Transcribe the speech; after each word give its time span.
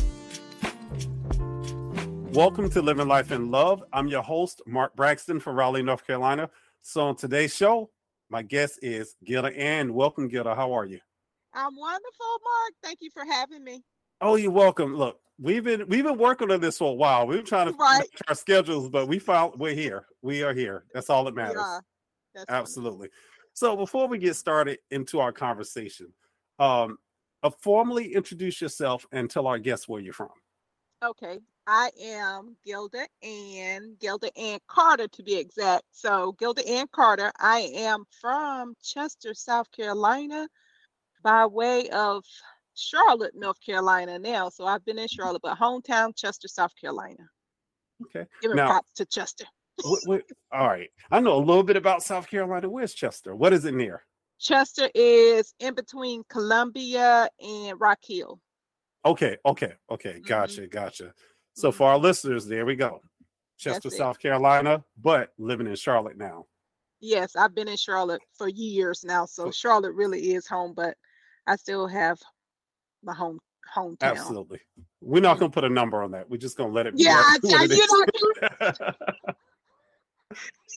Welcome 2.40 2.70
to 2.70 2.82
Living 2.82 3.10
Life 3.10 3.34
in 3.34 3.52
Love. 3.52 3.84
I'm 3.92 4.08
your 4.08 4.22
host, 4.22 4.62
Mark 4.66 4.96
Braxton 4.96 5.42
from 5.42 5.58
Raleigh, 5.58 5.84
North 5.84 6.08
Carolina. 6.08 6.50
So 6.82 7.02
on 7.02 7.18
today's 7.18 7.54
show, 7.54 7.90
my 8.30 8.44
guest 8.44 8.80
is 8.82 9.18
Gilda 9.26 9.54
Ann. 9.58 9.94
Welcome, 9.94 10.30
Gilda. 10.30 10.56
How 10.56 10.72
are 10.72 10.86
you? 10.86 11.00
I'm 11.54 11.76
wonderful, 11.76 12.28
Mark. 12.42 12.74
Thank 12.82 13.00
you 13.02 13.10
for 13.12 13.26
having 13.26 13.66
me. 13.66 13.84
Oh, 14.22 14.38
you're 14.38 14.52
welcome. 14.52 14.96
Look, 14.96 15.20
we've 15.38 15.66
been 15.66 15.86
we've 15.90 16.06
been 16.06 16.18
working 16.18 16.50
on 16.50 16.62
this 16.62 16.78
for 16.78 16.92
a 16.92 16.94
while. 16.94 17.28
We've 17.28 17.40
been 17.40 17.46
trying 17.46 17.74
to 17.74 17.78
right. 17.78 18.08
our 18.30 18.36
schedules, 18.36 18.88
but 18.88 19.10
we 19.10 19.20
found 19.20 19.60
we're 19.60 19.74
here. 19.74 20.06
We 20.22 20.42
are 20.42 20.54
here. 20.54 20.86
That's 20.94 21.10
all 21.10 21.26
that 21.26 21.36
matters. 21.36 21.62
Yeah, 22.36 22.46
Absolutely. 22.48 23.10
Funny. 23.10 23.52
So 23.52 23.76
before 23.76 24.08
we 24.08 24.18
get 24.18 24.38
started 24.38 24.80
into 24.92 25.20
our 25.20 25.34
conversation, 25.34 26.14
um, 26.58 27.00
uh, 27.44 27.50
formally 27.50 28.14
introduce 28.14 28.62
yourself 28.62 29.06
and 29.12 29.30
tell 29.30 29.46
our 29.46 29.60
guests 29.60 29.90
where 29.90 30.00
you're 30.00 30.14
from. 30.14 30.30
Okay. 31.04 31.40
I 31.72 31.92
am 32.02 32.58
Gilda 32.66 33.06
Ann, 33.22 33.96
Gilda 34.00 34.36
Ann 34.36 34.58
Carter 34.68 35.08
to 35.08 35.22
be 35.22 35.36
exact. 35.36 35.84
So, 35.92 36.32
Gilda 36.40 36.68
Ann 36.68 36.88
Carter, 36.92 37.32
I 37.40 37.60
am 37.76 38.06
from 38.20 38.74
Chester, 38.84 39.36
South 39.36 39.72
Carolina, 39.72 40.50
by 41.22 41.46
way 41.46 41.88
of 41.90 42.24
Charlotte, 42.74 43.36
North 43.36 43.64
Carolina 43.64 44.18
now. 44.18 44.50
So, 44.50 44.66
I've 44.66 44.84
been 44.84 44.98
in 44.98 45.06
mm-hmm. 45.06 45.22
Charlotte, 45.22 45.44
but 45.44 45.60
hometown, 45.60 46.16
Chester, 46.16 46.48
South 46.48 46.72
Carolina. 46.76 47.30
Okay. 48.02 48.26
Giving 48.42 48.58
now, 48.58 48.70
props 48.70 48.92
to 48.94 49.06
Chester. 49.06 49.46
what, 49.84 50.00
what, 50.06 50.22
all 50.52 50.68
right. 50.68 50.90
I 51.12 51.20
know 51.20 51.36
a 51.36 51.38
little 51.38 51.62
bit 51.62 51.78
about 51.78 52.02
South 52.02 52.28
Carolina. 52.28 52.68
Where's 52.68 52.96
Chester? 52.96 53.36
What 53.36 53.54
is 53.54 53.66
it 53.66 53.76
near? 53.76 54.02
Chester 54.40 54.90
is 54.96 55.54
in 55.60 55.76
between 55.76 56.24
Columbia 56.30 57.30
and 57.40 57.80
Rock 57.80 58.00
Hill. 58.02 58.40
Okay, 59.06 59.38
okay, 59.46 59.74
okay. 59.92 60.20
Gotcha, 60.20 60.62
mm-hmm. 60.62 60.70
gotcha. 60.70 61.14
So 61.60 61.74
for 61.74 61.90
our 61.90 61.98
listeners, 61.98 62.46
there 62.46 62.66
we 62.66 62.78
go. 62.78 63.02
Chester, 63.58 63.90
South 63.90 64.18
Carolina, 64.18 64.82
but 65.02 65.34
living 65.38 65.68
in 65.68 65.76
Charlotte 65.76 66.18
now. 66.18 66.46
Yes, 67.02 67.36
I've 67.36 67.54
been 67.54 67.68
in 67.68 67.76
Charlotte 67.76 68.22
for 68.38 68.48
years 68.48 69.04
now. 69.04 69.26
So 69.26 69.52
Charlotte 69.52 69.94
really 69.94 70.34
is 70.34 70.48
home, 70.48 70.74
but 70.74 70.96
I 71.48 71.58
still 71.58 71.86
have 71.88 72.18
my 73.04 73.14
home 73.14 73.40
hometown. 73.76 73.98
Absolutely. 74.04 74.62
We're 75.02 75.22
not 75.22 75.38
gonna 75.38 75.52
put 75.52 75.66
a 75.66 75.70
number 75.70 76.02
on 76.02 76.12
that. 76.12 76.30
We're 76.30 76.38
just 76.38 76.56
gonna 76.56 76.72
let 76.72 76.88
it 76.88 76.96
be. 76.96 77.04
Yeah, 77.04 77.22
I, 77.22 77.38
you 77.44 77.52
know, 77.52 77.68
didn't 77.68 78.02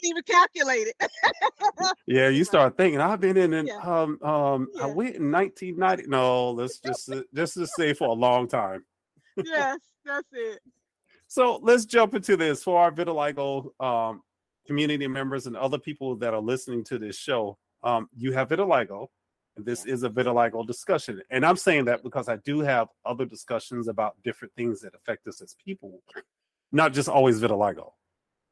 even 0.02 0.22
calculate 0.24 0.88
it. 0.88 1.10
yeah, 2.06 2.28
you 2.28 2.42
start 2.42 2.76
thinking. 2.76 3.00
I've 3.00 3.20
been 3.20 3.36
in, 3.36 3.52
in 3.52 3.68
yeah. 3.68 3.78
um 3.78 4.18
um 4.22 4.68
yeah. 4.74 4.82
I 4.82 4.86
went 4.86 5.14
in 5.14 5.30
1990. 5.30 6.08
No, 6.08 6.50
let's 6.50 6.80
just 6.80 7.08
just 7.32 7.54
to 7.54 7.68
say 7.68 7.94
for 7.94 8.08
a 8.08 8.12
long 8.12 8.48
time. 8.48 8.84
yes, 9.36 9.78
that's 10.04 10.28
it. 10.32 10.60
So 11.28 11.58
let's 11.62 11.84
jump 11.84 12.14
into 12.14 12.36
this 12.36 12.62
for 12.62 12.78
our 12.78 12.92
vitiligo 12.92 13.70
um, 13.82 14.22
community 14.66 15.06
members 15.06 15.46
and 15.46 15.56
other 15.56 15.78
people 15.78 16.16
that 16.16 16.34
are 16.34 16.40
listening 16.40 16.84
to 16.84 16.98
this 16.98 17.16
show. 17.16 17.58
Um, 17.82 18.08
you 18.16 18.32
have 18.32 18.48
vitiligo, 18.50 19.08
and 19.56 19.64
this 19.64 19.86
is 19.86 20.02
a 20.02 20.10
vitiligo 20.10 20.66
discussion. 20.66 21.22
And 21.30 21.44
I'm 21.44 21.56
saying 21.56 21.86
that 21.86 22.02
because 22.02 22.28
I 22.28 22.36
do 22.44 22.60
have 22.60 22.88
other 23.04 23.24
discussions 23.24 23.88
about 23.88 24.16
different 24.22 24.54
things 24.54 24.80
that 24.82 24.94
affect 24.94 25.26
us 25.26 25.40
as 25.40 25.56
people, 25.64 26.02
not 26.70 26.92
just 26.92 27.08
always 27.08 27.40
vitiligo. 27.40 27.92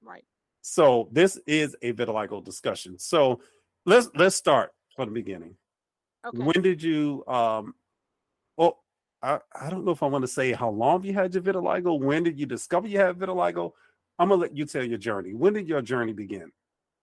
Right. 0.02 0.24
So 0.62 1.08
this 1.12 1.38
is 1.46 1.76
a 1.82 1.92
vitiligo 1.92 2.44
discussion. 2.44 2.98
So 2.98 3.40
let's 3.86 4.08
let's 4.14 4.36
start 4.36 4.72
from 4.96 5.08
the 5.08 5.14
beginning. 5.14 5.54
Okay. 6.26 6.42
When 6.42 6.62
did 6.62 6.82
you 6.82 7.24
um 7.26 7.74
I, 9.22 9.38
I 9.52 9.70
don't 9.70 9.84
know 9.84 9.92
if 9.92 10.02
I 10.02 10.06
want 10.06 10.22
to 10.22 10.28
say 10.28 10.52
how 10.52 10.70
long 10.70 11.02
you 11.02 11.12
had 11.12 11.34
your 11.34 11.42
vitiligo. 11.42 11.98
When 11.98 12.22
did 12.22 12.38
you 12.38 12.46
discover 12.46 12.88
you 12.88 12.98
had 12.98 13.18
vitiligo? 13.18 13.72
I'm 14.18 14.28
gonna 14.28 14.40
let 14.42 14.56
you 14.56 14.64
tell 14.66 14.84
your 14.84 14.98
journey. 14.98 15.34
When 15.34 15.52
did 15.52 15.68
your 15.68 15.82
journey 15.82 16.12
begin? 16.12 16.50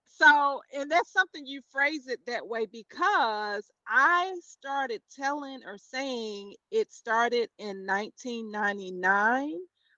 So, 0.05 0.61
and 0.75 0.89
that's 0.89 1.13
something 1.13 1.45
you 1.45 1.61
phrase 1.71 2.07
it 2.07 2.19
that 2.25 2.47
way 2.47 2.65
because 2.65 3.69
I 3.87 4.35
started 4.41 5.01
telling 5.15 5.59
or 5.65 5.77
saying 5.77 6.55
it 6.71 6.91
started 6.91 7.49
in 7.59 7.85
1999. 7.85 9.53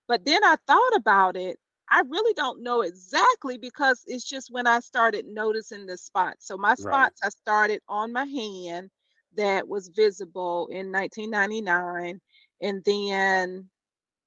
But 0.08 0.26
then 0.26 0.44
I 0.44 0.58
thought 0.68 0.96
about 0.96 1.38
it. 1.38 1.58
I 1.90 2.02
really 2.08 2.34
don't 2.34 2.62
know 2.62 2.82
exactly 2.82 3.58
because 3.58 4.04
it's 4.08 4.28
just 4.28 4.52
when 4.52 4.68
I 4.68 4.82
started 4.82 5.26
noticing 5.26 5.86
the 5.86 5.98
spots. 5.98 6.48
So 6.48 6.58
my 6.58 6.76
spots 6.76 7.20
right. 7.24 7.28
I 7.28 7.30
started 7.30 7.82
on 7.88 8.12
my 8.12 8.26
hand 8.26 8.90
that 9.36 9.68
was 9.68 9.90
visible 9.90 10.68
in 10.68 10.92
1999. 10.92 12.20
And 12.62 12.84
then 12.86 13.70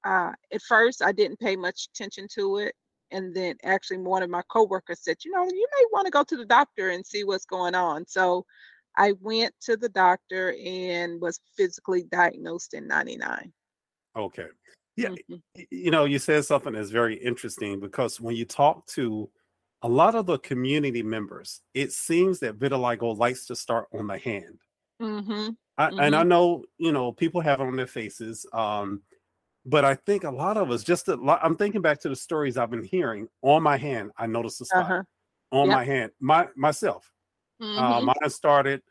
uh, 0.05 0.33
at 0.53 0.63
first, 0.63 1.03
I 1.03 1.13
didn't 1.13 1.41
pay 1.41 1.57
much 1.57 1.89
attention 1.95 2.27
to 2.35 2.59
it. 2.59 2.75
And 3.11 3.35
then 3.35 3.57
actually, 3.63 3.99
one 3.99 4.23
of 4.23 4.31
my 4.31 4.43
coworkers 4.51 5.01
said, 5.03 5.19
You 5.23 5.33
know, 5.33 5.45
you 5.45 5.69
may 5.79 5.85
want 5.93 6.07
to 6.07 6.11
go 6.11 6.25
to 6.25 6.37
the 6.37 6.47
doctor 6.47 6.91
and 6.91 7.07
see 7.07 7.25
what's 7.25 7.45
going 7.45 7.75
on. 7.75 8.07
So 8.07 8.47
I 8.97 9.13
went 9.21 9.55
to 9.63 9.77
the 9.77 9.91
doctor 9.91 10.55
and 10.65 11.21
was 11.21 11.41
physically 11.57 12.05
diagnosed 12.05 12.75
in 12.75 12.87
99. 12.87 13.53
Okay. 14.17 14.47
Yeah. 14.97 15.11
Mm-hmm. 15.11 15.63
You 15.71 15.91
know, 15.91 16.05
you 16.05 16.19
said 16.19 16.45
something 16.45 16.73
that's 16.73 16.91
very 16.91 17.17
interesting 17.17 17.81
because 17.81 18.21
when 18.21 18.37
you 18.37 18.45
talk 18.45 18.87
to 18.89 19.31
a 19.83 19.89
lot 19.89 20.15
of 20.15 20.27
the 20.27 20.39
community 20.39 21.03
members, 21.03 21.61
it 21.75 21.93
seems 21.93 22.39
that 22.41 22.59
vitiligo 22.59 23.17
likes 23.17 23.47
to 23.47 23.57
start 23.57 23.89
on 23.93 24.07
the 24.07 24.19
hand. 24.19 24.59
Mm-hmm. 25.03 25.51
I, 25.79 25.87
mm-hmm. 25.89 26.01
And 26.01 26.15
I 26.15 26.23
know, 26.23 26.65
you 26.79 26.93
know, 26.93 27.13
people 27.13 27.41
have 27.41 27.61
it 27.61 27.65
on 27.65 27.77
their 27.77 27.87
faces. 27.87 28.47
Um, 28.53 29.03
but 29.65 29.85
I 29.85 29.95
think 29.95 30.25
a 30.25 30.31
lot 30.31 30.57
of 30.57 30.71
us 30.71 30.83
just, 30.83 31.09
lot, 31.09 31.41
I'm 31.43 31.57
thinking 31.57 31.83
back 31.83 32.01
to 32.01 32.09
the 32.09 32.17
stories 32.17 32.57
I've 32.57 32.71
been 32.71 32.85
hearing 32.85 33.29
on 33.43 33.63
my 33.63 33.77
hand. 33.77 34.11
I 34.17 34.27
noticed 34.27 34.61
a 34.61 34.65
spot 34.65 34.85
uh-huh. 34.85 35.03
on 35.53 35.69
yep. 35.69 35.77
my 35.77 35.85
hand, 35.85 36.11
my 36.21 36.49
myself. 36.57 37.11
Uh, 37.61 37.65
mm-hmm. 37.65 37.79
Uh, 37.79 38.01
mine 38.01 38.31
started 38.31 38.83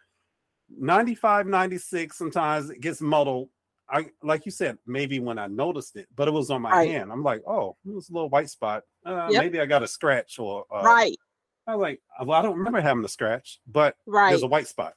95, 0.69 1.47
96. 1.47 2.17
Sometimes 2.17 2.69
it 2.69 2.79
gets 2.81 3.01
muddled. 3.01 3.49
I 3.89 4.05
like 4.23 4.45
you 4.45 4.51
said, 4.53 4.77
maybe 4.87 5.19
when 5.19 5.37
I 5.37 5.47
noticed 5.47 5.97
it, 5.97 6.07
but 6.15 6.29
it 6.29 6.31
was 6.31 6.49
on 6.49 6.61
my 6.61 6.71
right. 6.71 6.89
hand. 6.89 7.11
I'm 7.11 7.23
like, 7.23 7.41
oh, 7.45 7.75
it 7.85 7.93
was 7.93 8.09
a 8.09 8.13
little 8.13 8.29
white 8.29 8.49
spot. 8.49 8.83
Uh, 9.05 9.27
yep. 9.29 9.43
Maybe 9.43 9.59
I 9.59 9.65
got 9.65 9.83
a 9.83 9.87
scratch 9.87 10.39
or 10.39 10.63
uh, 10.73 10.81
right. 10.83 11.17
I 11.67 11.75
was 11.75 11.81
like, 11.81 12.01
well, 12.25 12.39
I 12.39 12.41
don't 12.41 12.57
remember 12.57 12.79
having 12.79 13.03
a 13.03 13.09
scratch, 13.09 13.59
but 13.67 13.95
right. 14.07 14.29
there's 14.29 14.43
a 14.43 14.47
white 14.47 14.69
spot 14.69 14.93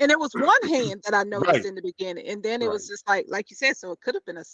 and 0.00 0.10
it 0.10 0.18
was 0.18 0.30
one 0.34 0.68
hand 0.68 1.02
that 1.04 1.14
I 1.14 1.24
noticed 1.24 1.52
right. 1.52 1.64
in 1.64 1.74
the 1.74 1.82
beginning, 1.82 2.26
and 2.28 2.42
then 2.42 2.62
it 2.62 2.66
right. 2.66 2.72
was 2.72 2.88
just 2.88 3.06
like 3.08 3.26
like 3.28 3.50
you 3.50 3.56
said, 3.56 3.76
so 3.76 3.92
it 3.92 4.00
could 4.00 4.14
have 4.14 4.24
been 4.24 4.36
a, 4.36 4.44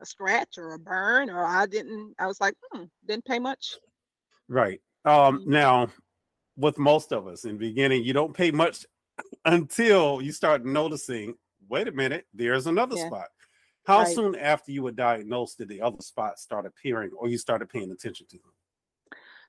a 0.00 0.06
scratch 0.06 0.58
or 0.58 0.74
a 0.74 0.78
burn, 0.78 1.30
or 1.30 1.44
I 1.44 1.66
didn't. 1.66 2.14
I 2.18 2.26
was 2.26 2.40
like, 2.40 2.54
hmm, 2.70 2.84
didn't 3.06 3.24
pay 3.24 3.38
much. 3.38 3.76
Right. 4.48 4.80
Um. 5.04 5.40
Mm-hmm. 5.40 5.50
Now, 5.50 5.88
with 6.56 6.78
most 6.78 7.12
of 7.12 7.26
us 7.26 7.44
in 7.44 7.52
the 7.52 7.58
beginning, 7.58 8.04
you 8.04 8.12
don't 8.12 8.36
pay 8.36 8.50
much 8.50 8.86
until 9.44 10.20
you 10.22 10.32
start 10.32 10.64
noticing. 10.64 11.34
Wait 11.68 11.88
a 11.88 11.92
minute, 11.92 12.26
there's 12.34 12.66
another 12.66 12.96
yeah. 12.96 13.06
spot. 13.06 13.28
How 13.86 14.00
right. 14.00 14.14
soon 14.14 14.34
after 14.34 14.70
you 14.70 14.82
were 14.82 14.92
diagnosed 14.92 15.58
did 15.58 15.68
the 15.68 15.82
other 15.82 16.00
spots 16.00 16.42
start 16.42 16.66
appearing, 16.66 17.10
or 17.16 17.28
you 17.28 17.38
started 17.38 17.68
paying 17.68 17.90
attention 17.90 18.26
to 18.30 18.36
them? 18.36 18.52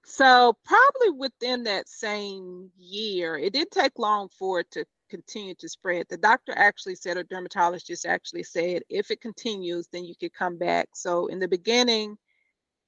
So 0.04 0.56
probably 0.64 1.10
within 1.18 1.64
that 1.64 1.90
same 1.90 2.70
year, 2.78 3.38
it 3.38 3.54
didn't 3.54 3.72
take 3.72 3.98
long 3.98 4.30
for 4.30 4.60
it 4.60 4.70
to 4.72 4.86
continue 5.10 5.56
to 5.56 5.70
spread. 5.70 6.06
The 6.10 6.18
doctor 6.18 6.54
actually 6.56 6.96
said, 6.96 7.18
or 7.18 7.24
dermatologist 7.24 8.06
actually 8.06 8.44
said, 8.44 8.84
if 8.90 9.12
it 9.12 9.22
continues, 9.22 9.88
then 9.88 10.06
you 10.06 10.16
could 10.20 10.34
come 10.34 10.58
back. 10.58 10.90
So 10.94 11.28
in 11.28 11.40
the 11.40 11.48
beginning, 11.48 12.18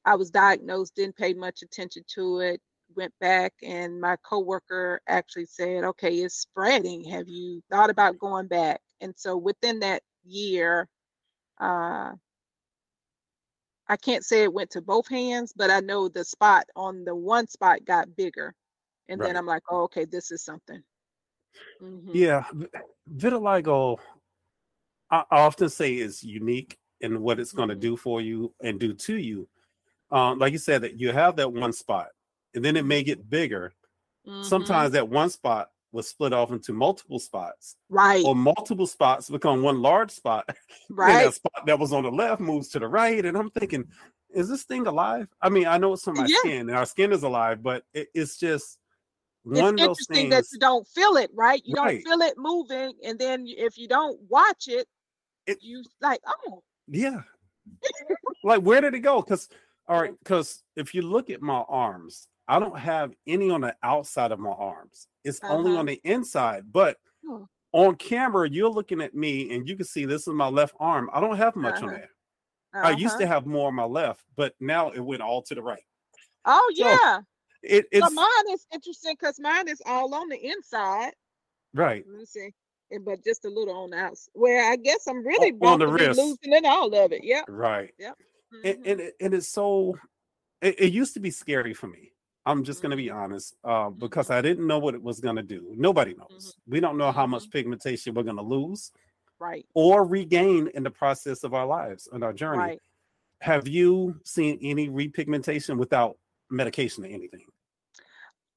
I 0.06 0.16
was 0.16 0.32
diagnosed, 0.32 0.96
didn't 0.96 1.18
pay 1.18 1.34
much 1.34 1.62
attention 1.62 2.04
to 2.16 2.40
it, 2.40 2.62
went 2.96 3.14
back, 3.20 3.54
and 3.62 4.00
my 4.00 4.16
coworker 4.24 5.02
actually 5.08 5.46
said, 5.46 5.84
okay, 5.84 6.16
it's 6.16 6.36
spreading. 6.36 7.04
Have 7.06 7.28
you 7.28 7.62
thought 7.70 7.90
about 7.90 8.20
going 8.20 8.48
back? 8.48 8.82
And 9.02 9.14
so 9.18 9.36
within 9.38 9.80
that 9.80 10.04
year, 10.26 10.88
uh, 11.60 12.12
I 13.90 13.98
can't 13.98 14.26
say 14.26 14.44
it 14.44 14.54
went 14.54 14.72
to 14.72 14.82
both 14.82 15.08
hands, 15.08 15.54
but 15.56 15.72
I 15.72 15.80
know 15.80 16.10
the 16.10 16.26
spot 16.26 16.66
on 16.76 17.06
the 17.06 17.16
one 17.16 17.48
spot 17.48 17.86
got 17.86 18.16
bigger. 18.16 18.54
And 19.10 19.20
right. 19.20 19.28
then 19.28 19.38
I'm 19.38 19.46
like, 19.46 19.64
oh, 19.70 19.84
okay, 19.84 20.06
this 20.06 20.32
is 20.32 20.44
something. 20.44 20.84
Mm-hmm. 21.82 22.12
Yeah, 22.14 22.44
vitiligo, 23.16 23.98
I 25.10 25.24
often 25.32 25.70
say 25.70 25.96
is 25.96 26.24
unique 26.24 26.78
in 27.02 27.22
what 27.22 27.40
it's 27.40 27.54
going 27.54 27.70
to 27.70 27.76
mm-hmm. 27.76 27.82
do 27.82 27.98
for 27.98 28.22
you 28.22 28.54
and 28.62 28.80
do 28.80 28.94
to 28.94 29.18
you. 29.18 29.48
Um, 30.12 30.40
like 30.40 30.54
you 30.54 30.60
said, 30.60 30.82
that 30.82 31.00
you 31.00 31.12
have 31.12 31.36
that 31.36 31.52
one 31.52 31.74
spot, 31.74 32.08
and 32.56 32.64
then 32.64 32.78
it 32.78 32.86
may 32.86 33.04
get 33.04 33.30
bigger. 33.30 33.74
Mm-hmm. 34.28 34.44
Sometimes 34.44 34.94
that 34.94 35.08
one 35.08 35.30
spot 35.30 35.70
was 35.92 36.08
split 36.08 36.34
off 36.34 36.52
into 36.52 36.74
multiple 36.74 37.20
spots. 37.20 37.76
Right. 37.90 38.24
Or 38.26 38.36
multiple 38.36 38.88
spots 38.88 39.30
become 39.30 39.62
one 39.62 39.82
large 39.82 40.12
spot. 40.12 40.50
Right. 40.90 41.26
that 41.26 41.34
spot 41.34 41.66
that 41.66 41.80
was 41.80 41.92
on 41.92 42.04
the 42.04 42.12
left 42.12 42.40
moves 42.40 42.70
to 42.70 42.80
the 42.80 42.88
right. 42.88 43.26
And 43.26 43.38
I'm 43.38 43.50
thinking, 43.52 43.86
is 44.34 44.48
this 44.48 44.64
thing 44.64 44.88
alive? 44.88 45.28
I 45.42 45.50
mean, 45.50 45.68
I 45.68 45.78
know 45.78 45.94
it's 45.94 46.04
from 46.04 46.16
my 46.16 46.26
yeah. 46.28 46.38
skin 46.40 46.70
and 46.70 46.78
our 46.78 46.86
skin 46.86 47.12
is 47.12 47.24
alive, 47.24 47.62
but 47.62 47.84
it, 47.94 48.08
it's 48.14 48.38
just 48.38 48.80
one 49.48 49.74
it's 49.76 49.82
interesting 49.82 50.16
things, 50.16 50.32
that 50.32 50.46
you 50.52 50.60
don't 50.60 50.88
feel 50.88 51.18
it, 51.18 51.32
right? 51.34 51.62
You 51.66 51.76
right. 51.76 52.04
don't 52.04 52.20
feel 52.20 52.28
it 52.28 52.36
moving, 52.38 52.94
and 53.04 53.18
then 53.18 53.46
if 53.48 53.78
you 53.78 53.88
don't 53.88 54.20
watch 54.30 54.68
it, 54.68 54.88
it 55.46 55.60
you 55.62 55.84
like, 56.02 56.20
oh, 56.28 56.64
yeah. 56.88 57.22
like 58.44 58.62
where 58.62 58.82
did 58.82 58.94
it 58.94 59.00
go? 59.00 59.22
Because 59.22 59.50
all 59.88 60.02
right, 60.02 60.14
because 60.20 60.64
if 60.76 60.94
you 60.94 61.02
look 61.02 61.30
at 61.30 61.42
my 61.42 61.64
arms, 61.68 62.28
I 62.48 62.60
don't 62.60 62.78
have 62.78 63.14
any 63.26 63.50
on 63.50 63.62
the 63.62 63.76
outside 63.84 64.32
of 64.32 64.40
my 64.40 64.52
arms. 64.52 65.08
It's 65.24 65.44
uh-huh. 65.44 65.54
only 65.54 65.78
on 65.78 65.86
the 65.86 66.00
inside. 66.04 66.64
But 66.72 66.98
hmm. 67.26 67.44
on 67.74 67.96
camera, 67.96 68.50
you're 68.50 68.70
looking 68.70 69.02
at 69.02 69.14
me 69.14 69.54
and 69.54 69.68
you 69.68 69.76
can 69.76 69.86
see 69.86 70.06
this 70.06 70.28
is 70.28 70.34
my 70.34 70.48
left 70.48 70.76
arm. 70.80 71.10
I 71.14 71.20
don't 71.20 71.38
have 71.38 71.56
much 71.56 71.76
uh-huh. 71.76 71.86
on 71.86 71.94
there. 71.94 72.10
Uh-huh. 72.74 72.88
I 72.88 72.92
used 72.92 73.18
to 73.18 73.24
uh-huh. 73.24 73.34
have 73.34 73.46
more 73.46 73.68
on 73.68 73.76
my 73.76 73.86
left, 73.86 74.24
but 74.36 74.54
now 74.60 74.92
it 74.92 75.00
went 75.00 75.22
all 75.22 75.42
to 75.44 75.56
the 75.56 75.62
right. 75.62 75.84
Oh 76.46 76.72
yeah. 76.74 77.20
It, 77.64 77.86
it's 77.92 78.02
but 78.02 78.14
mine 78.14 78.54
is 78.54 78.66
interesting 78.74 79.16
because 79.20 79.40
mine 79.40 79.68
is 79.68 79.82
all 79.86 80.14
on 80.14 80.30
the 80.30 80.38
inside. 80.38 81.12
Right. 81.74 82.06
Let 82.08 82.20
me 82.20 82.26
see. 82.26 82.50
But 83.04 83.24
just 83.24 83.46
a 83.46 83.50
little 83.50 83.76
on 83.76 83.90
the 83.90 83.98
outside. 83.98 84.32
Where 84.34 84.72
I 84.72 84.78
guess 84.78 85.08
I'm 85.08 85.26
really 85.26 85.54
on 85.62 85.80
the 85.80 85.88
wrist. 85.88 86.18
losing 86.18 86.54
it 86.54 86.66
all 86.66 86.94
of 86.94 87.12
it. 87.12 87.22
Yeah. 87.24 87.42
Right. 87.48 87.94
Yep. 88.00 88.18
Mm-hmm. 88.54 88.68
And, 88.68 88.88
and, 88.88 89.12
and 89.20 89.34
it's 89.34 89.50
so 89.50 89.98
it, 90.62 90.80
it 90.80 90.94
used 90.94 91.14
to 91.16 91.20
be 91.20 91.32
scary 91.32 91.74
for 91.74 91.88
me 91.88 92.14
I'm 92.48 92.64
just 92.64 92.82
going 92.82 92.92
to 92.92 92.98
be 92.98 93.08
mm-hmm. 93.08 93.18
honest, 93.18 93.56
uh, 93.66 93.90
because 93.90 94.30
I 94.32 94.42
didn't 94.42 94.66
know 94.66 94.80
what 94.80 94.96
it 94.96 95.04
was 95.04 95.20
going 95.20 95.36
to 95.36 95.44
do. 95.44 95.74
Nobody 95.76 96.14
knows. 96.14 96.56
Mm-hmm. 96.56 96.72
We 96.72 96.80
don't 96.80 96.98
know 96.98 97.12
how 97.12 97.28
much 97.28 97.44
mm-hmm. 97.44 97.52
pigmentation 97.52 98.14
we're 98.14 98.24
going 98.24 98.38
to 98.38 98.42
lose, 98.42 98.92
right, 99.38 99.66
or 99.74 100.06
regain 100.06 100.70
in 100.74 100.84
the 100.84 100.90
process 100.90 101.44
of 101.44 101.54
our 101.54 101.66
lives 101.66 102.08
and 102.12 102.24
our 102.24 102.32
journey. 102.32 102.60
Right. 102.60 102.82
Have 103.42 103.68
you 103.68 104.20
seen 104.24 104.58
any 104.62 104.88
repigmentation 104.90 105.78
without 105.78 106.18
medication 106.50 107.04
or 107.04 107.08
anything? 107.08 107.46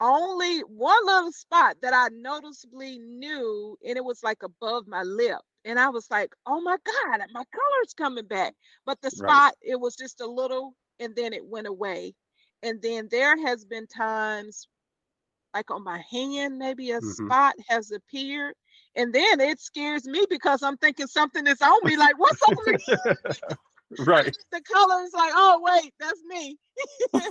Only 0.00 0.60
one 0.60 1.04
little 1.04 1.32
spot 1.32 1.76
that 1.82 1.92
I 1.92 2.08
noticeably 2.08 2.98
knew, 2.98 3.76
and 3.86 3.96
it 3.96 4.04
was 4.04 4.22
like 4.22 4.42
above 4.42 4.86
my 4.86 5.02
lip. 5.02 5.40
And 5.66 5.78
I 5.78 5.90
was 5.90 6.10
like, 6.10 6.34
oh 6.46 6.60
my 6.62 6.76
God, 6.86 7.20
my 7.34 7.44
color's 7.44 7.94
coming 7.94 8.26
back. 8.26 8.54
But 8.86 8.98
the 9.02 9.10
spot, 9.10 9.28
right. 9.28 9.54
it 9.60 9.78
was 9.78 9.94
just 9.94 10.22
a 10.22 10.26
little, 10.26 10.74
and 11.00 11.14
then 11.14 11.34
it 11.34 11.44
went 11.44 11.66
away 11.66 12.14
and 12.62 12.80
then 12.82 13.08
there 13.10 13.36
has 13.46 13.64
been 13.64 13.86
times 13.86 14.68
like 15.54 15.70
on 15.70 15.82
my 15.82 16.02
hand 16.10 16.58
maybe 16.58 16.90
a 16.90 16.98
mm-hmm. 16.98 17.26
spot 17.26 17.54
has 17.68 17.90
appeared 17.90 18.54
and 18.96 19.12
then 19.12 19.40
it 19.40 19.60
scares 19.60 20.06
me 20.06 20.24
because 20.30 20.62
i'm 20.62 20.76
thinking 20.76 21.06
something 21.06 21.46
is 21.46 21.60
on 21.60 21.80
me 21.84 21.96
like 21.96 22.18
what's 22.18 22.42
on 22.42 22.56
me 22.66 22.76
right 23.98 24.36
the 24.52 24.60
color 24.60 25.02
is 25.02 25.12
like 25.12 25.32
oh 25.34 25.60
wait 25.62 25.92
that's 25.98 26.22
me 26.28 26.56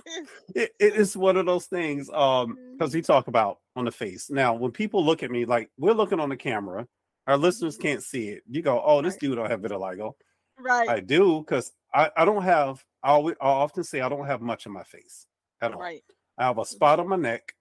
it, 0.55 0.71
it 0.79 0.95
is 0.95 1.15
one 1.15 1.37
of 1.37 1.45
those 1.45 1.67
things 1.67 2.09
um 2.09 2.57
because 2.73 2.89
mm-hmm. 2.91 2.97
we 2.97 3.01
talk 3.01 3.27
about 3.27 3.59
on 3.75 3.85
the 3.85 3.91
face 3.91 4.29
now 4.29 4.53
when 4.53 4.71
people 4.71 5.03
look 5.03 5.23
at 5.23 5.31
me 5.31 5.45
like 5.45 5.69
we're 5.77 5.93
looking 5.93 6.19
on 6.19 6.29
the 6.29 6.35
camera 6.35 6.85
our 7.27 7.37
listeners 7.37 7.75
mm-hmm. 7.75 7.87
can't 7.87 8.03
see 8.03 8.29
it 8.29 8.43
you 8.49 8.61
go 8.61 8.81
oh 8.85 9.01
this 9.01 9.13
right. 9.13 9.21
dude 9.21 9.35
don't 9.37 9.49
have 9.49 9.61
vitiligo 9.61 10.13
right 10.59 10.89
i 10.89 10.99
do 10.99 11.39
because 11.39 11.71
I, 11.93 12.11
I 12.15 12.25
don't 12.25 12.43
have 12.43 12.83
I 13.03 13.11
always 13.11 13.35
I 13.41 13.47
often 13.47 13.83
say 13.83 14.01
I 14.01 14.09
don't 14.09 14.25
have 14.25 14.41
much 14.41 14.67
on 14.67 14.73
my 14.73 14.83
face 14.83 15.25
at 15.61 15.73
all. 15.73 15.79
Right. 15.79 16.03
I 16.37 16.45
have 16.45 16.57
a 16.57 16.65
spot 16.65 16.99
on 16.99 17.07
my 17.07 17.15
neck 17.15 17.53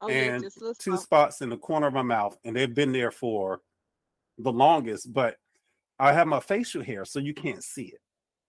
oh, 0.00 0.08
and 0.08 0.42
yeah, 0.42 0.72
two 0.78 0.96
spots 0.96 1.40
in 1.40 1.48
the 1.48 1.56
corner 1.56 1.86
of 1.86 1.94
my 1.94 2.02
mouth, 2.02 2.36
and 2.44 2.54
they've 2.54 2.74
been 2.74 2.92
there 2.92 3.10
for 3.10 3.60
the 4.38 4.52
longest. 4.52 5.12
But 5.12 5.36
I 5.98 6.12
have 6.12 6.26
my 6.26 6.40
facial 6.40 6.82
hair, 6.82 7.04
so 7.04 7.18
you 7.18 7.34
can't 7.34 7.62
see 7.62 7.86
it. 7.86 8.00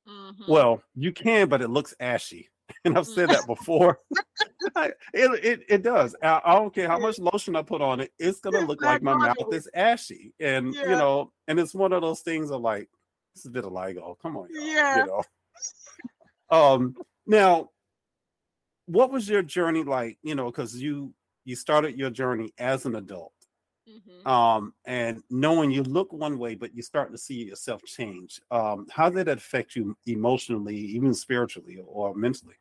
Mm-hmm. 0.08 0.52
Well, 0.52 0.82
you 0.96 1.12
can, 1.12 1.50
but 1.50 1.62
it 1.62 1.70
looks 1.70 1.94
ashy. 2.00 2.50
And 2.86 2.98
I've 2.98 3.06
said 3.06 3.30
that 3.30 3.46
before. 3.48 4.00
it, 4.78 4.96
it 5.14 5.62
it 5.68 5.84
does. 5.84 6.16
I, 6.24 6.40
I, 6.46 6.56
don't 6.56 6.74
care 6.74 6.88
how 6.88 6.98
much 6.98 7.20
lotion 7.20 7.58
I 7.58 7.64
put 7.64 7.82
on 7.82 8.00
it, 8.00 8.14
it's 8.18 8.40
gonna 8.40 8.60
it's 8.60 8.68
look 8.68 8.82
like 8.82 9.04
my 9.04 9.14
mouth 9.14 9.54
is 9.54 9.70
ashy. 9.74 10.34
And 10.40 10.74
yeah. 10.74 10.84
you 10.84 10.90
know, 10.92 11.34
and 11.50 11.60
it's 11.60 11.76
one 11.76 11.92
of 11.92 12.02
those 12.02 12.22
things 12.22 12.50
of 12.50 12.62
like, 12.62 12.88
this 13.36 13.42
is 13.42 13.50
a 13.50 13.52
bit 13.52 13.66
of 13.66 13.74
vitiligo. 13.74 14.16
Come 14.22 14.38
on, 14.38 14.48
y'all. 14.52 14.64
yeah. 14.64 14.98
You 14.98 15.06
know? 15.06 15.24
Um, 16.50 16.96
now, 17.28 17.70
what 18.86 19.12
was 19.12 19.28
your 19.28 19.42
journey 19.42 19.84
like? 19.84 20.18
You 20.24 20.36
know, 20.36 20.46
because 20.46 20.76
you 20.76 21.14
you 21.46 21.58
started 21.58 21.98
your 21.98 22.10
journey 22.10 22.54
as 22.58 22.86
an 22.86 22.96
adult, 22.96 23.34
mm-hmm. 23.90 24.28
um, 24.28 24.74
and 24.86 25.22
knowing 25.30 25.72
you 25.72 25.84
look 25.84 26.12
one 26.14 26.38
way, 26.38 26.56
but 26.56 26.74
you're 26.74 26.84
starting 26.84 27.14
to 27.16 27.22
see 27.22 27.44
yourself 27.46 27.82
change. 27.86 28.42
Um, 28.52 28.88
how 28.92 29.10
did 29.10 29.28
that 29.28 29.38
affect 29.38 29.76
you 29.76 29.96
emotionally, 30.06 30.76
even 30.78 31.14
spiritually 31.14 31.80
or 31.86 32.14
mentally? 32.16 32.56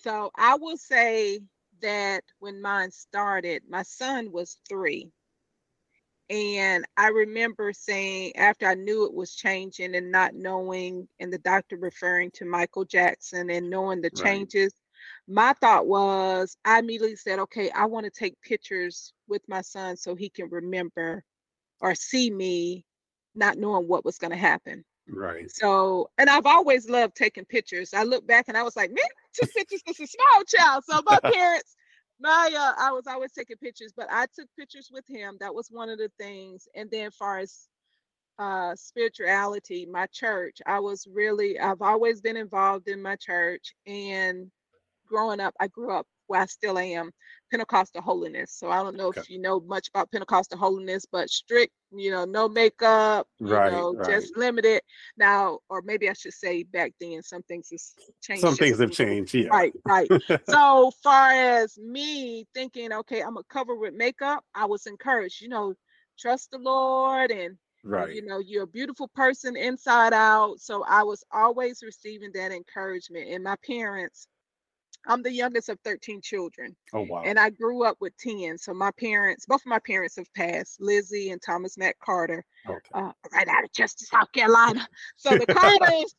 So 0.00 0.30
I 0.36 0.54
will 0.56 0.76
say 0.76 1.40
that 1.82 2.22
when 2.38 2.60
mine 2.60 2.90
started, 2.90 3.62
my 3.68 3.82
son 3.82 4.32
was 4.32 4.58
three. 4.68 5.10
And 6.30 6.84
I 6.96 7.08
remember 7.08 7.72
saying, 7.72 8.36
after 8.36 8.66
I 8.66 8.74
knew 8.74 9.06
it 9.06 9.14
was 9.14 9.34
changing 9.34 9.94
and 9.94 10.12
not 10.12 10.34
knowing, 10.34 11.08
and 11.20 11.32
the 11.32 11.38
doctor 11.38 11.76
referring 11.76 12.30
to 12.32 12.44
Michael 12.44 12.84
Jackson 12.84 13.48
and 13.48 13.70
knowing 13.70 14.02
the 14.02 14.10
changes, 14.10 14.74
right. 14.74 14.87
My 15.26 15.52
thought 15.54 15.86
was, 15.86 16.56
I 16.64 16.78
immediately 16.78 17.16
said, 17.16 17.38
okay, 17.40 17.70
I 17.70 17.86
want 17.86 18.04
to 18.04 18.10
take 18.10 18.40
pictures 18.42 19.12
with 19.28 19.42
my 19.48 19.60
son 19.60 19.96
so 19.96 20.14
he 20.14 20.28
can 20.28 20.48
remember 20.50 21.22
or 21.80 21.94
see 21.94 22.30
me 22.30 22.84
not 23.34 23.58
knowing 23.58 23.86
what 23.86 24.04
was 24.04 24.18
going 24.18 24.32
to 24.32 24.36
happen. 24.36 24.84
Right. 25.08 25.50
So, 25.50 26.10
and 26.18 26.28
I've 26.28 26.46
always 26.46 26.88
loved 26.88 27.14
taking 27.16 27.44
pictures. 27.44 27.94
I 27.94 28.02
look 28.02 28.26
back 28.26 28.46
and 28.48 28.56
I 28.56 28.62
was 28.62 28.76
like, 28.76 28.90
man, 28.90 28.98
I 29.04 29.28
took 29.32 29.54
pictures 29.54 29.82
as 29.88 30.00
a 30.00 30.06
small 30.06 30.44
child. 30.46 30.84
So 30.88 31.00
my 31.06 31.18
parents, 31.32 31.76
my 32.20 32.50
uh, 32.54 32.82
I 32.82 32.92
was 32.92 33.06
always 33.06 33.32
taking 33.32 33.56
pictures, 33.56 33.92
but 33.96 34.08
I 34.10 34.26
took 34.34 34.48
pictures 34.58 34.90
with 34.92 35.04
him. 35.08 35.36
That 35.40 35.54
was 35.54 35.68
one 35.70 35.88
of 35.88 35.98
the 35.98 36.10
things. 36.18 36.68
And 36.74 36.90
then, 36.90 37.10
far 37.10 37.38
as 37.38 37.68
uh, 38.38 38.74
spirituality, 38.76 39.86
my 39.86 40.06
church, 40.12 40.58
I 40.66 40.80
was 40.80 41.06
really 41.10 41.58
I've 41.58 41.82
always 41.82 42.20
been 42.20 42.36
involved 42.36 42.88
in 42.88 43.00
my 43.00 43.16
church. 43.16 43.74
And 43.86 44.50
growing 45.08 45.40
up, 45.40 45.54
I 45.60 45.68
grew 45.68 45.92
up 45.92 46.06
where 46.28 46.42
I 46.42 46.46
still 46.46 46.78
am, 46.78 47.10
Pentecostal 47.50 48.02
holiness. 48.02 48.52
So 48.52 48.70
I 48.70 48.82
don't 48.82 48.96
know 48.96 49.08
okay. 49.08 49.20
if 49.20 49.30
you 49.30 49.40
know 49.40 49.60
much 49.60 49.88
about 49.88 50.12
Pentecostal 50.12 50.58
holiness, 50.58 51.04
but 51.10 51.28
strict, 51.30 51.72
you 51.90 52.10
know, 52.10 52.24
no 52.24 52.48
makeup, 52.48 53.26
you 53.40 53.48
right, 53.48 53.72
know, 53.72 53.94
right. 53.94 54.08
just 54.08 54.36
limited. 54.36 54.82
Now, 55.16 55.58
or 55.68 55.82
maybe 55.82 56.08
I 56.08 56.12
should 56.12 56.34
say 56.34 56.62
back 56.62 56.92
then, 57.00 57.22
some 57.22 57.42
things 57.42 57.70
has 57.70 57.94
changed. 58.22 58.42
Some 58.42 58.56
things 58.56 58.78
have 58.78 58.92
changed, 58.92 59.34
yeah. 59.34 59.48
Right, 59.48 59.72
right. 59.86 60.08
so 60.48 60.92
far 61.02 61.32
as 61.32 61.76
me 61.78 62.46
thinking, 62.54 62.92
okay, 62.92 63.22
I'm 63.22 63.34
gonna 63.34 63.44
cover 63.50 63.74
with 63.74 63.94
makeup, 63.94 64.44
I 64.54 64.66
was 64.66 64.86
encouraged, 64.86 65.40
you 65.40 65.48
know, 65.48 65.74
trust 66.18 66.50
the 66.50 66.58
Lord 66.58 67.30
and 67.30 67.56
uh, 67.86 67.90
right 67.90 68.12
you 68.12 68.26
know 68.26 68.40
you're 68.40 68.64
a 68.64 68.66
beautiful 68.66 69.06
person 69.14 69.56
inside 69.56 70.12
out 70.12 70.58
so 70.58 70.84
i 70.88 71.00
was 71.00 71.22
always 71.32 71.80
receiving 71.80 72.32
that 72.34 72.50
encouragement 72.50 73.28
and 73.30 73.44
my 73.44 73.54
parents 73.64 74.26
I'm 75.08 75.22
the 75.22 75.32
youngest 75.32 75.70
of 75.70 75.80
13 75.84 76.20
children. 76.20 76.76
Oh 76.92 77.06
wow. 77.08 77.22
And 77.24 77.38
I 77.38 77.48
grew 77.48 77.82
up 77.82 77.96
with 78.00 78.16
10. 78.18 78.58
So 78.58 78.74
my 78.74 78.90
parents, 79.00 79.46
both 79.46 79.62
of 79.62 79.66
my 79.66 79.78
parents 79.78 80.16
have 80.16 80.32
passed, 80.34 80.80
Lizzie 80.80 81.30
and 81.30 81.40
Thomas 81.40 81.78
Matt 81.78 81.96
Carter. 81.98 82.44
Okay. 82.68 82.78
Uh, 82.92 83.12
right 83.32 83.48
out 83.48 83.64
of 83.64 83.72
Chester, 83.72 84.04
South 84.04 84.30
Carolina. 84.32 84.86
So 85.16 85.36
the 85.36 85.46
Carters, 85.46 86.14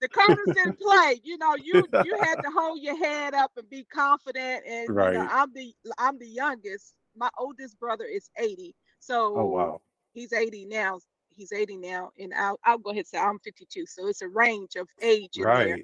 the 0.00 0.08
Carters 0.08 0.54
didn't 0.54 0.78
play. 0.78 1.20
You 1.22 1.38
know, 1.38 1.54
you 1.56 1.86
you 2.04 2.18
had 2.20 2.36
to 2.36 2.50
hold 2.54 2.80
your 2.82 2.96
head 2.96 3.34
up 3.34 3.52
and 3.56 3.68
be 3.70 3.84
confident. 3.92 4.64
And 4.68 4.90
right. 4.90 5.12
you 5.12 5.18
know, 5.18 5.28
I'm 5.30 5.52
the 5.54 5.72
I'm 5.98 6.18
the 6.18 6.28
youngest. 6.28 6.94
My 7.16 7.30
oldest 7.38 7.78
brother 7.78 8.04
is 8.04 8.28
80. 8.38 8.74
So 8.98 9.34
oh 9.38 9.46
wow. 9.46 9.80
He's 10.12 10.32
80 10.32 10.66
now. 10.66 10.98
He's 11.30 11.52
80 11.52 11.76
now. 11.78 12.10
And 12.18 12.34
I'll 12.34 12.58
I'll 12.64 12.78
go 12.78 12.90
ahead 12.90 13.00
and 13.00 13.06
say 13.06 13.18
I'm 13.18 13.38
52. 13.38 13.86
So 13.86 14.08
it's 14.08 14.22
a 14.22 14.28
range 14.28 14.76
of 14.76 14.88
age 15.00 15.38
right. 15.38 15.66
there 15.66 15.78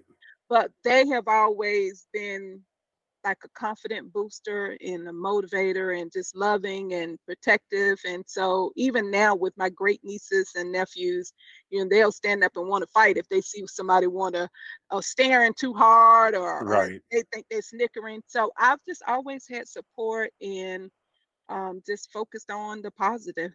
but 0.49 0.71
they 0.85 1.07
have 1.09 1.29
always 1.29 2.07
been 2.13 2.63
like 3.25 3.39
a 3.45 3.49
confident 3.55 4.13
booster 4.13 4.77
and 4.85 5.09
a 5.09 5.13
motivator 5.13 6.01
and 6.01 6.13
just 6.13 6.37
loving 6.37 6.95
and 6.95 7.19
protective. 7.27 7.99
And 8.07 8.25
so 8.27 8.73
even 8.77 9.11
now 9.11 9.35
with 9.35 9.53
my 9.57 9.69
great 9.69 10.01
nieces 10.05 10.53
and 10.57 10.73
nephews, 10.73 11.33
you 11.71 11.83
know, 11.83 11.89
they'll 11.91 12.13
stand 12.13 12.45
up 12.45 12.53
and 12.57 12.69
want 12.69 12.83
to 12.83 12.91
fight 12.93 13.17
if 13.17 13.29
they 13.29 13.41
see 13.41 13.65
somebody 13.67 14.07
want 14.07 14.35
to 14.37 14.49
uh, 14.91 15.01
staring 15.01 15.53
too 15.59 15.75
hard 15.75 16.35
or, 16.35 16.65
right. 16.65 16.93
or, 16.93 17.01
they 17.11 17.23
think 17.33 17.47
they're 17.51 17.63
snickering. 17.63 18.23
So 18.27 18.51
I've 18.57 18.81
just 18.89 19.03
always 19.07 19.47
had 19.49 19.69
support 19.69 20.31
and 20.41 20.91
um, 21.49 21.83
just 21.87 22.11
focused 22.13 22.51
on 22.51 22.83
the 22.83 22.91
positive. 22.93 23.53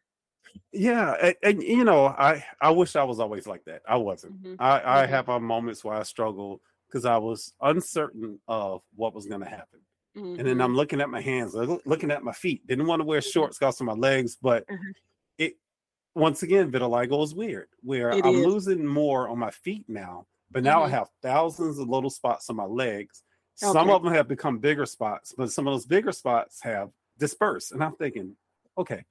Yeah, 0.73 1.15
and, 1.21 1.35
and, 1.41 1.63
you 1.63 1.85
know, 1.85 2.07
I 2.07 2.43
I 2.59 2.69
wish 2.71 2.97
I 2.97 3.03
was 3.03 3.21
always 3.21 3.47
like 3.47 3.63
that. 3.63 3.81
I 3.87 3.95
wasn't. 3.95 4.43
Mm-hmm. 4.43 4.55
I 4.59 4.75
I 4.75 5.03
mm-hmm. 5.03 5.13
have 5.13 5.29
our 5.29 5.39
moments 5.39 5.85
where 5.85 5.95
I 5.95 6.03
struggle 6.03 6.61
because 6.93 7.05
I 7.05 7.17
was 7.17 7.53
uncertain 7.61 8.39
of 8.47 8.83
what 8.95 9.15
was 9.15 9.25
going 9.25 9.41
to 9.41 9.49
happen. 9.49 9.79
Mm-hmm. 10.15 10.39
And 10.39 10.47
then 10.47 10.61
I'm 10.61 10.69
mm-hmm. 10.69 10.77
looking 10.77 11.01
at 11.01 11.09
my 11.09 11.21
hands, 11.21 11.55
looking 11.55 12.11
at 12.11 12.23
my 12.23 12.31
feet. 12.31 12.67
Didn't 12.67 12.85
want 12.85 12.99
to 12.99 13.05
wear 13.05 13.19
mm-hmm. 13.19 13.31
shorts 13.31 13.57
because 13.57 13.81
of 13.81 13.87
my 13.87 13.93
legs, 13.93 14.37
but 14.39 14.67
mm-hmm. 14.67 14.91
it 15.39 15.53
once 16.13 16.43
again, 16.43 16.71
vitiligo 16.71 17.23
is 17.23 17.33
weird. 17.33 17.67
Where 17.81 18.11
it 18.11 18.23
I'm 18.23 18.35
is. 18.35 18.45
losing 18.45 18.85
more 18.85 19.27
on 19.27 19.39
my 19.39 19.49
feet 19.49 19.85
now, 19.87 20.27
but 20.51 20.63
now 20.63 20.83
I 20.83 20.85
mm-hmm. 20.85 20.95
have 20.95 21.07
thousands 21.23 21.79
of 21.79 21.89
little 21.89 22.11
spots 22.11 22.49
on 22.51 22.57
my 22.57 22.65
legs. 22.65 23.23
Okay. 23.61 23.71
Some 23.71 23.89
of 23.89 24.03
them 24.03 24.13
have 24.13 24.27
become 24.27 24.59
bigger 24.59 24.85
spots, 24.85 25.33
but 25.35 25.51
some 25.51 25.67
of 25.67 25.73
those 25.73 25.87
bigger 25.87 26.11
spots 26.11 26.61
have 26.61 26.89
dispersed. 27.17 27.71
And 27.71 27.83
I'm 27.83 27.95
thinking, 27.95 28.35
okay, 28.77 29.03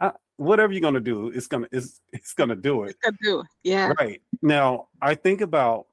I, 0.00 0.12
whatever 0.36 0.72
you're 0.72 0.80
gonna 0.80 1.00
do, 1.00 1.28
it's 1.28 1.46
gonna 1.46 1.68
it's 1.70 2.00
it's 2.14 2.32
gonna 2.32 2.56
do 2.56 2.84
it. 2.84 2.90
It's 2.90 2.98
gonna 3.04 3.16
do 3.22 3.40
it. 3.40 3.46
Yeah. 3.62 3.92
Right 3.98 4.22
now, 4.40 4.88
I 5.02 5.14
think 5.14 5.42
about 5.42 5.86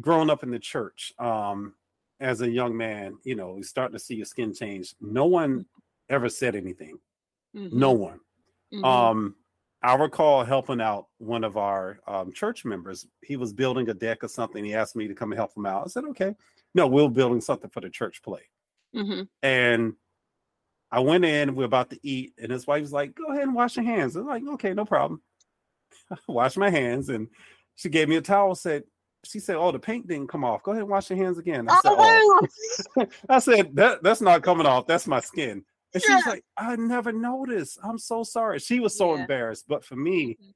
growing 0.00 0.30
up 0.30 0.42
in 0.42 0.50
the 0.50 0.58
church. 0.58 1.12
Um, 1.18 1.74
as 2.20 2.40
a 2.40 2.50
young 2.50 2.76
man, 2.76 3.18
you 3.24 3.34
know, 3.34 3.54
you're 3.54 3.64
starting 3.64 3.96
to 3.96 4.02
see 4.02 4.14
your 4.14 4.24
skin 4.24 4.54
change. 4.54 4.94
No 5.00 5.26
one 5.26 5.66
ever 6.08 6.28
said 6.28 6.54
anything. 6.54 6.98
Mm-hmm. 7.56 7.78
No 7.78 7.92
one. 7.92 8.20
Mm-hmm. 8.72 8.84
Um, 8.84 9.34
I 9.82 9.94
recall 9.96 10.44
helping 10.44 10.80
out 10.80 11.08
one 11.18 11.44
of 11.44 11.56
our 11.56 12.00
um, 12.06 12.32
church 12.32 12.64
members. 12.64 13.06
He 13.22 13.36
was 13.36 13.52
building 13.52 13.88
a 13.90 13.94
deck 13.94 14.24
or 14.24 14.28
something. 14.28 14.64
He 14.64 14.74
asked 14.74 14.96
me 14.96 15.08
to 15.08 15.14
come 15.14 15.32
and 15.32 15.38
help 15.38 15.56
him 15.56 15.66
out. 15.66 15.84
I 15.84 15.88
said, 15.88 16.04
okay. 16.04 16.34
No, 16.74 16.86
we're 16.86 17.08
building 17.08 17.40
something 17.40 17.70
for 17.70 17.80
the 17.80 17.90
church 17.90 18.22
play. 18.22 18.40
Mm-hmm. 18.96 19.22
And 19.42 19.94
I 20.90 21.00
went 21.00 21.24
in, 21.24 21.54
we 21.54 21.64
are 21.64 21.66
about 21.66 21.90
to 21.90 21.98
eat, 22.02 22.34
and 22.38 22.50
his 22.50 22.66
wife 22.66 22.80
was 22.80 22.92
like, 22.92 23.14
go 23.14 23.26
ahead 23.26 23.42
and 23.42 23.54
wash 23.54 23.76
your 23.76 23.84
hands. 23.84 24.16
I 24.16 24.20
was 24.20 24.28
like, 24.28 24.44
okay, 24.54 24.72
no 24.72 24.84
problem. 24.84 25.20
wash 26.28 26.56
my 26.56 26.70
hands. 26.70 27.08
And 27.08 27.28
she 27.76 27.88
gave 27.88 28.08
me 28.08 28.16
a 28.16 28.22
towel, 28.22 28.54
said, 28.54 28.84
she 29.24 29.40
said, 29.40 29.56
"Oh, 29.56 29.72
the 29.72 29.78
paint 29.78 30.06
didn't 30.06 30.28
come 30.28 30.44
off. 30.44 30.62
Go 30.62 30.72
ahead 30.72 30.82
and 30.82 30.90
wash 30.90 31.10
your 31.10 31.18
hands 31.18 31.38
again." 31.38 31.68
I 31.68 31.74
said, 31.80 31.92
oh. 31.96 32.48
oh. 32.98 33.06
I 33.28 33.38
said 33.38 33.74
that 33.76 34.02
that's 34.02 34.20
not 34.20 34.42
coming 34.42 34.66
off. 34.66 34.86
That's 34.86 35.06
my 35.06 35.20
skin. 35.20 35.64
And 35.92 36.02
yeah. 36.02 36.06
she 36.06 36.14
was 36.14 36.26
like, 36.26 36.44
"I 36.56 36.76
never 36.76 37.12
noticed. 37.12 37.78
I'm 37.82 37.98
so 37.98 38.22
sorry." 38.22 38.58
She 38.58 38.80
was 38.80 38.96
so 38.96 39.14
yeah. 39.14 39.22
embarrassed. 39.22 39.66
But 39.68 39.84
for 39.84 39.96
me, 39.96 40.34
mm-hmm. 40.34 40.50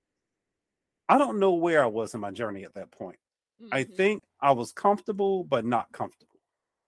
I 1.09 1.19
don't 1.19 1.39
know 1.39 1.55
where 1.55 1.83
I 1.83 1.87
was 1.87 2.15
in 2.15 2.21
my 2.21 2.31
journey 2.31 2.65
at 2.65 2.75
that 2.75 2.91
point. 2.91 3.19
Mm-hmm. 3.63 3.75
I 3.75 3.85
think 3.85 4.23
I 4.41 4.53
was 4.53 4.73
comfortable, 4.73 5.45
but 5.45 5.65
not 5.65 5.91
comfortable. 5.93 6.27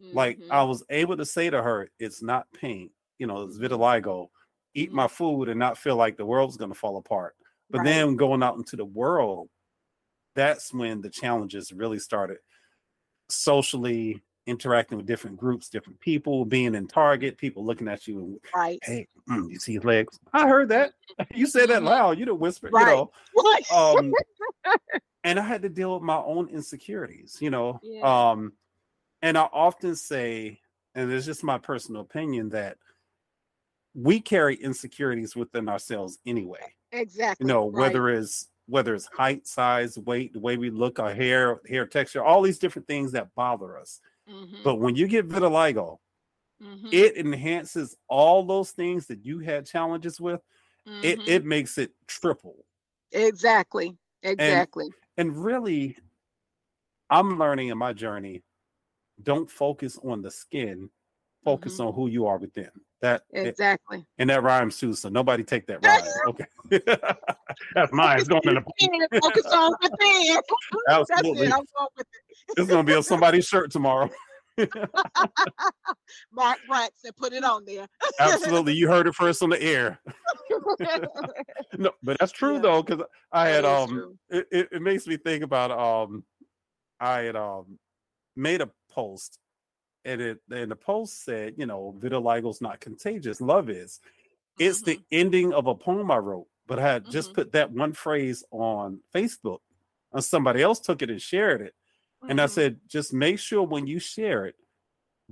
Mm-hmm. 0.02 0.16
Like 0.16 0.38
I 0.50 0.62
was 0.62 0.82
able 0.90 1.16
to 1.16 1.24
say 1.24 1.50
to 1.50 1.62
her, 1.62 1.88
"It's 1.98 2.22
not 2.22 2.46
paint. 2.52 2.90
You 3.18 3.26
know, 3.26 3.42
it's 3.42 3.58
vitiligo. 3.58 4.28
Eat 4.74 4.88
mm-hmm. 4.88 4.96
my 4.96 5.08
food 5.08 5.48
and 5.48 5.58
not 5.58 5.78
feel 5.78 5.96
like 5.96 6.16
the 6.16 6.26
world's 6.26 6.56
going 6.56 6.72
to 6.72 6.78
fall 6.78 6.96
apart." 6.96 7.34
But 7.70 7.78
right. 7.78 7.86
then 7.86 8.16
going 8.16 8.42
out 8.42 8.56
into 8.56 8.74
the 8.74 8.84
world 8.84 9.48
that's 10.40 10.72
when 10.72 11.02
the 11.02 11.10
challenges 11.10 11.70
really 11.70 11.98
started 11.98 12.38
socially 13.28 14.22
interacting 14.46 14.96
with 14.96 15.06
different 15.06 15.36
groups, 15.36 15.68
different 15.68 16.00
people, 16.00 16.46
being 16.46 16.74
in 16.74 16.86
Target, 16.86 17.36
people 17.36 17.64
looking 17.64 17.88
at 17.88 18.06
you 18.06 18.18
and 18.18 18.40
right. 18.56 18.78
hey, 18.82 19.06
mm, 19.28 19.50
you 19.50 19.58
see 19.58 19.74
his 19.74 19.84
legs. 19.84 20.18
I 20.32 20.48
heard 20.48 20.70
that. 20.70 20.92
You 21.34 21.46
said 21.46 21.68
that 21.68 21.78
mm-hmm. 21.78 21.86
loud. 21.86 22.18
You 22.18 22.24
didn't 22.24 22.40
whisper, 22.40 22.70
right. 22.72 22.80
you 22.80 22.86
know. 22.86 23.10
What? 23.34 23.72
Um, 23.72 24.12
and 25.24 25.38
I 25.38 25.42
had 25.42 25.60
to 25.62 25.68
deal 25.68 25.92
with 25.92 26.02
my 26.02 26.16
own 26.16 26.48
insecurities, 26.48 27.36
you 27.40 27.50
know. 27.50 27.78
Yeah. 27.82 28.30
Um, 28.30 28.54
and 29.20 29.36
I 29.36 29.42
often 29.52 29.94
say, 29.94 30.60
and 30.94 31.12
it's 31.12 31.26
just 31.26 31.44
my 31.44 31.58
personal 31.58 32.00
opinion, 32.00 32.48
that 32.50 32.78
we 33.92 34.20
carry 34.20 34.54
insecurities 34.54 35.36
within 35.36 35.68
ourselves 35.68 36.18
anyway. 36.24 36.74
Exactly. 36.92 37.44
You 37.44 37.52
know, 37.52 37.66
whether 37.66 38.08
it's 38.08 38.48
whether 38.70 38.94
it's 38.94 39.06
height, 39.06 39.46
size, 39.46 39.98
weight, 39.98 40.32
the 40.32 40.40
way 40.40 40.56
we 40.56 40.70
look, 40.70 40.98
our 40.98 41.12
hair, 41.12 41.60
hair 41.68 41.86
texture, 41.86 42.24
all 42.24 42.40
these 42.40 42.58
different 42.58 42.86
things 42.88 43.12
that 43.12 43.34
bother 43.34 43.76
us. 43.76 44.00
Mm-hmm. 44.30 44.62
But 44.64 44.76
when 44.76 44.94
you 44.94 45.08
get 45.08 45.28
vitiligo, 45.28 45.98
mm-hmm. 46.62 46.88
it 46.92 47.16
enhances 47.16 47.96
all 48.08 48.44
those 48.44 48.70
things 48.70 49.06
that 49.06 49.24
you 49.24 49.40
had 49.40 49.66
challenges 49.66 50.20
with. 50.20 50.40
Mm-hmm. 50.88 51.04
It 51.04 51.28
it 51.28 51.44
makes 51.44 51.76
it 51.78 51.92
triple. 52.06 52.64
Exactly. 53.12 53.96
Exactly. 54.22 54.88
And, 55.16 55.30
and 55.30 55.44
really, 55.44 55.96
I'm 57.08 57.38
learning 57.38 57.68
in 57.68 57.78
my 57.78 57.92
journey. 57.92 58.42
Don't 59.22 59.50
focus 59.50 59.98
on 60.02 60.22
the 60.22 60.30
skin. 60.30 60.90
Focus 61.44 61.74
mm-hmm. 61.74 61.88
on 61.88 61.94
who 61.94 62.08
you 62.08 62.26
are 62.26 62.38
within. 62.38 62.70
That 63.00 63.22
exactly. 63.32 63.98
It, 63.98 64.04
and 64.18 64.30
that 64.30 64.42
rhymes 64.42 64.78
too. 64.78 64.92
So 64.92 65.08
nobody 65.08 65.42
take 65.42 65.66
that 65.68 65.84
rhyme. 65.84 66.04
Okay. 66.28 66.44
That's 67.74 67.92
mine. 67.92 68.18
It's 68.18 68.28
going 68.28 68.42
in 68.44 68.54
the 68.54 69.20
focus 69.20 69.46
on 69.46 69.74
the 69.80 70.42
Absolutely. 70.88 71.46
It. 71.46 71.54
It's 72.56 72.68
gonna 72.68 72.84
be 72.84 72.94
on 72.94 73.02
somebody's 73.02 73.46
shirt 73.46 73.70
tomorrow. 73.70 74.10
Mark 76.32 76.58
Brax 76.70 76.90
and 77.04 77.16
put 77.16 77.32
it 77.32 77.44
on 77.44 77.64
there. 77.64 77.86
Absolutely. 78.18 78.74
You 78.74 78.88
heard 78.88 79.06
it 79.06 79.14
first 79.14 79.42
on 79.42 79.48
the 79.48 79.62
air. 79.62 79.98
no, 81.78 81.92
but 82.02 82.18
that's 82.18 82.32
true 82.32 82.54
yeah. 82.54 82.60
though, 82.60 82.82
because 82.82 83.06
I 83.32 83.48
had 83.48 83.64
um 83.64 84.18
it, 84.28 84.46
it, 84.50 84.68
it 84.72 84.82
makes 84.82 85.06
me 85.06 85.16
think 85.16 85.42
about 85.42 85.70
um 85.70 86.24
I 86.98 87.20
had 87.20 87.36
um 87.36 87.78
made 88.36 88.60
a 88.60 88.68
post 88.90 89.38
and 90.04 90.20
it 90.20 90.38
and 90.50 90.70
the 90.70 90.76
post 90.76 91.24
said, 91.24 91.54
you 91.56 91.66
know, 91.66 91.94
vitiligo's 91.98 92.60
not 92.60 92.80
contagious, 92.80 93.40
love 93.40 93.70
is. 93.70 94.00
It's 94.58 94.82
mm-hmm. 94.82 94.90
the 94.90 95.00
ending 95.12 95.52
of 95.52 95.66
a 95.66 95.74
poem 95.74 96.10
I 96.10 96.18
wrote, 96.18 96.46
but 96.66 96.78
I 96.78 96.82
had 96.82 97.02
mm-hmm. 97.02 97.12
just 97.12 97.34
put 97.34 97.52
that 97.52 97.70
one 97.70 97.92
phrase 97.92 98.44
on 98.50 99.00
Facebook, 99.14 99.60
and 100.12 100.24
somebody 100.24 100.62
else 100.62 100.80
took 100.80 101.02
it 101.02 101.10
and 101.10 101.20
shared 101.20 101.60
it, 101.60 101.74
mm-hmm. 102.22 102.30
and 102.30 102.40
I 102.40 102.46
said, 102.46 102.78
just 102.88 103.12
make 103.12 103.38
sure 103.38 103.62
when 103.62 103.86
you 103.86 103.98
share 103.98 104.46
it 104.46 104.56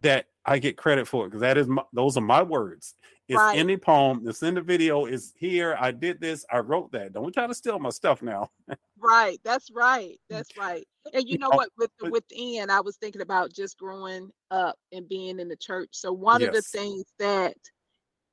that 0.00 0.26
I 0.44 0.58
get 0.58 0.76
credit 0.76 1.06
for 1.08 1.24
it 1.24 1.28
because 1.28 1.40
that 1.40 1.58
is 1.58 1.66
my, 1.66 1.82
those 1.92 2.16
are 2.16 2.22
my 2.22 2.42
words. 2.42 2.94
It's 3.28 3.36
right. 3.36 3.58
in 3.58 3.66
the 3.66 3.76
poem. 3.76 4.22
It's 4.26 4.42
in 4.42 4.54
the 4.54 4.62
video. 4.62 5.04
Is 5.04 5.34
here. 5.36 5.76
I 5.78 5.90
did 5.90 6.18
this. 6.18 6.46
I 6.50 6.60
wrote 6.60 6.90
that. 6.92 7.12
Don't 7.12 7.32
try 7.32 7.46
to 7.46 7.54
steal 7.54 7.78
my 7.78 7.90
stuff 7.90 8.22
now. 8.22 8.50
right. 8.98 9.38
That's 9.44 9.70
right. 9.70 10.18
That's 10.30 10.56
right. 10.56 10.86
And 11.12 11.28
you 11.28 11.36
know 11.36 11.50
what? 11.50 11.68
With 11.76 11.90
within, 12.10 12.70
I 12.70 12.80
was 12.80 12.96
thinking 12.96 13.20
about 13.20 13.52
just 13.52 13.78
growing 13.78 14.30
up 14.50 14.76
and 14.92 15.08
being 15.08 15.40
in 15.40 15.48
the 15.48 15.56
church. 15.56 15.90
So 15.92 16.12
one 16.12 16.40
yes. 16.40 16.48
of 16.48 16.54
the 16.54 16.62
things 16.62 17.04
that 17.18 17.56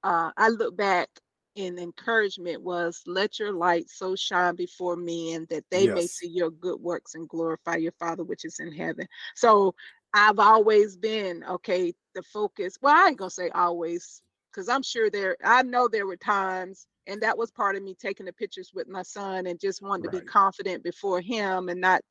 uh, 0.04 0.32
I 0.38 0.48
look 0.48 0.78
back 0.78 1.10
in 1.56 1.80
encouragement 1.80 2.62
was 2.62 3.02
let 3.06 3.40
your 3.40 3.54
light 3.54 3.90
so 3.90 4.16
shine 4.16 4.56
before 4.56 4.96
men 4.96 5.48
that 5.50 5.64
they 5.72 5.86
yes. 5.86 5.96
may 5.96 6.08
see 6.08 6.28
your 6.28 6.52
good 6.52 6.80
works 6.82 7.16
and 7.16 7.30
glorify 7.30 7.76
your 7.76 7.94
father 7.94 8.24
which 8.24 8.44
is 8.44 8.60
in 8.60 8.74
heaven 8.74 9.08
so 9.36 9.74
i've 10.14 10.38
always 10.38 10.98
been 10.98 11.44
okay 11.46 11.94
the 12.14 12.22
focus 12.24 12.78
well 12.82 12.94
i 12.94 13.08
ain't 13.08 13.18
gonna 13.18 13.30
say 13.30 13.50
always 13.52 14.22
because 14.56 14.70
I'm 14.70 14.84
sure 14.84 15.10
there, 15.10 15.38
I 15.44 15.64
know 15.64 15.88
there 15.88 16.08
were 16.08 16.18
times, 16.18 16.88
and 17.08 17.22
that 17.22 17.38
was 17.38 17.52
part 17.52 17.76
of 17.76 17.84
me 17.84 17.96
taking 17.96 18.26
the 18.26 18.34
pictures 18.34 18.72
with 18.74 18.88
my 18.88 19.04
son 19.04 19.48
and 19.48 19.60
just 19.60 19.82
wanting 19.82 20.04
right. 20.04 20.12
to 20.12 20.18
be 20.18 20.22
confident 20.22 20.84
before 20.84 21.22
him 21.22 21.70
and 21.70 21.82
not 21.82 22.02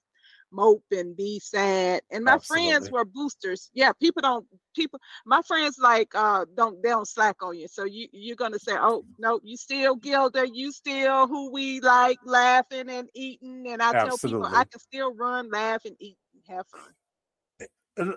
mope 0.53 0.85
and 0.93 1.17
be 1.17 1.41
sad. 1.41 2.03
And 2.11 2.25
my 2.25 2.37
Absolutely. 2.37 2.47
friends 2.47 2.91
were 2.91 3.05
boosters. 3.05 3.71
Yeah, 3.75 3.93
people 4.01 4.23
don't 4.23 4.47
people 4.77 5.01
my 5.27 5.43
friends 5.43 5.79
like 5.81 6.09
uh 6.15 6.45
don't 6.57 6.83
they 6.83 6.91
don't 6.91 7.09
slack 7.09 7.43
on 7.43 7.59
you. 7.59 7.69
So 7.69 7.85
you 7.85 8.09
you're 8.13 8.37
gonna 8.37 8.59
say, 8.59 8.75
Oh 8.77 9.05
no, 9.19 9.41
you 9.43 9.57
still 9.57 9.97
Gilda, 9.97 10.47
you 10.53 10.73
still 10.73 11.27
who 11.27 11.51
we 11.53 11.81
like 11.81 12.21
laughing 12.25 12.91
and 12.91 13.09
eating. 13.15 13.65
And 13.69 13.83
I 13.83 13.95
Absolutely. 13.95 13.95
tell 13.95 14.19
people 14.19 14.47
I 14.53 14.65
can 14.65 14.81
still 14.81 15.15
run, 15.15 15.51
laugh, 15.51 15.85
and 15.85 15.97
eat 16.01 16.19
and 16.35 16.57
have 16.57 16.67
fun 16.69 16.95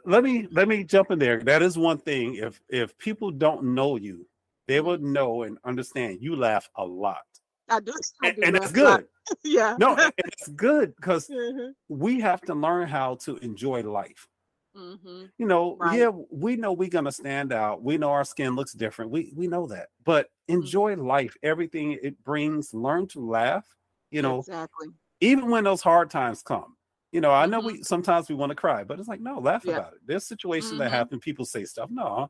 let 0.05 0.24
me 0.24 0.48
let 0.51 0.67
me 0.67 0.84
jump 0.84 1.12
in 1.12 1.19
there. 1.19 1.39
That 1.41 1.62
is 1.62 1.77
one 1.77 1.98
thing. 1.98 2.36
If 2.36 2.62
if 2.69 2.98
people 2.98 3.31
don't 3.31 3.63
know 3.75 3.96
you, 3.96 4.27
they 4.67 4.81
would 4.81 5.03
know 5.03 5.43
and 5.43 5.57
understand 5.63 6.19
you 6.22 6.36
laugh 6.36 6.69
a 6.75 6.86
lot. 6.86 7.24
I 7.69 7.79
do, 7.79 7.93
I 8.24 8.31
do 8.31 8.41
and, 8.41 8.55
and 8.55 8.63
it's 8.63 8.72
good. 8.72 9.07
yeah. 9.43 9.75
No, 9.79 9.96
it's 10.17 10.48
good 10.50 10.96
because 10.96 11.27
mm-hmm. 11.27 11.72
we 11.89 12.19
have 12.22 12.41
to 12.41 12.55
learn 12.55 12.88
how 12.88 13.15
to 13.15 13.38
enjoy 13.38 13.81
life. 13.81 14.27
Mm-hmm. 14.75 15.25
You 15.38 15.46
know, 15.46 15.75
right. 15.79 16.00
yeah, 16.00 16.12
we 16.31 16.55
know 16.55 16.72
we're 16.72 16.89
gonna 16.89 17.12
stand 17.12 17.51
out. 17.51 17.84
We 17.84 17.98
know 17.98 18.12
our 18.12 18.24
skin 18.24 18.55
looks 18.55 18.74
different. 18.74 19.12
We 19.12 19.34
we 19.36 19.48
know 19.48 19.67
that, 19.67 19.88
but 20.05 20.27
mm-hmm. 20.27 20.62
enjoy 20.62 20.93
mm-hmm. 20.93 21.07
life. 21.07 21.36
Everything 21.43 21.98
it 22.01 22.24
brings. 22.24 22.74
Learn 22.74 23.07
to 23.10 23.19
laugh. 23.19 23.65
You 24.12 24.22
know, 24.22 24.39
exactly. 24.39 24.88
Even 25.19 25.50
when 25.50 25.63
those 25.63 25.81
hard 25.81 26.10
times 26.10 26.41
come, 26.41 26.76
you 27.18 27.22
know, 27.22 27.32
I 27.32 27.48
know 27.48 27.58
mm-hmm. 27.58 27.78
we 27.78 27.82
sometimes 27.82 28.30
we 28.30 28.36
want 28.36 28.52
to 28.52 28.56
cry, 28.56 28.84
but 28.84 29.00
it's 29.00 29.08
like, 29.08 29.22
no, 29.22 29.40
laugh 29.40 29.66
about 29.66 29.94
it. 29.94 30.00
There's 30.06 30.28
situations 30.28 30.74
mm-hmm. 30.74 30.82
that 30.82 30.92
happen. 30.92 31.20
People 31.20 31.46
say 31.46 31.66
stuff. 31.66 31.90
No, 31.90 32.30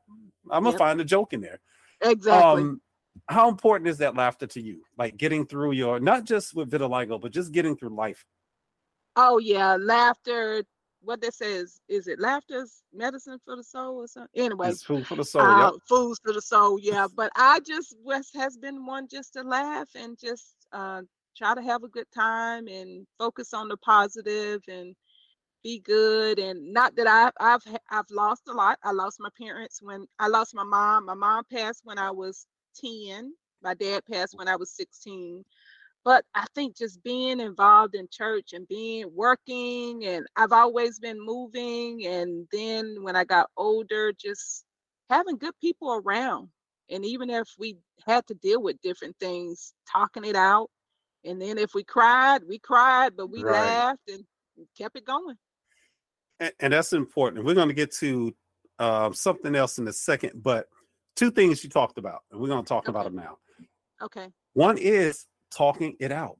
I'm 0.49 0.63
gonna 0.63 0.69
yep. 0.69 0.79
find 0.79 1.01
a 1.01 1.03
joke 1.03 1.33
in 1.33 1.41
there. 1.41 1.59
Exactly. 1.99 2.63
Um, 2.63 2.81
how 3.27 3.49
important 3.49 3.89
is 3.89 3.97
that 3.97 4.15
laughter 4.15 4.47
to 4.47 4.61
you? 4.61 4.83
Like 4.97 5.17
getting 5.17 5.45
through 5.45 5.73
your 5.73 5.99
not 5.99 6.23
just 6.23 6.55
with 6.55 6.71
vitiligo, 6.71 7.19
but 7.19 7.33
just 7.33 7.51
getting 7.51 7.75
through 7.75 7.97
life. 7.97 8.23
Oh 9.17 9.39
yeah, 9.39 9.75
laughter. 9.77 10.63
What 11.01 11.19
this 11.19 11.35
says 11.39 11.81
is 11.89 12.07
it 12.07 12.17
laughter's 12.17 12.81
medicine 12.93 13.39
for 13.43 13.57
the 13.57 13.65
soul 13.65 13.97
or 13.97 14.07
something? 14.07 14.41
Anyway, 14.41 14.69
it's 14.69 14.83
food 14.83 15.05
for 15.05 15.15
the 15.15 15.25
soul. 15.25 15.41
Uh, 15.41 15.65
yep. 15.65 15.73
Food 15.89 16.15
for 16.23 16.31
the 16.31 16.41
soul. 16.41 16.79
Yeah, 16.81 17.07
but 17.17 17.29
I 17.35 17.59
just 17.59 17.93
was 18.01 18.29
has 18.35 18.55
been 18.55 18.85
one 18.85 19.09
just 19.09 19.33
to 19.33 19.41
laugh 19.41 19.89
and 19.95 20.17
just 20.17 20.55
uh, 20.71 21.01
try 21.37 21.55
to 21.55 21.61
have 21.61 21.83
a 21.83 21.89
good 21.89 22.07
time 22.13 22.67
and 22.67 23.05
focus 23.19 23.53
on 23.53 23.67
the 23.67 23.77
positive 23.77 24.61
and 24.67 24.95
be 25.63 25.79
good 25.79 26.39
and 26.39 26.73
not 26.73 26.95
that 26.95 27.07
I, 27.07 27.31
I've 27.39 27.63
I've 27.89 28.09
lost 28.11 28.43
a 28.49 28.53
lot. 28.53 28.79
I 28.83 28.91
lost 28.91 29.17
my 29.19 29.29
parents 29.39 29.81
when 29.81 30.07
I 30.19 30.27
lost 30.27 30.55
my 30.55 30.63
mom. 30.63 31.05
My 31.05 31.13
mom 31.15 31.43
passed 31.51 31.81
when 31.83 31.97
I 31.97 32.11
was 32.11 32.47
10. 32.83 33.33
My 33.63 33.73
dad 33.73 34.03
passed 34.11 34.35
when 34.37 34.47
I 34.47 34.55
was 34.55 34.71
16. 34.71 35.43
But 36.05 36.23
I 36.33 36.45
think 36.55 36.77
just 36.77 37.03
being 37.03 37.41
involved 37.41 37.95
in 37.95 38.07
church 38.11 38.53
and 38.53 38.67
being 38.67 39.11
working 39.13 40.05
and 40.05 40.25
I've 40.37 40.53
always 40.53 40.99
been 40.99 41.19
moving 41.23 42.05
and 42.07 42.47
then 42.51 42.97
when 43.03 43.15
I 43.17 43.25
got 43.25 43.49
older 43.57 44.13
just 44.13 44.65
having 45.09 45.37
good 45.37 45.55
people 45.59 46.01
around 46.05 46.49
and 46.89 47.05
even 47.05 47.29
if 47.29 47.49
we 47.59 47.77
had 48.07 48.25
to 48.27 48.35
deal 48.35 48.61
with 48.61 48.81
different 48.81 49.17
things 49.19 49.73
talking 49.91 50.23
it 50.23 50.35
out 50.37 50.69
and 51.23 51.41
then 51.41 51.57
if 51.57 51.73
we 51.73 51.83
cried 51.83 52.41
we 52.47 52.59
cried 52.59 53.15
but 53.15 53.29
we 53.29 53.43
right. 53.43 53.53
laughed 53.53 54.09
and 54.09 54.23
kept 54.77 54.95
it 54.97 55.05
going 55.05 55.35
and, 56.39 56.51
and 56.59 56.73
that's 56.73 56.93
important. 56.93 57.45
We're 57.45 57.55
going 57.55 57.69
to 57.69 57.73
get 57.73 57.91
to 57.95 58.35
uh, 58.79 59.11
something 59.11 59.55
else 59.55 59.79
in 59.79 59.87
a 59.87 59.93
second, 59.93 60.33
but 60.43 60.67
two 61.15 61.31
things 61.31 61.63
you 61.63 61.69
talked 61.69 61.97
about, 61.97 62.21
and 62.31 62.39
we're 62.39 62.47
going 62.47 62.63
to 62.63 62.67
talk 62.67 62.83
okay. 62.83 62.91
about 62.91 63.05
them 63.05 63.15
now. 63.15 63.37
Okay. 64.01 64.27
One 64.53 64.77
is 64.77 65.25
talking 65.51 65.95
it 65.99 66.11
out. 66.11 66.37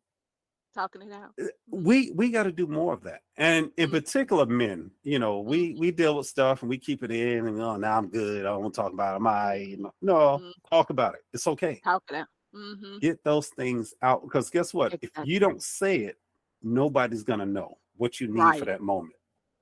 Talking 0.76 1.02
it 1.02 1.12
out. 1.12 1.32
Uh, 1.42 1.48
we 1.72 2.12
we 2.12 2.30
got 2.30 2.44
to 2.44 2.52
do 2.52 2.68
more 2.68 2.94
of 2.94 3.02
that, 3.04 3.22
and 3.38 3.72
in 3.78 3.88
mm-hmm. 3.88 3.96
particular, 3.96 4.46
men. 4.46 4.92
You 5.04 5.18
know, 5.18 5.40
we 5.40 5.70
mm-hmm. 5.72 5.80
we 5.80 5.92
deal 5.92 6.18
with 6.18 6.28
stuff 6.28 6.62
and 6.62 6.70
we 6.70 6.78
keep 6.78 7.04
it 7.04 7.10
in, 7.10 7.48
and 7.48 7.60
oh, 7.60 7.78
now 7.78 7.98
I'm 7.98 8.10
good. 8.10 8.46
I 8.46 8.50
don't 8.50 8.62
want 8.62 8.76
to 8.76 8.82
talk 8.82 8.94
about 8.94 9.14
it. 9.14 9.16
Am 9.16 9.28
I? 9.28 9.76
No, 10.04 10.14
mm-hmm. 10.14 10.50
talk 10.70 10.92
about 10.92 11.16
it. 11.16 11.22
It's 11.34 11.48
okay. 11.48 11.82
Talk 11.84 12.04
it 12.12 12.18
out. 12.18 12.28
Mm-hmm. 12.58 12.98
Get 13.00 13.24
those 13.24 13.48
things 13.48 13.94
out 14.02 14.24
because 14.24 14.50
guess 14.50 14.74
what? 14.74 14.94
Exactly. 14.94 15.24
If 15.24 15.28
you 15.28 15.40
don't 15.40 15.62
say 15.62 15.98
it, 15.98 16.18
nobody's 16.64 17.24
gonna 17.24 17.46
know 17.46 17.78
what 17.98 18.20
you 18.20 18.28
need 18.28 18.40
right. 18.40 18.60
for 18.60 18.66
that 18.66 18.82
moment. 18.82 19.16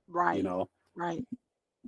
Right. 0.08 0.36
You 0.36 0.42
know. 0.42 0.68
Right. 0.94 1.24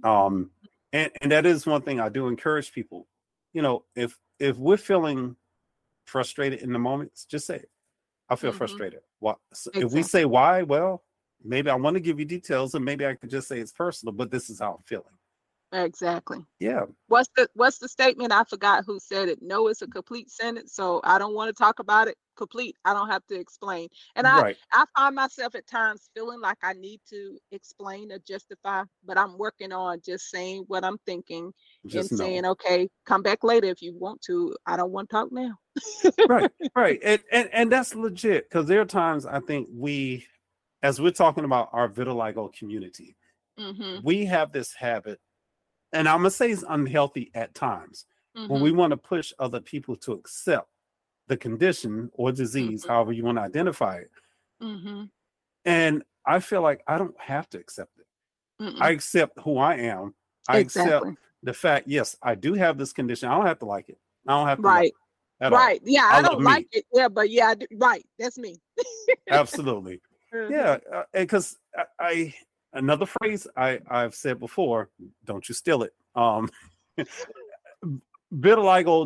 Um, 0.04 0.50
and 0.92 1.10
and 1.20 1.32
that 1.32 1.46
is 1.46 1.66
one 1.66 1.82
thing 1.82 2.00
I 2.00 2.08
do 2.08 2.28
encourage 2.28 2.72
people. 2.72 3.06
You 3.52 3.62
know, 3.62 3.84
if 3.96 4.18
if 4.38 4.56
we're 4.56 4.76
feeling 4.76 5.36
frustrated 6.06 6.60
in 6.60 6.72
the 6.72 6.78
moments, 6.78 7.24
just 7.24 7.46
say 7.46 7.56
it. 7.56 7.70
I 8.28 8.36
feel 8.36 8.50
mm-hmm. 8.50 8.58
frustrated. 8.58 9.00
Why? 9.20 9.34
so 9.52 9.70
exactly. 9.70 9.86
if 9.86 9.92
we 9.92 10.02
say 10.02 10.24
why? 10.24 10.62
Well, 10.62 11.02
maybe 11.42 11.70
I 11.70 11.74
want 11.74 11.94
to 11.94 12.00
give 12.00 12.18
you 12.18 12.24
details, 12.24 12.74
and 12.74 12.84
maybe 12.84 13.06
I 13.06 13.14
could 13.14 13.30
just 13.30 13.48
say 13.48 13.58
it's 13.58 13.72
personal, 13.72 14.12
but 14.12 14.30
this 14.30 14.50
is 14.50 14.60
how 14.60 14.74
I'm 14.74 14.82
feeling. 14.84 15.17
Exactly. 15.72 16.38
Yeah. 16.60 16.84
What's 17.08 17.28
the 17.37 17.48
what's 17.54 17.78
the 17.78 17.88
statement? 17.88 18.32
I 18.32 18.44
forgot 18.44 18.84
who 18.87 18.98
said 18.98 19.28
it. 19.28 19.38
No, 19.42 19.68
it's 19.68 19.82
a 19.82 19.87
complete 19.87 20.30
sentence, 20.30 20.75
so 20.75 21.00
I 21.04 21.18
don't 21.18 21.34
want 21.34 21.54
to 21.54 21.62
talk 21.62 21.78
about 21.78 22.08
it 22.08 22.16
complete. 22.38 22.76
I 22.87 22.94
don't 22.94 23.10
have 23.10 23.26
to 23.26 23.38
explain. 23.38 23.88
And 24.16 24.26
I 24.26 24.40
right. 24.40 24.56
I 24.72 24.84
find 24.96 25.14
myself 25.14 25.54
at 25.54 25.66
times 25.66 26.08
feeling 26.14 26.40
like 26.40 26.56
I 26.62 26.72
need 26.72 27.00
to 27.10 27.37
explain 27.52 28.10
or 28.12 28.18
justify, 28.26 28.84
but 29.04 29.18
I'm 29.18 29.37
working 29.37 29.72
on 29.72 30.00
just 30.02 30.30
saying 30.30 30.64
what 30.68 30.84
I'm 30.84 30.96
thinking 31.04 31.52
just 31.87 32.12
and 32.12 32.18
know. 32.18 32.25
saying, 32.25 32.46
okay, 32.46 32.88
come 33.04 33.22
back 33.22 33.44
later 33.44 33.66
if 33.66 33.82
you 33.82 33.94
want 33.94 34.22
to. 34.22 34.56
I 34.66 34.78
don't 34.78 34.92
want 34.92 35.10
to 35.10 35.16
talk 35.16 35.32
now. 35.32 35.58
right, 36.28 36.50
right. 36.75 37.00
And, 37.04 37.20
and 37.30 37.50
and 37.52 37.72
that's 37.72 37.94
legit 37.94 38.48
because 38.48 38.66
there 38.66 38.80
are 38.80 38.87
times 38.87 39.26
I 39.26 39.40
think 39.40 39.68
we 39.70 40.25
as 40.82 41.00
we're 41.00 41.10
talking 41.10 41.44
about 41.44 41.68
our 41.72 41.88
vitiligo 41.88 42.54
community, 42.54 43.16
mm-hmm. 43.58 43.98
we 44.02 44.25
have 44.25 44.52
this 44.52 44.72
habit 44.72 45.18
and 45.92 46.09
I'm 46.09 46.18
gonna 46.18 46.30
say 46.30 46.50
it's 46.50 46.64
unhealthy 46.68 47.30
at 47.35 47.54
times 47.54 48.07
mm-hmm. 48.37 48.52
when 48.52 48.62
we 48.62 48.73
want 48.73 48.90
to 48.92 48.97
push 48.97 49.33
other 49.38 49.61
people 49.61 49.97
to 49.97 50.12
accept 50.12 50.68
the 51.28 51.37
condition 51.37 52.11
or 52.14 52.33
disease, 52.33 52.83
mm-hmm. 52.83 52.90
however 52.90 53.12
you 53.12 53.25
want 53.25 53.38
to 53.38 53.42
identify 53.42 53.99
it. 53.99 54.11
Mm-hmm. 54.62 55.04
And 55.64 56.02
I 56.25 56.41
feel 56.41 56.62
like 56.62 56.82
I 56.86 56.99
don't 56.99 57.19
have 57.19 57.49
to 57.50 57.58
accept 57.58 57.99
it. 57.99 58.06
Mm-mm. 58.62 58.80
I 58.80 58.91
accept 58.91 59.39
who 59.41 59.58
I 59.58 59.76
am. 59.76 60.15
I 60.49 60.58
exactly. 60.58 61.10
accept 61.10 61.23
the 61.43 61.52
fact, 61.52 61.89
yes, 61.89 62.17
I 62.23 62.34
do 62.34 62.54
have 62.54 62.78
this 62.78 62.93
condition. 62.93 63.28
I 63.28 63.36
don't 63.36 63.47
have 63.47 63.58
to 63.60 63.67
like 63.67 63.89
it. 63.89 63.99
I 64.26 64.36
don't 64.36 64.49
have 64.49 64.58
to 64.58 64.62
right. 64.62 64.93
Like 65.41 65.52
right. 65.52 65.80
All. 65.80 65.89
Yeah, 65.89 66.08
I, 66.10 66.19
I 66.19 66.23
don't 66.23 66.43
like 66.43 66.65
me. 66.73 66.80
it. 66.80 66.86
Yeah, 66.93 67.08
but 67.08 67.30
yeah, 67.30 67.54
do, 67.54 67.67
right. 67.76 68.04
That's 68.19 68.39
me. 68.39 68.56
Absolutely. 69.30 69.95
Mm-hmm. 69.95 70.00
Yeah, 70.50 70.76
because 71.15 71.56
uh, 71.78 71.84
I, 71.99 72.04
I 72.06 72.34
another 72.78 73.06
phrase 73.06 73.47
I, 73.56 73.80
I've 73.91 74.14
said 74.14 74.38
before, 74.41 74.88
don't 75.25 75.47
you 75.49 75.54
steal 75.54 75.82
it. 75.82 75.93
Um, 76.14 76.49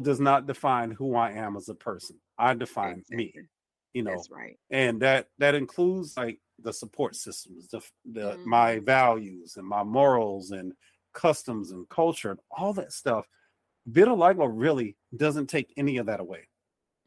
does 0.01 0.21
not 0.21 0.47
define 0.47 0.91
who 0.93 1.17
I 1.17 1.33
am 1.33 1.57
as 1.57 1.69
a 1.69 1.75
person. 1.75 2.17
I 2.39 2.55
define 2.55 2.99
exactly. 2.99 3.17
me. 3.17 3.35
You 3.95 4.03
know, 4.05 4.13
That's 4.13 4.31
right. 4.31 4.59
And 4.71 5.01
that 5.03 5.29
that 5.39 5.55
includes 5.55 6.17
like 6.17 6.39
the 6.63 6.73
support 6.73 7.15
systems, 7.15 7.69
the, 7.69 7.81
the 8.11 8.37
mm. 8.37 8.45
my 8.45 8.79
values 8.79 9.57
and 9.57 9.67
my 9.67 9.83
morals 9.83 10.51
and 10.51 10.73
customs 11.13 11.73
and 11.73 11.89
culture 11.89 12.31
and 12.31 12.41
all 12.51 12.73
that 12.75 12.93
stuff. 12.93 13.27
Vitiligo 13.91 14.49
really 14.51 14.97
doesn't 15.17 15.49
take 15.49 15.73
any 15.77 15.99
of 15.99 16.07
that 16.07 16.21
away. 16.21 16.49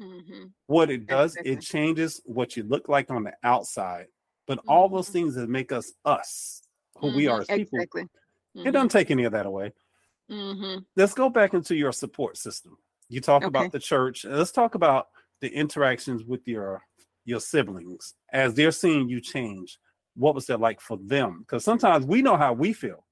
Mm-hmm. 0.02 0.48
What 0.68 0.92
it 0.92 1.08
does, 1.08 1.38
it 1.44 1.62
changes 1.62 2.22
what 2.26 2.58
you 2.58 2.64
look 2.64 2.90
like 2.90 3.10
on 3.10 3.24
the 3.24 3.34
outside 3.44 4.08
but 4.48 4.60
mm-hmm. 4.60 4.70
all 4.70 4.90
those 4.90 5.10
things 5.10 5.36
that 5.36 5.50
make 5.50 5.72
us 5.72 5.94
us, 6.04 6.62
who 6.98 7.08
mm-hmm. 7.08 7.18
we 7.18 7.28
are 7.28 7.42
as 7.42 7.48
people, 7.48 7.80
exactly. 7.80 8.04
mm-hmm. 8.04 8.68
it 8.68 8.72
doesn't 8.72 8.90
take 8.90 9.12
any 9.12 9.24
of 9.24 9.32
that 9.34 9.46
away. 9.46 9.74
Mm-hmm. 10.32 10.80
Let's 10.96 11.14
go 11.14 11.30
back 11.30 11.54
into 11.54 11.76
your 11.76 11.92
support 11.92 12.38
system. 12.38 12.78
You 13.10 13.22
talk 13.22 13.44
okay. 13.44 13.48
about 13.48 13.72
the 13.72 13.80
church. 13.80 14.26
Let's 14.26 14.52
talk 14.52 14.76
about 14.76 15.08
the 15.42 15.50
interactions 15.50 16.24
with 16.24 16.48
your 16.48 16.82
your 17.26 17.40
siblings 17.40 18.14
as 18.32 18.54
they're 18.54 18.72
seeing 18.72 19.10
you 19.10 19.20
change. 19.20 19.80
What 20.16 20.36
was 20.36 20.46
that 20.48 20.60
like 20.60 20.80
for 20.80 20.98
them? 20.98 21.40
Because 21.40 21.64
sometimes 21.64 22.06
we 22.06 22.22
know 22.22 22.38
how 22.38 22.54
we 22.54 22.74
feel, 22.74 23.06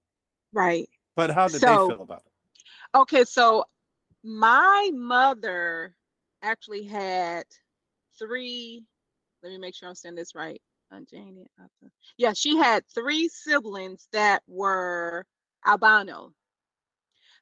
right? 0.53 0.87
But 1.15 1.31
how 1.31 1.47
did 1.47 1.61
so, 1.61 1.67
they 1.67 1.93
feel 1.93 2.03
about 2.03 2.23
it? 2.25 2.97
Okay, 2.97 3.23
so 3.23 3.65
my 4.23 4.91
mother 4.93 5.95
actually 6.41 6.83
had 6.83 7.43
three. 8.17 8.83
Let 9.41 9.49
me 9.49 9.57
make 9.57 9.75
sure 9.75 9.89
I'm 9.89 9.95
saying 9.95 10.15
this 10.15 10.35
right. 10.35 10.61
Aunt 10.93 11.09
Janie. 11.09 11.47
Uh, 11.59 11.87
yeah, 12.17 12.33
she 12.33 12.57
had 12.57 12.83
three 12.93 13.27
siblings 13.27 14.07
that 14.11 14.43
were 14.47 15.25
albino. 15.65 16.31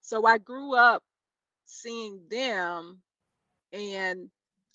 So 0.02 0.26
I 0.26 0.38
grew 0.38 0.76
up 0.76 1.04
seeing 1.66 2.22
them, 2.30 3.02
and 3.72 4.30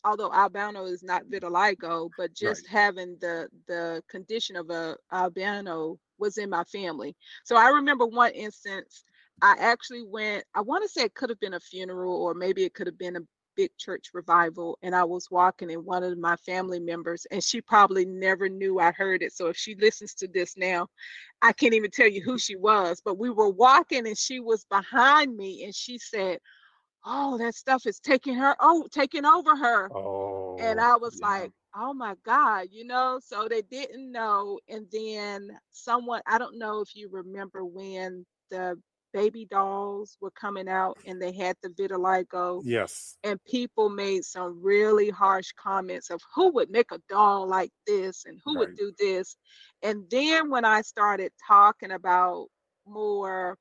although 0.04 0.32
albino 0.32 0.84
is 0.84 1.02
not 1.02 1.24
vitiligo, 1.24 2.10
but 2.16 2.34
just 2.34 2.66
right. 2.66 2.82
having 2.82 3.16
the 3.20 3.48
the 3.66 4.02
condition 4.08 4.56
of 4.56 4.70
a 4.70 4.96
albino 5.12 5.98
was 6.18 6.38
in 6.38 6.50
my 6.50 6.64
family. 6.64 7.14
So 7.44 7.56
I 7.56 7.68
remember 7.68 8.06
one 8.06 8.32
instance. 8.32 9.04
I 9.42 9.54
actually 9.58 10.04
went. 10.04 10.44
I 10.54 10.62
want 10.62 10.82
to 10.84 10.88
say 10.88 11.02
it 11.02 11.14
could 11.14 11.28
have 11.28 11.40
been 11.40 11.54
a 11.54 11.60
funeral, 11.60 12.14
or 12.14 12.34
maybe 12.34 12.64
it 12.64 12.72
could 12.72 12.86
have 12.86 12.98
been 12.98 13.16
a 13.16 13.20
big 13.56 13.70
church 13.78 14.10
revival 14.14 14.78
and 14.82 14.94
I 14.94 15.04
was 15.04 15.30
walking 15.30 15.70
and 15.72 15.84
one 15.84 16.04
of 16.04 16.18
my 16.18 16.36
family 16.36 16.80
members 16.80 17.26
and 17.30 17.42
she 17.42 17.60
probably 17.60 18.04
never 18.06 18.48
knew 18.48 18.78
I 18.78 18.92
heard 18.92 19.22
it. 19.22 19.32
So 19.32 19.48
if 19.48 19.56
she 19.56 19.74
listens 19.76 20.14
to 20.16 20.28
this 20.28 20.56
now, 20.56 20.88
I 21.42 21.52
can't 21.52 21.74
even 21.74 21.90
tell 21.90 22.08
you 22.08 22.22
who 22.22 22.38
she 22.38 22.56
was, 22.56 23.00
but 23.04 23.18
we 23.18 23.30
were 23.30 23.50
walking 23.50 24.06
and 24.06 24.18
she 24.18 24.40
was 24.40 24.64
behind 24.66 25.36
me 25.36 25.64
and 25.64 25.74
she 25.74 25.98
said, 25.98 26.38
"Oh, 27.04 27.38
that 27.38 27.54
stuff 27.54 27.86
is 27.86 28.00
taking 28.00 28.34
her 28.36 28.56
oh, 28.60 28.86
taking 28.90 29.24
over 29.24 29.56
her." 29.56 29.92
Oh. 29.94 30.56
And 30.58 30.80
I 30.80 30.96
was 30.96 31.18
yeah. 31.18 31.26
like, 31.26 31.52
"Oh 31.74 31.92
my 31.94 32.14
god, 32.24 32.68
you 32.70 32.84
know, 32.84 33.20
so 33.22 33.48
they 33.48 33.62
didn't 33.62 34.10
know 34.12 34.60
and 34.68 34.86
then 34.92 35.50
someone 35.70 36.22
I 36.26 36.38
don't 36.38 36.58
know 36.58 36.80
if 36.80 36.94
you 36.96 37.08
remember 37.10 37.64
when 37.64 38.26
the 38.50 38.78
baby 39.16 39.46
dolls 39.46 40.18
were 40.20 40.30
coming 40.30 40.68
out 40.68 40.98
and 41.06 41.20
they 41.20 41.32
had 41.32 41.56
the 41.62 41.70
vitiligo. 41.70 42.60
Yes. 42.62 43.16
And 43.24 43.42
people 43.44 43.88
made 43.88 44.24
some 44.26 44.60
really 44.62 45.08
harsh 45.08 45.52
comments 45.52 46.10
of 46.10 46.20
who 46.34 46.52
would 46.52 46.68
make 46.68 46.92
a 46.92 47.00
doll 47.08 47.48
like 47.48 47.72
this 47.86 48.26
and 48.26 48.38
who 48.44 48.54
right. 48.54 48.68
would 48.68 48.76
do 48.76 48.92
this. 48.98 49.38
And 49.82 50.04
then 50.10 50.50
when 50.50 50.66
I 50.66 50.82
started 50.82 51.32
talking 51.48 51.92
about 51.92 52.48
more, 52.86 53.56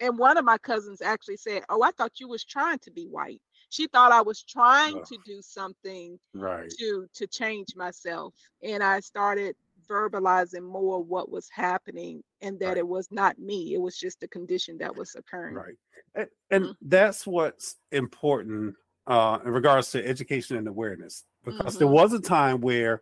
and 0.00 0.18
one 0.18 0.36
of 0.36 0.44
my 0.44 0.58
cousins 0.58 1.00
actually 1.00 1.36
said, 1.36 1.62
Oh, 1.68 1.80
I 1.82 1.92
thought 1.92 2.18
you 2.18 2.26
was 2.26 2.44
trying 2.44 2.80
to 2.80 2.90
be 2.90 3.04
white. 3.04 3.40
She 3.70 3.86
thought 3.86 4.10
I 4.10 4.22
was 4.22 4.42
trying 4.42 4.96
oh. 4.96 5.04
to 5.04 5.18
do 5.24 5.40
something 5.42 6.18
right. 6.34 6.68
to 6.76 7.06
to 7.14 7.26
change 7.28 7.76
myself. 7.76 8.34
And 8.64 8.82
I 8.82 8.98
started 8.98 9.54
verbalizing 9.90 10.62
more 10.62 11.02
what 11.02 11.30
was 11.30 11.48
happening 11.50 12.22
and 12.40 12.58
that 12.60 12.68
right. 12.68 12.76
it 12.78 12.86
was 12.86 13.08
not 13.10 13.38
me 13.38 13.74
it 13.74 13.80
was 13.80 13.96
just 13.96 14.20
the 14.20 14.28
condition 14.28 14.78
that 14.78 14.94
was 14.94 15.14
occurring 15.16 15.54
right 15.54 15.74
and, 16.14 16.28
and 16.50 16.64
mm-hmm. 16.64 16.72
that's 16.82 17.26
what's 17.26 17.76
important 17.92 18.74
uh, 19.06 19.38
in 19.44 19.50
regards 19.50 19.90
to 19.90 20.06
education 20.06 20.56
and 20.56 20.68
awareness 20.68 21.24
because 21.44 21.74
mm-hmm. 21.74 21.78
there 21.78 21.88
was 21.88 22.12
a 22.12 22.20
time 22.20 22.60
where 22.60 23.00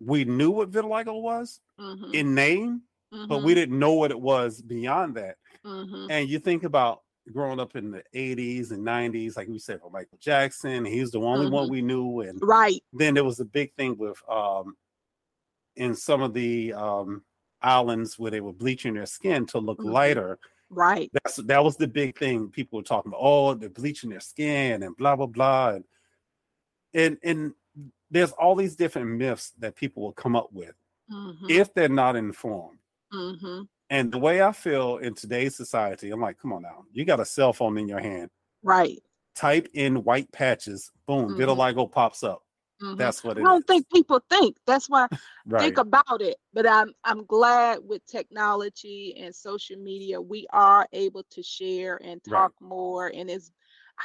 we 0.00 0.24
knew 0.24 0.50
what 0.50 0.70
vitiligo 0.70 1.20
was 1.20 1.60
mm-hmm. 1.80 2.12
in 2.12 2.34
name 2.34 2.82
but 3.28 3.42
we 3.44 3.52
mm-hmm. 3.52 3.54
didn't 3.54 3.78
know 3.78 3.92
what 3.92 4.10
it 4.10 4.20
was 4.20 4.60
beyond 4.60 5.14
that 5.14 5.36
mm-hmm. 5.64 6.06
and 6.10 6.28
you 6.28 6.38
think 6.38 6.64
about 6.64 7.02
growing 7.32 7.60
up 7.60 7.74
in 7.76 7.90
the 7.90 8.02
80s 8.14 8.70
and 8.70 8.84
90s 8.84 9.36
like 9.36 9.48
we 9.48 9.58
said 9.58 9.80
for 9.80 9.90
michael 9.90 10.18
jackson 10.20 10.84
he's 10.84 11.10
the 11.10 11.20
only 11.20 11.48
one 11.48 11.64
mm-hmm. 11.64 11.72
we 11.72 11.82
knew 11.82 12.20
and 12.20 12.38
right 12.42 12.82
then 12.92 13.14
there 13.14 13.24
was 13.24 13.40
a 13.40 13.44
big 13.44 13.72
thing 13.74 13.96
with 13.96 14.20
um 14.28 14.74
in 15.76 15.94
some 15.94 16.22
of 16.22 16.34
the 16.34 16.72
um 16.74 17.22
islands 17.62 18.18
where 18.18 18.30
they 18.30 18.40
were 18.40 18.52
bleaching 18.52 18.94
their 18.94 19.06
skin 19.06 19.46
to 19.46 19.58
look 19.58 19.78
mm-hmm. 19.78 19.90
lighter. 19.90 20.38
Right. 20.70 21.10
That's 21.12 21.36
that 21.36 21.64
was 21.64 21.76
the 21.76 21.88
big 21.88 22.18
thing 22.18 22.48
people 22.48 22.78
were 22.78 22.84
talking 22.84 23.10
about. 23.10 23.20
Oh, 23.20 23.54
they're 23.54 23.68
bleaching 23.68 24.10
their 24.10 24.20
skin 24.20 24.82
and 24.82 24.96
blah 24.96 25.16
blah 25.16 25.26
blah. 25.26 25.70
And 25.70 25.84
and, 26.92 27.18
and 27.22 27.54
there's 28.10 28.32
all 28.32 28.54
these 28.54 28.76
different 28.76 29.10
myths 29.10 29.52
that 29.58 29.74
people 29.74 30.02
will 30.02 30.12
come 30.12 30.36
up 30.36 30.52
with 30.52 30.74
mm-hmm. 31.10 31.46
if 31.48 31.74
they're 31.74 31.88
not 31.88 32.16
informed. 32.16 32.78
Mm-hmm. 33.12 33.62
And 33.90 34.12
the 34.12 34.18
way 34.18 34.42
I 34.42 34.52
feel 34.52 34.98
in 34.98 35.14
today's 35.14 35.56
society, 35.56 36.10
I'm 36.10 36.20
like, 36.20 36.38
come 36.38 36.52
on 36.52 36.62
now, 36.62 36.84
you 36.92 37.04
got 37.04 37.20
a 37.20 37.24
cell 37.24 37.52
phone 37.52 37.76
in 37.78 37.88
your 37.88 38.00
hand. 38.00 38.30
Right. 38.62 39.02
Type 39.34 39.68
in 39.74 40.04
white 40.04 40.30
patches, 40.32 40.90
boom, 41.06 41.30
mm-hmm. 41.30 41.40
vitiligo 41.40 41.90
pops 41.90 42.22
up. 42.22 42.43
Mm-hmm. 42.82 42.96
That's 42.96 43.22
what 43.22 43.38
it 43.38 43.42
I 43.42 43.44
don't 43.44 43.66
think 43.66 43.88
people 43.90 44.20
think. 44.28 44.56
That's 44.66 44.88
why 44.88 45.06
right. 45.46 45.62
think 45.62 45.78
about 45.78 46.20
it. 46.20 46.36
But 46.52 46.68
I'm 46.68 46.92
I'm 47.04 47.24
glad 47.24 47.78
with 47.84 48.04
technology 48.06 49.16
and 49.20 49.34
social 49.34 49.76
media, 49.76 50.20
we 50.20 50.46
are 50.52 50.86
able 50.92 51.24
to 51.30 51.42
share 51.42 52.00
and 52.02 52.22
talk 52.24 52.52
right. 52.60 52.68
more. 52.68 53.12
And 53.14 53.30
it's 53.30 53.52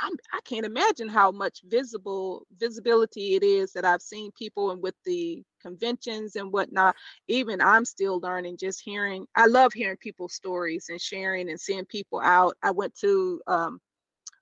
I'm, 0.03 0.13
I 0.33 0.39
can't 0.43 0.67
imagine 0.67 1.09
how 1.09 1.31
much 1.31 1.61
visible 1.67 2.45
visibility 2.57 3.35
it 3.35 3.43
is 3.43 3.73
that 3.73 3.85
I've 3.85 4.03
seen 4.03 4.31
people 4.33 4.69
and 4.69 4.81
with 4.81 4.93
the 5.03 5.43
conventions 5.61 6.35
and 6.35 6.51
whatnot. 6.51 6.95
Even 7.27 7.59
I'm 7.61 7.85
still 7.85 8.19
learning, 8.19 8.57
just 8.57 8.81
hearing. 8.81 9.25
I 9.35 9.47
love 9.47 9.73
hearing 9.73 9.97
people's 9.97 10.35
stories 10.35 10.87
and 10.89 11.01
sharing 11.01 11.49
and 11.49 11.59
seeing 11.59 11.85
people 11.85 12.19
out. 12.19 12.55
I 12.61 12.69
went 12.69 12.95
to 12.99 13.41
um, 13.47 13.81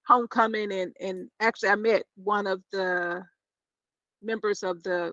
homecoming 0.05 0.71
and 0.71 0.95
and 0.99 1.29
actually 1.39 1.69
I 1.69 1.75
met 1.75 2.03
one 2.15 2.47
of 2.47 2.61
the 2.71 3.23
members 4.27 4.61
of 4.61 4.83
the 4.83 5.11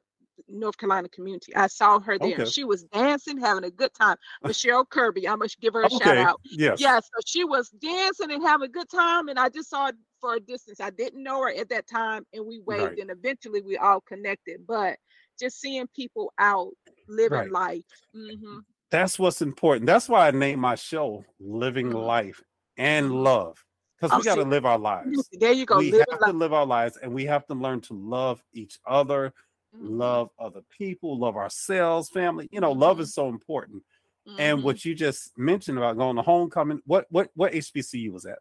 North 0.49 0.77
Carolina 0.77 1.09
community. 1.09 1.55
I 1.55 1.69
saw 1.69 2.01
her 2.01 2.19
there. 2.19 2.35
Okay. 2.35 2.45
She 2.45 2.65
was 2.65 2.85
dancing, 2.85 3.39
having 3.39 3.65
a 3.65 3.71
good 3.71 3.95
time. 3.95 4.17
Michelle 4.43 4.85
Kirby, 4.85 5.29
I 5.29 5.37
must 5.37 5.61
give 5.61 5.75
her 5.75 5.83
a 5.83 5.87
okay. 5.87 5.99
shout 6.05 6.17
out. 6.17 6.41
Yes. 6.45 6.81
Yeah, 6.81 6.99
so 6.99 7.21
she 7.25 7.45
was 7.45 7.71
dancing 7.71 8.33
and 8.33 8.43
having 8.43 8.67
a 8.67 8.71
good 8.71 8.89
time. 8.91 9.29
And 9.29 9.39
I 9.39 9.49
just 9.49 9.71
saw 9.71 9.89
it 9.89 9.95
for 10.21 10.35
a 10.35 10.41
distance. 10.41 10.81
I 10.81 10.91
didn't 10.91 11.23
know 11.23 11.43
her 11.43 11.51
at 11.51 11.69
that 11.71 11.87
time. 11.87 12.27
And 12.33 12.45
we 12.47 12.61
waved 12.67 12.83
right. 12.83 12.99
and 12.99 13.11
eventually 13.11 13.63
we 13.63 13.77
all 13.77 14.01
connected. 14.01 14.67
But 14.67 14.99
just 15.39 15.61
seeing 15.61 15.87
people 15.95 16.33
out 16.39 16.73
living 17.09 17.39
right. 17.39 17.53
life. 17.53 17.85
Mm-hmm. 18.15 18.59
That's 18.91 19.19
what's 19.19 19.43
important. 19.43 19.87
That's 19.87 20.09
why 20.09 20.29
I 20.29 20.31
named 20.31 20.61
my 20.61 20.75
show 20.75 21.25
Living 21.41 21.89
mm-hmm. 21.89 21.99
Life 21.99 22.43
and 22.77 23.07
mm-hmm. 23.07 23.17
Love 23.17 23.65
because 24.11 24.25
we 24.25 24.25
got 24.25 24.35
to 24.37 24.49
live 24.49 24.67
our 24.67 24.79
lives. 24.79 25.29
There 25.33 25.53
you 25.53 25.67
go. 25.67 25.79
We 25.79 25.93
live 25.93 26.07
have 26.11 26.21
to 26.21 26.27
life. 26.27 26.35
live 26.35 26.53
our 26.53 26.67
lives, 26.67 26.99
and 27.03 27.13
we 27.13 27.25
have 27.27 27.47
to 27.47 27.55
learn 27.55 27.81
to 27.83 27.95
love 27.95 28.43
each 28.53 28.79
other, 28.87 29.33
mm-hmm. 29.77 29.99
love 29.99 30.31
other 30.39 30.61
people, 30.77 31.19
love 31.19 31.37
ourselves, 31.37 32.09
family. 32.09 32.49
You 32.53 32.61
know, 32.61 32.73
mm-hmm. 32.73 32.81
love 32.81 33.01
is 33.01 33.15
so 33.15 33.29
important. 33.29 33.83
Mm-hmm. 34.29 34.41
And 34.41 34.63
what 34.63 34.85
you 34.85 34.95
just 34.95 35.37
mentioned 35.37 35.79
about 35.79 35.99
going 35.99 36.17
to 36.17 36.23
homecoming, 36.23 36.81
what 36.87 37.07
what 37.11 37.31
what 37.35 37.53
HBCU 37.53 38.11
was 38.11 38.23
that? 38.23 38.39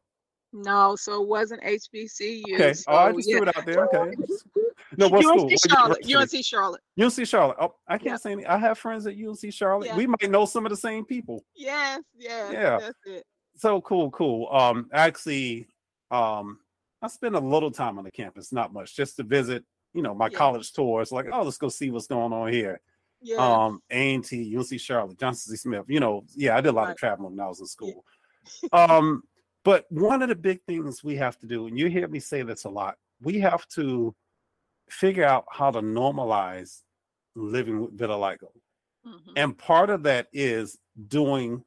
No, 0.54 0.96
so 0.96 1.22
it 1.22 1.28
wasn't 1.28 1.64
HBCU. 1.64 2.54
Okay, 2.54 2.74
so, 2.74 2.92
oh, 2.92 2.96
I 2.96 3.12
just 3.12 3.28
yeah. 3.28 3.38
threw 3.38 3.48
it 3.48 3.58
out 3.58 3.66
there. 3.66 3.86
Okay. 3.88 4.16
No, 4.98 5.08
what 5.08 5.26
UNC 5.26 5.58
school? 5.58 5.76
Charlotte. 5.76 6.16
UNC 6.16 6.46
Charlotte. 6.46 6.82
UNC 7.02 7.28
Charlotte. 7.28 7.58
Oh, 7.60 7.74
I 7.88 7.98
can't 7.98 8.10
yeah. 8.10 8.16
say 8.18 8.32
any. 8.34 8.46
I 8.46 8.58
have 8.58 8.78
friends 8.78 9.08
at 9.08 9.16
UNC 9.16 9.52
Charlotte. 9.52 9.88
Yeah. 9.88 9.98
We 9.98 10.08
might 10.08 10.30
know 10.30 10.46
some 10.46 10.66
of 10.66 10.70
the 10.70 10.78
same 10.78 11.06
people. 11.06 11.44
Yes, 11.56 12.02
yes, 12.16 12.92
yeah. 13.06 13.20
So 13.64 13.80
cool, 13.80 14.12
cool. 14.12 14.50
Um, 14.52 14.90
actually, 14.92 15.70
um, 16.12 16.60
I 17.02 17.08
spend 17.08 17.34
a 17.38 17.40
little 17.40 17.72
time 17.72 17.98
on 17.98 18.04
the 18.04 18.12
campus, 18.12 18.52
not 18.52 18.74
much, 18.74 18.94
just 18.94 19.16
to 19.16 19.24
visit, 19.24 19.64
you 19.94 20.02
know, 20.02 20.14
my 20.14 20.28
yeah. 20.28 20.38
college 20.38 20.74
tours. 20.74 21.14
Like, 21.14 21.28
oh, 21.32 21.44
let's 21.44 21.58
go 21.58 21.70
see 21.70 21.90
what's 21.90 22.08
going 22.08 22.34
on 22.34 22.52
here. 22.52 22.82
Yeah. 23.22 23.38
Um, 23.38 23.82
A&T, 23.90 24.54
UNC 24.54 24.78
Charlotte, 24.82 25.18
Johnson 25.18 25.52
C. 25.52 25.56
Smith. 25.56 25.86
You 25.88 26.02
know, 26.02 26.26
yeah, 26.36 26.58
I 26.58 26.60
did 26.60 26.72
a 26.72 26.72
lot 26.74 26.88
right. 26.88 26.92
of 26.92 26.98
traveling 26.98 27.38
when 27.38 27.40
I 27.40 27.48
was 27.48 27.62
in 27.62 27.66
school. 27.66 28.04
Yeah. 28.64 28.70
um, 28.98 29.24
but 29.64 29.86
one 29.90 30.22
of 30.22 30.28
the 30.28 30.36
big 30.36 30.60
things 30.68 31.02
we 31.02 31.16
have 31.16 31.40
to 31.40 31.48
do, 31.48 31.68
and 31.68 31.80
you 31.80 31.88
hear 31.88 32.10
me 32.10 32.20
say 32.20 32.42
this 32.42 32.66
a 32.66 32.70
lot, 32.70 32.98
we 33.22 33.40
have 33.40 33.66
to 33.76 34.14
figure 34.90 35.24
out 35.24 35.46
how 35.50 35.72
to 35.72 35.80
normalize 35.80 36.82
living 37.34 37.80
with 37.80 37.98
vitiligo. 37.98 38.50
Mm-hmm. 39.08 39.32
And 39.38 39.58
part 39.58 39.90
of 39.90 40.04
that 40.04 40.28
is 40.34 40.78
doing 41.08 41.64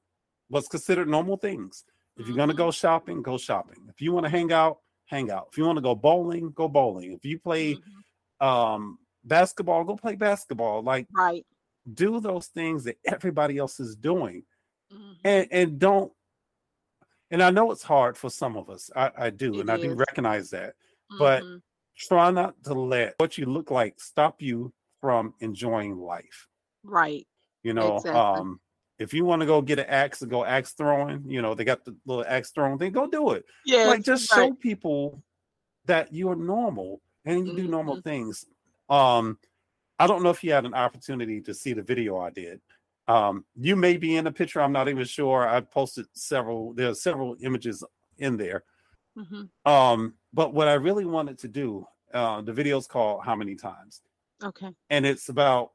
what's 0.49 0.69
considered 0.69 1.09
normal 1.09 1.37
things. 1.37 1.85
If 2.17 2.27
you're 2.27 2.37
going 2.37 2.49
to 2.49 2.55
mm-hmm. 2.55 2.65
go 2.65 2.71
shopping, 2.71 3.23
go 3.23 3.37
shopping. 3.37 3.79
If 3.89 4.01
you 4.01 4.13
want 4.13 4.25
to 4.25 4.31
hang 4.31 4.53
out, 4.53 4.79
hang 5.05 5.31
out. 5.31 5.49
If 5.53 5.59
you 5.59 5.65
want 5.65 5.77
to 5.77 5.83
go 5.83 5.95
bowling, 5.95 6.51
go 6.53 6.69
bowling. 6.69 7.13
If 7.13 7.25
you 7.25 7.39
play 7.39 7.75
mm-hmm. 7.75 8.47
um, 8.47 8.99
basketball, 9.25 9.85
go 9.85 9.97
play 9.97 10.17
basketball. 10.17 10.83
Like, 10.83 11.09
right. 11.15 11.45
do 11.93 12.21
those 12.21 12.47
things 12.47 12.85
that 12.85 12.97
everybody 13.05 13.59
else 13.59 13.81
is 13.81 13.97
doing, 13.97 14.45
mm-hmm. 14.93 15.13
and 15.25 15.49
and 15.51 15.79
don't. 15.79 16.13
And 17.31 17.43
I 17.43 17.51
know 17.51 17.71
it's 17.73 17.83
hard 17.83 18.17
for 18.17 18.31
some 18.31 18.57
of 18.57 18.71
us. 18.71 18.89
I, 18.95 19.11
I 19.19 19.31
do, 19.31 19.55
it 19.55 19.61
and 19.61 19.71
is. 19.71 19.75
I 19.75 19.83
do 19.83 19.95
recognize 19.95 20.51
that. 20.51 20.75
But 21.19 21.43
mm-hmm. 21.43 21.57
try 21.97 22.31
not 22.31 22.55
to 22.65 22.75
let 22.75 23.15
what 23.19 23.37
you 23.37 23.47
look 23.47 23.71
like 23.71 24.01
stop 24.01 24.41
you 24.41 24.73
from 25.01 25.35
enjoying 25.41 25.99
life. 25.99 26.49
Right. 26.85 27.27
You 27.63 27.75
know, 27.75 27.97
exactly. 27.97 28.21
um, 28.21 28.61
if 28.99 29.13
you 29.13 29.25
want 29.25 29.41
to 29.41 29.47
go 29.47 29.61
get 29.61 29.79
an 29.79 29.87
axe 29.89 30.23
and 30.23 30.31
go 30.31 30.45
axe 30.45 30.73
throwing, 30.73 31.25
you 31.29 31.43
know, 31.43 31.55
they 31.55 31.65
got 31.65 31.85
the 31.85 31.95
little 32.07 32.25
axe 32.27 32.51
throwing 32.51 32.79
thing, 32.79 32.93
go 32.93 33.07
do 33.07 33.31
it. 33.33 33.45
Yeah. 33.65 33.87
Like 33.87 34.03
just 34.03 34.31
right. 34.33 34.47
show 34.49 34.55
people 34.55 35.23
that 35.85 36.13
you're 36.13 36.37
normal 36.37 37.01
and 37.25 37.39
you 37.39 37.53
mm-hmm. 37.53 37.63
do 37.63 37.69
normal 37.69 38.01
things. 38.01 38.47
Um, 38.89 39.39
I 39.99 40.07
don't 40.07 40.23
know 40.23 40.31
if 40.31 40.43
you 40.43 40.53
had 40.53 40.65
an 40.65 40.75
opportunity 40.75 41.41
to 41.43 41.55
see 41.55 41.73
the 41.73 41.83
video 41.83 42.19
I 42.19 42.31
did. 42.31 42.61
Um, 43.09 43.45
you 43.55 43.77
may 43.77 43.97
be 43.97 44.17
in 44.17 44.25
the 44.25 44.33
picture, 44.33 44.61
I'm 44.61 44.73
not 44.73 44.89
even 44.89 45.05
sure. 45.05 45.47
I 45.47 45.61
posted 45.61 46.07
several, 46.13 46.73
there's 46.73 47.03
several 47.03 47.37
images 47.41 47.85
in 48.19 48.37
there. 48.37 48.65
Mm-hmm. 49.17 49.71
Um, 49.71 50.15
but 50.33 50.55
what 50.55 50.69
I 50.69 50.75
really 50.75 51.05
wanted 51.05 51.39
to 51.41 51.49
do, 51.49 51.87
uh, 52.13 52.41
the 52.43 52.53
video 52.53 52.79
is 52.79 52.87
called 52.87 53.25
How 53.25 53.37
Many 53.37 53.55
Times? 53.55 54.03
Okay. 54.43 54.71
And 54.91 55.07
it's 55.07 55.29
about 55.29 55.73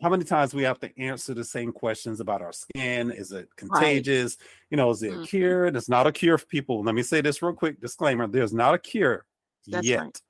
how 0.00 0.08
many 0.08 0.24
times 0.24 0.54
we 0.54 0.62
have 0.62 0.78
to 0.80 0.98
answer 0.98 1.34
the 1.34 1.44
same 1.44 1.72
questions 1.72 2.20
about 2.20 2.42
our 2.42 2.52
skin 2.52 3.10
is 3.10 3.32
it 3.32 3.48
contagious 3.56 4.36
right. 4.38 4.48
you 4.70 4.76
know 4.76 4.90
is 4.90 5.02
it 5.02 5.12
mm-hmm. 5.12 5.22
a 5.22 5.26
cure 5.26 5.66
and 5.66 5.76
it's 5.76 5.88
not 5.88 6.06
a 6.06 6.12
cure 6.12 6.38
for 6.38 6.46
people 6.46 6.82
let 6.82 6.94
me 6.94 7.02
say 7.02 7.20
this 7.20 7.42
real 7.42 7.52
quick 7.52 7.80
disclaimer 7.80 8.26
there's 8.26 8.52
not 8.52 8.74
a 8.74 8.78
cure 8.78 9.26
That's 9.66 9.86
yet 9.86 10.00
right. 10.00 10.20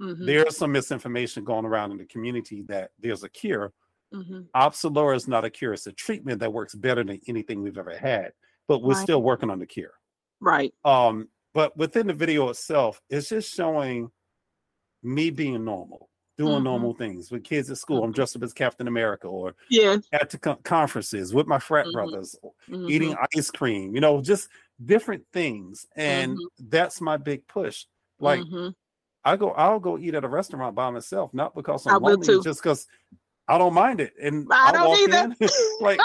mm-hmm. 0.00 0.26
there's 0.26 0.56
some 0.56 0.72
misinformation 0.72 1.44
going 1.44 1.64
around 1.64 1.92
in 1.92 1.98
the 1.98 2.06
community 2.06 2.62
that 2.62 2.90
there's 2.98 3.22
a 3.22 3.28
cure 3.28 3.72
mm-hmm. 4.12 4.40
Opzelura 4.54 5.16
is 5.16 5.28
not 5.28 5.44
a 5.44 5.50
cure 5.50 5.72
it's 5.72 5.86
a 5.86 5.92
treatment 5.92 6.40
that 6.40 6.52
works 6.52 6.74
better 6.74 7.04
than 7.04 7.20
anything 7.28 7.62
we've 7.62 7.78
ever 7.78 7.96
had 7.96 8.32
but 8.68 8.82
we're 8.82 8.94
right. 8.94 9.02
still 9.02 9.22
working 9.22 9.50
on 9.50 9.58
the 9.58 9.66
cure 9.66 9.94
right 10.40 10.74
um 10.84 11.28
but 11.54 11.76
within 11.76 12.08
the 12.08 12.12
video 12.12 12.48
itself 12.48 13.00
it's 13.08 13.28
just 13.28 13.54
showing 13.54 14.10
me 15.02 15.30
being 15.30 15.64
normal 15.64 16.08
doing 16.36 16.54
mm-hmm. 16.54 16.64
normal 16.64 16.94
things 16.94 17.30
with 17.30 17.44
kids 17.44 17.70
at 17.70 17.78
school. 17.78 18.02
I'm 18.02 18.12
dressed 18.12 18.36
up 18.36 18.42
as 18.42 18.52
Captain 18.52 18.88
America, 18.88 19.26
or 19.26 19.54
yeah, 19.70 19.96
at 20.12 20.30
the 20.30 20.38
co- 20.38 20.58
conferences 20.64 21.32
with 21.32 21.46
my 21.46 21.58
frat 21.58 21.86
mm-hmm. 21.86 21.92
brothers, 21.92 22.36
mm-hmm. 22.68 22.90
eating 22.90 23.16
ice 23.36 23.50
cream. 23.50 23.94
You 23.94 24.00
know, 24.00 24.20
just 24.20 24.48
different 24.84 25.24
things, 25.32 25.86
and 25.96 26.32
mm-hmm. 26.32 26.68
that's 26.68 27.00
my 27.00 27.16
big 27.16 27.46
push. 27.46 27.84
Like, 28.18 28.40
mm-hmm. 28.40 28.70
I 29.24 29.36
go, 29.36 29.50
I'll 29.50 29.80
go 29.80 29.98
eat 29.98 30.14
at 30.14 30.24
a 30.24 30.28
restaurant 30.28 30.74
by 30.74 30.90
myself, 30.90 31.32
not 31.32 31.54
because 31.54 31.86
I'm 31.86 32.02
lonely, 32.02 32.40
just 32.42 32.62
because 32.62 32.86
I 33.46 33.58
don't 33.58 33.74
mind 33.74 34.00
it, 34.00 34.12
and 34.20 34.46
I 34.50 34.72
don't 34.72 34.88
walk 34.88 34.98
either. 34.98 35.34
in, 35.40 35.48
like. 35.80 36.00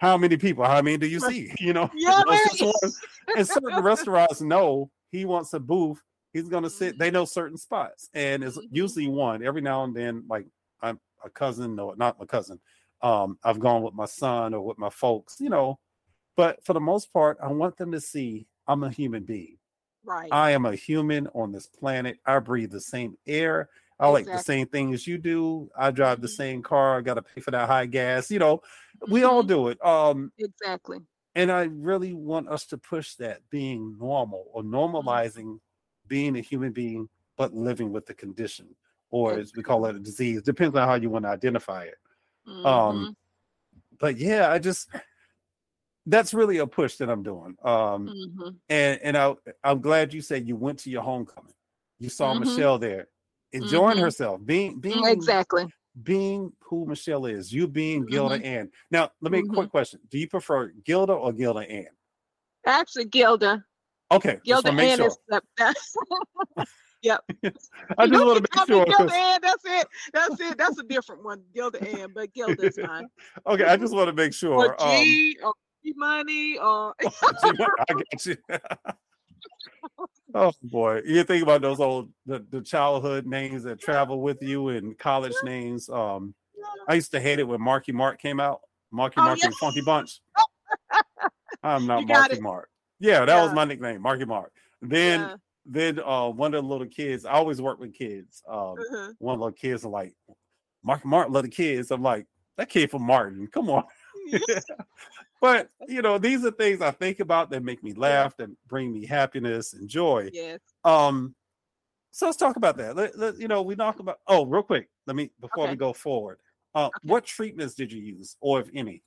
How 0.00 0.16
many 0.16 0.36
people? 0.36 0.64
How 0.64 0.80
many 0.80 0.96
do 0.96 1.08
you 1.08 1.18
see? 1.28 1.50
You 1.58 1.72
know, 1.72 1.90
yeah, 1.92 2.22
and 3.36 3.44
certain 3.44 3.82
restaurants 3.82 4.40
know 4.40 4.92
he 5.10 5.24
wants 5.24 5.52
a 5.54 5.58
booth 5.58 6.00
he's 6.38 6.48
gonna 6.48 6.70
sit. 6.70 6.98
They 6.98 7.10
know 7.10 7.24
certain 7.24 7.58
spots, 7.58 8.08
and 8.14 8.42
it's 8.42 8.56
mm-hmm. 8.56 8.74
usually 8.74 9.08
one. 9.08 9.44
Every 9.44 9.60
now 9.60 9.84
and 9.84 9.94
then, 9.94 10.24
like 10.28 10.46
I'm 10.80 11.00
a 11.24 11.30
cousin, 11.30 11.74
no, 11.74 11.94
not 11.96 12.18
my 12.18 12.26
cousin. 12.26 12.60
Um, 13.02 13.38
I've 13.44 13.60
gone 13.60 13.82
with 13.82 13.94
my 13.94 14.06
son 14.06 14.54
or 14.54 14.60
with 14.60 14.78
my 14.78 14.90
folks, 14.90 15.36
you 15.40 15.50
know. 15.50 15.78
But 16.36 16.64
for 16.64 16.72
the 16.72 16.80
most 16.80 17.12
part, 17.12 17.38
I 17.42 17.48
want 17.48 17.76
them 17.76 17.92
to 17.92 18.00
see 18.00 18.46
I'm 18.66 18.84
a 18.84 18.90
human 18.90 19.24
being. 19.24 19.56
Right. 20.04 20.28
I 20.32 20.52
am 20.52 20.66
a 20.66 20.74
human 20.74 21.26
on 21.34 21.52
this 21.52 21.66
planet. 21.66 22.18
I 22.24 22.38
breathe 22.38 22.70
the 22.70 22.80
same 22.80 23.16
air. 23.26 23.68
I 24.00 24.08
exactly. 24.08 24.32
like 24.32 24.38
the 24.38 24.44
same 24.44 24.66
things 24.68 25.06
you 25.06 25.18
do. 25.18 25.68
I 25.76 25.90
drive 25.90 26.20
the 26.20 26.28
mm-hmm. 26.28 26.36
same 26.36 26.62
car. 26.62 26.98
I 26.98 27.00
got 27.00 27.14
to 27.14 27.22
pay 27.22 27.40
for 27.40 27.50
that 27.50 27.68
high 27.68 27.86
gas. 27.86 28.30
You 28.30 28.38
know, 28.38 28.62
we 29.08 29.20
mm-hmm. 29.20 29.30
all 29.30 29.42
do 29.42 29.68
it. 29.68 29.84
Um, 29.84 30.32
exactly. 30.38 30.98
And 31.34 31.52
I 31.52 31.64
really 31.64 32.14
want 32.14 32.48
us 32.48 32.66
to 32.66 32.78
push 32.78 33.14
that 33.16 33.40
being 33.50 33.96
normal 33.98 34.46
or 34.52 34.62
mm-hmm. 34.62 34.74
normalizing 34.74 35.58
being 36.08 36.36
a 36.36 36.40
human 36.40 36.72
being 36.72 37.08
but 37.36 37.54
living 37.54 37.92
with 37.92 38.06
the 38.06 38.14
condition 38.14 38.66
or 39.10 39.38
as 39.38 39.52
we 39.56 39.62
call 39.62 39.86
it 39.86 39.96
a 39.96 40.00
disease 40.00 40.42
depends 40.42 40.76
on 40.76 40.86
how 40.86 40.94
you 40.94 41.10
want 41.10 41.24
to 41.24 41.28
identify 41.28 41.84
it 41.84 41.96
um, 42.46 42.54
mm-hmm. 42.54 42.66
um 42.66 43.16
but 43.98 44.16
yeah 44.16 44.50
i 44.50 44.58
just 44.58 44.88
that's 46.06 46.34
really 46.34 46.58
a 46.58 46.66
push 46.66 46.96
that 46.96 47.10
i'm 47.10 47.22
doing 47.22 47.56
um 47.64 48.08
mm-hmm. 48.08 48.48
and 48.68 49.00
and 49.02 49.16
i 49.16 49.34
i'm 49.64 49.80
glad 49.80 50.12
you 50.12 50.20
said 50.20 50.46
you 50.46 50.56
went 50.56 50.78
to 50.78 50.90
your 50.90 51.02
homecoming 51.02 51.54
you 51.98 52.08
saw 52.08 52.32
mm-hmm. 52.32 52.44
michelle 52.44 52.78
there 52.78 53.08
enjoying 53.52 53.94
mm-hmm. 53.94 54.04
herself 54.04 54.40
being 54.44 54.78
being 54.78 55.04
exactly 55.06 55.66
being 56.02 56.52
who 56.60 56.86
Michelle 56.86 57.26
is, 57.26 57.52
you 57.52 57.66
being 57.66 58.06
Gilda 58.06 58.36
mm-hmm. 58.36 58.46
Ann. 58.46 58.70
Now, 58.90 59.10
let 59.20 59.32
me 59.32 59.40
mm-hmm. 59.42 59.54
quick 59.54 59.70
question: 59.70 60.00
Do 60.10 60.18
you 60.18 60.28
prefer 60.28 60.72
Gilda 60.84 61.12
or 61.12 61.32
Gilda 61.32 61.60
Ann? 61.60 61.88
Actually, 62.66 63.06
Gilda. 63.06 63.64
Okay, 64.10 64.38
Gilda 64.44 64.72
Ann 64.72 64.98
sure. 64.98 65.08
is. 65.58 66.66
Yep. 67.02 67.24
I 67.98 68.06
just 68.06 68.24
want 68.24 68.44
to 68.44 68.58
make 68.58 68.66
sure. 68.66 68.84
Gilda 68.84 69.14
Ann, 69.14 69.40
that's 69.42 69.64
it. 69.64 69.86
That's 70.12 70.40
it. 70.40 70.58
That's 70.58 70.78
a 70.78 70.82
different 70.82 71.24
one. 71.24 71.42
Gilda 71.54 71.82
Ann, 72.00 72.08
but 72.14 72.32
Gilda's 72.34 72.76
fine. 72.76 73.08
okay, 73.46 73.64
I 73.64 73.76
just 73.76 73.94
want 73.94 74.08
to 74.08 74.12
make 74.12 74.32
sure. 74.32 74.54
Or 74.54 74.76
G 74.80 75.36
um, 75.42 75.48
or 75.48 75.54
G 75.84 75.94
money 75.96 76.58
or 76.58 76.94
I 77.00 77.84
got 77.88 78.26
you. 78.26 78.36
oh 80.34 80.52
boy. 80.62 81.02
You 81.04 81.22
think 81.22 81.42
about 81.42 81.60
those 81.60 81.78
old 81.78 82.10
the, 82.26 82.44
the 82.50 82.60
childhood 82.60 83.26
names 83.26 83.62
that 83.62 83.80
travel 83.80 84.20
with 84.20 84.42
you 84.42 84.70
and 84.70 84.98
college 84.98 85.34
names. 85.44 85.88
Um 85.88 86.34
I 86.88 86.94
used 86.94 87.12
to 87.12 87.20
hate 87.20 87.38
it 87.38 87.44
when 87.44 87.60
Marky 87.60 87.92
Mark 87.92 88.20
came 88.20 88.40
out. 88.40 88.60
Marky 88.90 89.16
oh, 89.18 89.24
Mark 89.24 89.38
and 89.42 89.54
Funky 89.54 89.82
Bunch. 89.82 90.20
I'm 91.62 91.86
not 91.86 92.06
Marky 92.06 92.40
Mark. 92.40 92.70
Yeah, 93.00 93.24
that 93.24 93.28
yeah. 93.28 93.44
was 93.44 93.52
my 93.54 93.64
nickname, 93.64 94.02
Marky 94.02 94.24
Mark. 94.24 94.52
Then 94.82 95.20
yeah 95.20 95.36
then 95.68 96.00
uh, 96.00 96.28
one 96.30 96.54
of 96.54 96.64
the 96.64 96.68
little 96.68 96.86
kids, 96.86 97.26
I 97.26 97.32
always 97.32 97.60
work 97.60 97.78
with 97.78 97.92
kids. 97.92 98.42
Um, 98.48 98.74
mm-hmm. 98.76 99.10
One 99.18 99.40
of 99.40 99.40
the 99.40 99.52
kids 99.52 99.84
are 99.84 99.90
like, 99.90 100.14
Marky 100.82 101.02
Mark 101.02 101.04
Martin, 101.04 101.32
little 101.34 101.50
kids. 101.50 101.90
I'm 101.90 102.02
like, 102.02 102.26
that 102.56 102.70
kid 102.70 102.90
from 102.90 103.02
Martin, 103.02 103.46
come 103.52 103.68
on. 103.68 103.84
but 105.40 105.68
you 105.86 106.00
know, 106.00 106.18
these 106.18 106.44
are 106.44 106.50
things 106.50 106.80
I 106.80 106.90
think 106.90 107.20
about 107.20 107.50
that 107.50 107.62
make 107.62 107.84
me 107.84 107.92
laugh, 107.92 108.36
that 108.38 108.48
bring 108.66 108.92
me 108.92 109.04
happiness 109.04 109.74
and 109.74 109.88
joy. 109.88 110.30
Yes. 110.32 110.58
Um, 110.84 111.34
so 112.10 112.26
let's 112.26 112.38
talk 112.38 112.56
about 112.56 112.78
that. 112.78 112.96
Let, 112.96 113.18
let, 113.18 113.38
you 113.38 113.46
know, 113.46 113.62
we 113.62 113.76
talk 113.76 114.00
about. 114.00 114.20
Oh, 114.26 114.46
real 114.46 114.62
quick, 114.62 114.88
let 115.06 115.14
me 115.14 115.30
before 115.40 115.64
okay. 115.64 115.72
we 115.72 115.76
go 115.76 115.92
forward. 115.92 116.38
Uh, 116.74 116.86
okay. 116.86 116.94
What 117.02 117.24
treatments 117.26 117.74
did 117.74 117.92
you 117.92 118.00
use, 118.00 118.36
or 118.40 118.60
if 118.60 118.68
any? 118.74 119.02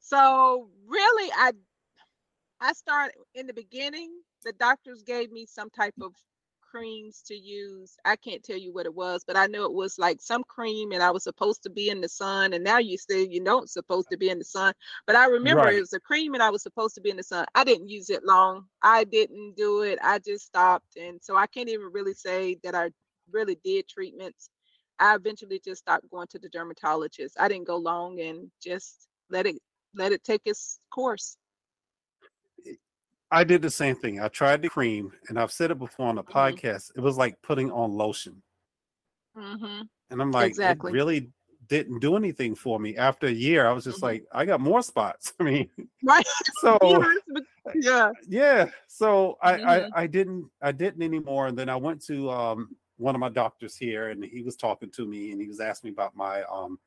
So 0.00 0.68
really, 0.86 1.32
I 1.36 1.52
I 2.60 2.72
started 2.72 3.14
in 3.34 3.46
the 3.46 3.54
beginning 3.54 4.10
the 4.44 4.52
doctors 4.52 5.02
gave 5.02 5.32
me 5.32 5.46
some 5.46 5.70
type 5.70 5.94
of 6.00 6.12
creams 6.60 7.22
to 7.26 7.34
use. 7.34 7.96
I 8.04 8.16
can't 8.16 8.42
tell 8.42 8.56
you 8.56 8.72
what 8.72 8.86
it 8.86 8.94
was, 8.94 9.24
but 9.26 9.36
I 9.36 9.46
know 9.46 9.64
it 9.64 9.72
was 9.72 9.98
like 9.98 10.20
some 10.20 10.44
cream 10.44 10.92
and 10.92 11.02
I 11.02 11.10
was 11.10 11.24
supposed 11.24 11.62
to 11.62 11.70
be 11.70 11.88
in 11.88 12.00
the 12.00 12.08
sun. 12.08 12.52
And 12.52 12.62
now 12.62 12.78
you 12.78 12.98
say 12.98 13.26
you 13.26 13.42
don't 13.42 13.70
supposed 13.70 14.08
to 14.10 14.18
be 14.18 14.28
in 14.28 14.38
the 14.38 14.44
sun. 14.44 14.74
But 15.06 15.16
I 15.16 15.26
remember 15.26 15.64
right. 15.64 15.74
it 15.74 15.80
was 15.80 15.92
a 15.92 16.00
cream 16.00 16.34
and 16.34 16.42
I 16.42 16.50
was 16.50 16.62
supposed 16.62 16.94
to 16.96 17.00
be 17.00 17.10
in 17.10 17.16
the 17.16 17.22
sun. 17.22 17.46
I 17.54 17.64
didn't 17.64 17.88
use 17.88 18.10
it 18.10 18.24
long. 18.24 18.66
I 18.82 19.04
didn't 19.04 19.54
do 19.56 19.82
it. 19.82 19.98
I 20.02 20.18
just 20.18 20.46
stopped. 20.46 20.96
And 20.96 21.20
so 21.22 21.36
I 21.36 21.46
can't 21.46 21.68
even 21.68 21.90
really 21.92 22.14
say 22.14 22.58
that 22.62 22.74
I 22.74 22.90
really 23.32 23.58
did 23.64 23.88
treatments. 23.88 24.50
I 24.98 25.14
eventually 25.14 25.60
just 25.64 25.80
stopped 25.80 26.10
going 26.10 26.26
to 26.28 26.38
the 26.38 26.48
dermatologist. 26.48 27.36
I 27.38 27.48
didn't 27.48 27.66
go 27.66 27.76
long 27.76 28.20
and 28.20 28.50
just 28.62 29.08
let 29.30 29.46
it 29.46 29.56
let 29.94 30.12
it 30.12 30.22
take 30.22 30.42
its 30.44 30.80
course. 30.90 31.36
I 33.30 33.44
did 33.44 33.62
the 33.62 33.70
same 33.70 33.94
thing. 33.94 34.20
I 34.20 34.28
tried 34.28 34.62
the 34.62 34.68
cream, 34.68 35.12
and 35.28 35.38
I've 35.38 35.52
said 35.52 35.70
it 35.70 35.78
before 35.78 36.06
on 36.06 36.16
the 36.16 36.22
mm-hmm. 36.22 36.38
podcast. 36.38 36.92
It 36.96 37.00
was 37.00 37.16
like 37.16 37.40
putting 37.42 37.70
on 37.70 37.92
lotion, 37.92 38.42
mm-hmm. 39.36 39.82
and 40.10 40.22
I'm 40.22 40.30
like, 40.30 40.48
exactly. 40.48 40.90
it 40.90 40.94
really 40.94 41.30
didn't 41.68 42.00
do 42.00 42.16
anything 42.16 42.54
for 42.54 42.78
me. 42.78 42.96
After 42.96 43.26
a 43.26 43.32
year, 43.32 43.66
I 43.66 43.72
was 43.72 43.84
just 43.84 43.98
mm-hmm. 43.98 44.06
like, 44.06 44.24
I 44.32 44.44
got 44.44 44.60
more 44.60 44.82
spots. 44.82 45.32
I 45.40 45.44
mean, 45.44 45.68
right? 46.02 46.24
So 46.60 46.78
yeah, 47.74 48.10
yeah. 48.26 48.68
So 48.86 49.36
I, 49.42 49.52
I 49.52 49.56
mm-hmm. 49.58 49.90
I 49.94 50.06
didn't 50.06 50.50
I 50.62 50.72
didn't 50.72 51.02
anymore. 51.02 51.48
And 51.48 51.58
then 51.58 51.68
I 51.68 51.76
went 51.76 52.04
to 52.06 52.30
um 52.30 52.76
one 52.96 53.14
of 53.14 53.20
my 53.20 53.28
doctors 53.28 53.76
here, 53.76 54.08
and 54.08 54.24
he 54.24 54.42
was 54.42 54.56
talking 54.56 54.90
to 54.92 55.06
me, 55.06 55.32
and 55.32 55.40
he 55.40 55.48
was 55.48 55.60
asking 55.60 55.90
me 55.90 55.92
about 55.92 56.16
my 56.16 56.42
um 56.44 56.78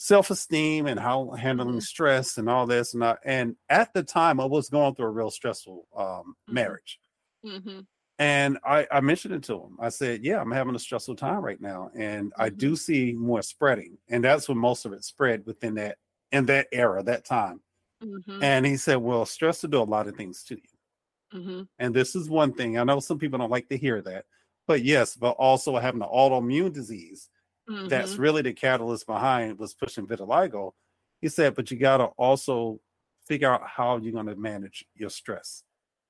self-esteem 0.00 0.86
and 0.86 0.98
how 0.98 1.28
handling 1.32 1.70
mm-hmm. 1.70 1.80
stress 1.80 2.38
and 2.38 2.48
all 2.48 2.66
this 2.66 2.94
and 2.94 3.04
I, 3.04 3.16
and 3.24 3.56
at 3.68 3.92
the 3.92 4.04
time 4.04 4.38
I 4.40 4.44
was 4.44 4.70
going 4.70 4.94
through 4.94 5.06
a 5.06 5.10
real 5.10 5.30
stressful 5.30 5.86
um, 5.94 6.04
mm-hmm. 6.06 6.54
marriage. 6.54 7.00
Mm-hmm. 7.44 7.80
And 8.20 8.58
I, 8.64 8.86
I 8.90 9.00
mentioned 9.00 9.34
it 9.34 9.42
to 9.44 9.54
him. 9.54 9.76
I 9.80 9.90
said, 9.90 10.24
"Yeah, 10.24 10.40
I'm 10.40 10.50
having 10.50 10.74
a 10.74 10.78
stressful 10.78 11.16
time 11.16 11.40
right 11.40 11.60
now, 11.60 11.90
and 11.94 12.32
I 12.36 12.48
do 12.48 12.68
mm-hmm. 12.68 12.74
see 12.74 13.12
more 13.16 13.42
spreading, 13.42 13.96
and 14.08 14.24
that's 14.24 14.48
when 14.48 14.58
most 14.58 14.84
of 14.86 14.92
it 14.92 15.04
spread 15.04 15.46
within 15.46 15.74
that 15.74 15.98
in 16.32 16.46
that 16.46 16.66
era, 16.72 17.02
that 17.04 17.24
time." 17.24 17.60
Mm-hmm. 18.02 18.42
And 18.42 18.66
he 18.66 18.76
said, 18.76 18.96
"Well, 18.96 19.24
stress 19.24 19.62
will 19.62 19.70
do 19.70 19.82
a 19.82 19.84
lot 19.84 20.08
of 20.08 20.16
things 20.16 20.42
to 20.44 20.56
you, 20.56 21.40
mm-hmm. 21.40 21.62
and 21.78 21.94
this 21.94 22.16
is 22.16 22.28
one 22.28 22.54
thing. 22.54 22.76
I 22.76 22.82
know 22.82 22.98
some 22.98 23.20
people 23.20 23.38
don't 23.38 23.52
like 23.52 23.68
to 23.68 23.78
hear 23.78 24.02
that, 24.02 24.24
but 24.66 24.82
yes, 24.82 25.14
but 25.14 25.36
also 25.38 25.76
having 25.78 26.02
an 26.02 26.08
autoimmune 26.08 26.72
disease 26.72 27.28
mm-hmm. 27.68 27.88
that's 27.88 28.16
really 28.16 28.42
the 28.42 28.52
catalyst 28.52 29.06
behind 29.06 29.58
was 29.58 29.74
pushing 29.74 30.06
vitiligo. 30.06 30.72
He 31.20 31.28
said, 31.28 31.54
but 31.54 31.70
you 31.70 31.76
got 31.76 31.98
to 31.98 32.04
also 32.16 32.80
figure 33.26 33.52
out 33.52 33.66
how 33.66 33.96
you're 33.98 34.12
going 34.12 34.26
to 34.26 34.36
manage 34.36 34.84
your 34.94 35.10
stress. 35.10 35.62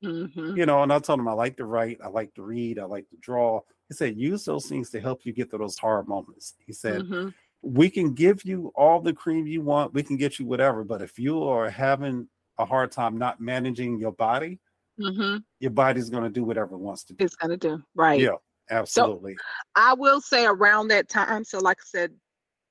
Mm-hmm. 0.05 0.57
You 0.57 0.66
know, 0.66 0.83
and 0.83 0.92
I 0.92 0.99
told 1.01 1.18
him 1.18 1.29
I 1.29 1.33
like 1.33 1.57
to 1.57 1.64
write, 1.64 1.99
I 2.05 2.09
like 2.09 2.33
to 2.35 2.42
read, 2.42 2.79
I 2.79 2.85
like 2.85 3.09
to 3.11 3.16
draw. 3.21 3.61
He 3.88 3.94
said, 3.94 4.16
use 4.16 4.44
those 4.44 4.66
things 4.66 4.90
to 4.90 5.01
help 5.01 5.25
you 5.25 5.33
get 5.33 5.51
through 5.51 5.61
those 5.61 5.79
hard 5.79 6.07
moments. 6.07 6.55
He 6.64 6.73
said, 6.73 7.03
mm-hmm. 7.03 7.31
we 7.62 7.90
can 7.90 8.14
give 8.14 8.44
you 8.44 8.71
all 8.77 9.01
the 9.01 9.12
cream 9.12 9.47
you 9.47 9.62
want, 9.62 9.94
we 9.94 10.03
can 10.03 10.16
get 10.16 10.38
you 10.38 10.47
whatever, 10.47 10.85
but 10.85 11.03
if 11.03 11.18
you 11.18 11.42
are 11.42 11.68
having 11.68 12.29
a 12.59 12.64
hard 12.64 12.92
time 12.92 13.18
not 13.18 13.40
managing 13.40 13.99
your 13.99 14.12
body, 14.12 14.61
mm-hmm. 15.01 15.38
your 15.59 15.71
body's 15.71 16.11
going 16.11 16.25
to 16.25 16.31
do 16.31 16.44
whatever 16.44 16.75
it 16.75 16.81
wants 16.81 17.03
to 17.05 17.14
do. 17.14 17.25
It's 17.25 17.37
going 17.37 17.51
to 17.51 17.57
do, 17.57 17.83
right? 17.94 18.21
Yeah. 18.21 18.37
Absolutely. 18.70 19.35
So 19.35 19.40
I 19.76 19.94
will 19.94 20.20
say 20.20 20.46
around 20.46 20.88
that 20.88 21.09
time, 21.09 21.44
so 21.44 21.59
like 21.59 21.78
I 21.81 21.87
said, 21.87 22.12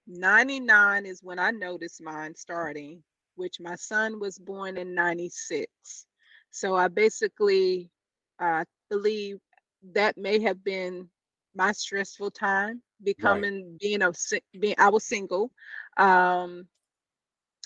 99 0.07 1.05
is 1.05 1.21
when 1.21 1.39
I 1.39 1.51
noticed 1.51 2.01
mine 2.01 2.33
starting, 2.36 3.03
which 3.36 3.60
my 3.60 3.75
son 3.75 4.19
was 4.19 4.38
born 4.38 4.77
in 4.77 4.95
96. 4.95 5.67
So 6.51 6.75
I 6.75 6.88
basically 6.88 7.89
uh, 8.39 8.63
believe 8.89 9.39
that 9.93 10.17
may 10.17 10.39
have 10.41 10.63
been 10.63 11.10
my 11.55 11.71
stressful 11.71 12.31
time 12.31 12.81
becoming 13.03 13.63
right. 13.63 13.79
being 13.79 14.01
a 14.01 14.12
being 14.60 14.75
I 14.77 14.89
was 14.89 15.05
single, 15.05 15.51
um, 15.97 16.67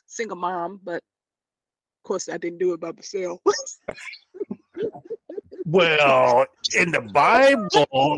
single 0.07 0.37
mom, 0.37 0.79
but 0.83 0.97
of 0.97 2.03
course 2.03 2.29
I 2.29 2.37
didn't 2.37 2.59
do 2.59 2.73
it 2.73 2.79
by 2.79 2.91
myself. 2.91 3.39
well, 5.71 6.45
in 6.77 6.91
the 6.91 7.01
Bible, 7.01 8.17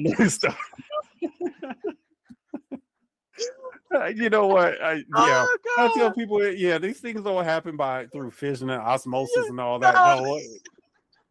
uh, 3.95 4.05
you 4.07 4.29
know 4.29 4.47
what? 4.47 4.81
I, 4.81 4.93
yeah, 4.93 5.03
oh, 5.15 5.57
I 5.77 5.91
tell 5.95 6.11
people, 6.11 6.43
yeah, 6.51 6.77
these 6.77 6.99
things 6.99 7.21
don't 7.21 7.43
happen 7.43 7.77
by 7.77 8.07
through 8.07 8.31
fission 8.31 8.69
and 8.69 8.81
osmosis 8.81 9.49
and 9.49 9.59
all 9.59 9.79
that. 9.79 9.93
No, 9.93 10.39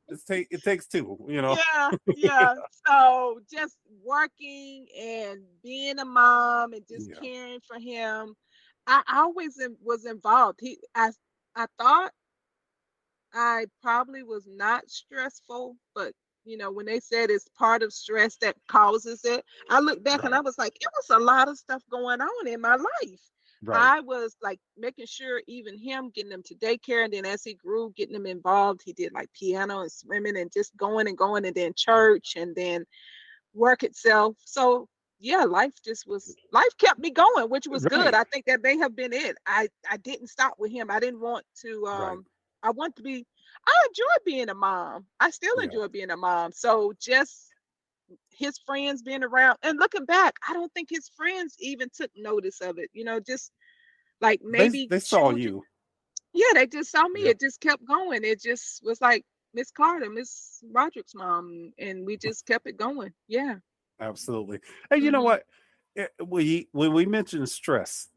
it 0.08 0.20
take 0.26 0.48
it 0.50 0.62
takes 0.62 0.86
two, 0.86 1.18
you 1.28 1.42
know. 1.42 1.56
Yeah, 1.74 1.90
yeah. 2.16 2.54
so 2.86 3.40
just 3.52 3.76
working 4.04 4.86
and 5.00 5.40
being 5.62 5.98
a 5.98 6.04
mom 6.04 6.72
and 6.72 6.86
just 6.88 7.10
yeah. 7.10 7.16
caring 7.20 7.60
for 7.66 7.78
him, 7.80 8.34
I 8.86 9.02
always 9.12 9.58
was 9.82 10.04
involved. 10.06 10.58
He, 10.60 10.78
I, 10.94 11.10
I 11.56 11.66
thought 11.78 12.12
I 13.34 13.66
probably 13.82 14.22
was 14.22 14.46
not 14.46 14.88
stressful, 14.88 15.76
but 15.94 16.12
you 16.44 16.56
know, 16.56 16.70
when 16.70 16.86
they 16.86 17.00
said 17.00 17.30
it's 17.30 17.48
part 17.56 17.82
of 17.82 17.92
stress 17.92 18.36
that 18.40 18.56
causes 18.68 19.24
it, 19.24 19.44
I 19.70 19.80
looked 19.80 20.02
back 20.02 20.18
right. 20.18 20.26
and 20.26 20.34
I 20.34 20.40
was 20.40 20.58
like, 20.58 20.76
it 20.80 20.88
was 20.96 21.16
a 21.16 21.22
lot 21.22 21.48
of 21.48 21.58
stuff 21.58 21.82
going 21.90 22.20
on 22.20 22.46
in 22.48 22.60
my 22.60 22.76
life. 22.76 23.20
Right. 23.64 23.78
I 23.78 24.00
was 24.00 24.36
like 24.42 24.58
making 24.76 25.06
sure 25.06 25.40
even 25.46 25.78
him 25.78 26.10
getting 26.12 26.32
him 26.32 26.42
to 26.46 26.54
daycare, 26.56 27.04
and 27.04 27.12
then 27.12 27.24
as 27.24 27.44
he 27.44 27.54
grew, 27.54 27.92
getting 27.96 28.16
him 28.16 28.26
involved, 28.26 28.80
he 28.84 28.92
did 28.92 29.12
like 29.12 29.28
piano 29.38 29.82
and 29.82 29.92
swimming 29.92 30.36
and 30.36 30.50
just 30.52 30.76
going 30.76 31.06
and 31.06 31.16
going, 31.16 31.44
and 31.44 31.54
then 31.54 31.72
church, 31.76 32.34
and 32.36 32.56
then 32.56 32.84
work 33.54 33.84
itself. 33.84 34.36
So 34.44 34.88
yeah, 35.20 35.44
life 35.44 35.74
just 35.84 36.08
was 36.08 36.34
life 36.52 36.76
kept 36.78 36.98
me 36.98 37.10
going, 37.10 37.48
which 37.50 37.68
was 37.68 37.84
right. 37.84 37.92
good. 37.92 38.14
I 38.14 38.24
think 38.24 38.46
that 38.46 38.62
may 38.64 38.76
have 38.78 38.96
been 38.96 39.12
it. 39.12 39.36
I 39.46 39.68
I 39.88 39.96
didn't 39.98 40.26
stop 40.26 40.54
with 40.58 40.72
him. 40.72 40.90
I 40.90 40.98
didn't 40.98 41.20
want 41.20 41.46
to 41.62 41.86
um 41.86 42.26
I 42.62 42.70
want 42.70 42.96
to 42.96 43.02
be, 43.02 43.26
I 43.66 43.86
enjoy 43.88 44.24
being 44.24 44.48
a 44.48 44.54
mom. 44.54 45.06
I 45.20 45.30
still 45.30 45.54
yeah. 45.58 45.64
enjoy 45.64 45.88
being 45.88 46.10
a 46.10 46.16
mom. 46.16 46.52
So 46.52 46.92
just 47.00 47.48
his 48.30 48.58
friends 48.66 49.02
being 49.02 49.24
around 49.24 49.58
and 49.62 49.78
looking 49.78 50.04
back, 50.04 50.34
I 50.48 50.52
don't 50.52 50.72
think 50.74 50.88
his 50.90 51.10
friends 51.16 51.56
even 51.60 51.88
took 51.94 52.10
notice 52.16 52.60
of 52.60 52.78
it. 52.78 52.90
You 52.92 53.04
know, 53.04 53.20
just 53.20 53.52
like 54.20 54.40
maybe 54.42 54.86
they, 54.88 54.96
they 54.96 55.00
saw 55.00 55.30
you. 55.30 55.62
Yeah, 56.32 56.52
they 56.54 56.66
just 56.66 56.90
saw 56.90 57.06
me. 57.08 57.24
Yeah. 57.24 57.30
It 57.30 57.40
just 57.40 57.60
kept 57.60 57.84
going. 57.84 58.24
It 58.24 58.40
just 58.40 58.82
was 58.84 59.00
like 59.00 59.24
Miss 59.54 59.70
Carter, 59.70 60.08
Miss 60.08 60.62
Roderick's 60.70 61.14
mom, 61.14 61.72
and 61.78 62.06
we 62.06 62.16
just 62.16 62.46
kept 62.46 62.66
it 62.66 62.76
going. 62.78 63.12
Yeah. 63.28 63.56
Absolutely. 64.00 64.60
Hey, 64.90 64.96
you 64.96 65.04
mm-hmm. 65.04 65.12
know 65.12 65.22
what? 65.22 65.44
Eh, 65.96 66.06
we 66.24 66.68
when 66.72 66.92
we 66.92 67.04
mentioned 67.04 67.48
stress, 67.48 68.08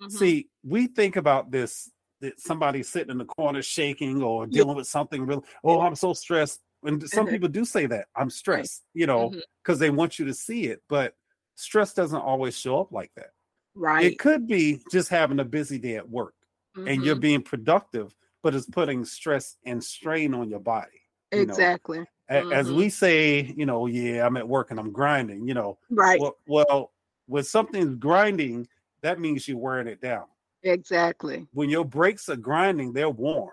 mm-hmm. 0.00 0.08
see, 0.08 0.48
we 0.62 0.86
think 0.86 1.16
about 1.16 1.50
this 1.50 1.90
somebody 2.36 2.82
sitting 2.82 3.10
in 3.10 3.18
the 3.18 3.24
corner 3.24 3.62
shaking 3.62 4.22
or 4.22 4.46
dealing 4.46 4.70
yeah. 4.70 4.74
with 4.76 4.86
something 4.86 5.26
real. 5.26 5.44
Oh, 5.62 5.80
I'm 5.80 5.94
so 5.94 6.12
stressed. 6.12 6.60
And 6.82 7.08
some 7.08 7.24
mm-hmm. 7.24 7.32
people 7.32 7.48
do 7.48 7.64
say 7.64 7.86
that 7.86 8.06
I'm 8.14 8.30
stressed, 8.30 8.82
you 8.92 9.06
know, 9.06 9.30
because 9.30 9.76
mm-hmm. 9.76 9.80
they 9.80 9.90
want 9.90 10.18
you 10.18 10.26
to 10.26 10.34
see 10.34 10.64
it. 10.66 10.82
But 10.88 11.14
stress 11.54 11.94
doesn't 11.94 12.20
always 12.20 12.56
show 12.56 12.80
up 12.80 12.92
like 12.92 13.10
that. 13.16 13.30
Right. 13.74 14.04
It 14.04 14.18
could 14.18 14.46
be 14.46 14.82
just 14.92 15.08
having 15.08 15.40
a 15.40 15.44
busy 15.44 15.78
day 15.78 15.96
at 15.96 16.08
work 16.08 16.34
mm-hmm. 16.76 16.88
and 16.88 17.04
you're 17.04 17.14
mm-hmm. 17.14 17.22
being 17.22 17.42
productive, 17.42 18.14
but 18.42 18.54
it's 18.54 18.66
putting 18.66 19.04
stress 19.04 19.56
and 19.64 19.82
strain 19.82 20.34
on 20.34 20.48
your 20.48 20.60
body. 20.60 21.00
You 21.32 21.40
exactly. 21.40 22.00
Know? 22.00 22.06
Mm-hmm. 22.30 22.52
As 22.52 22.72
we 22.72 22.88
say, 22.88 23.52
you 23.56 23.66
know, 23.66 23.86
yeah, 23.86 24.24
I'm 24.24 24.36
at 24.36 24.48
work 24.48 24.70
and 24.70 24.80
I'm 24.80 24.92
grinding, 24.92 25.46
you 25.46 25.54
know. 25.54 25.78
Right. 25.90 26.20
Well, 26.20 26.36
well 26.46 26.92
when 27.26 27.44
something's 27.44 27.96
grinding, 27.96 28.68
that 29.02 29.20
means 29.20 29.46
you're 29.46 29.58
wearing 29.58 29.88
it 29.88 30.00
down. 30.00 30.24
Exactly. 30.64 31.46
When 31.52 31.70
your 31.70 31.84
brakes 31.84 32.28
are 32.28 32.36
grinding, 32.36 32.92
they're 32.92 33.10
warm. 33.10 33.50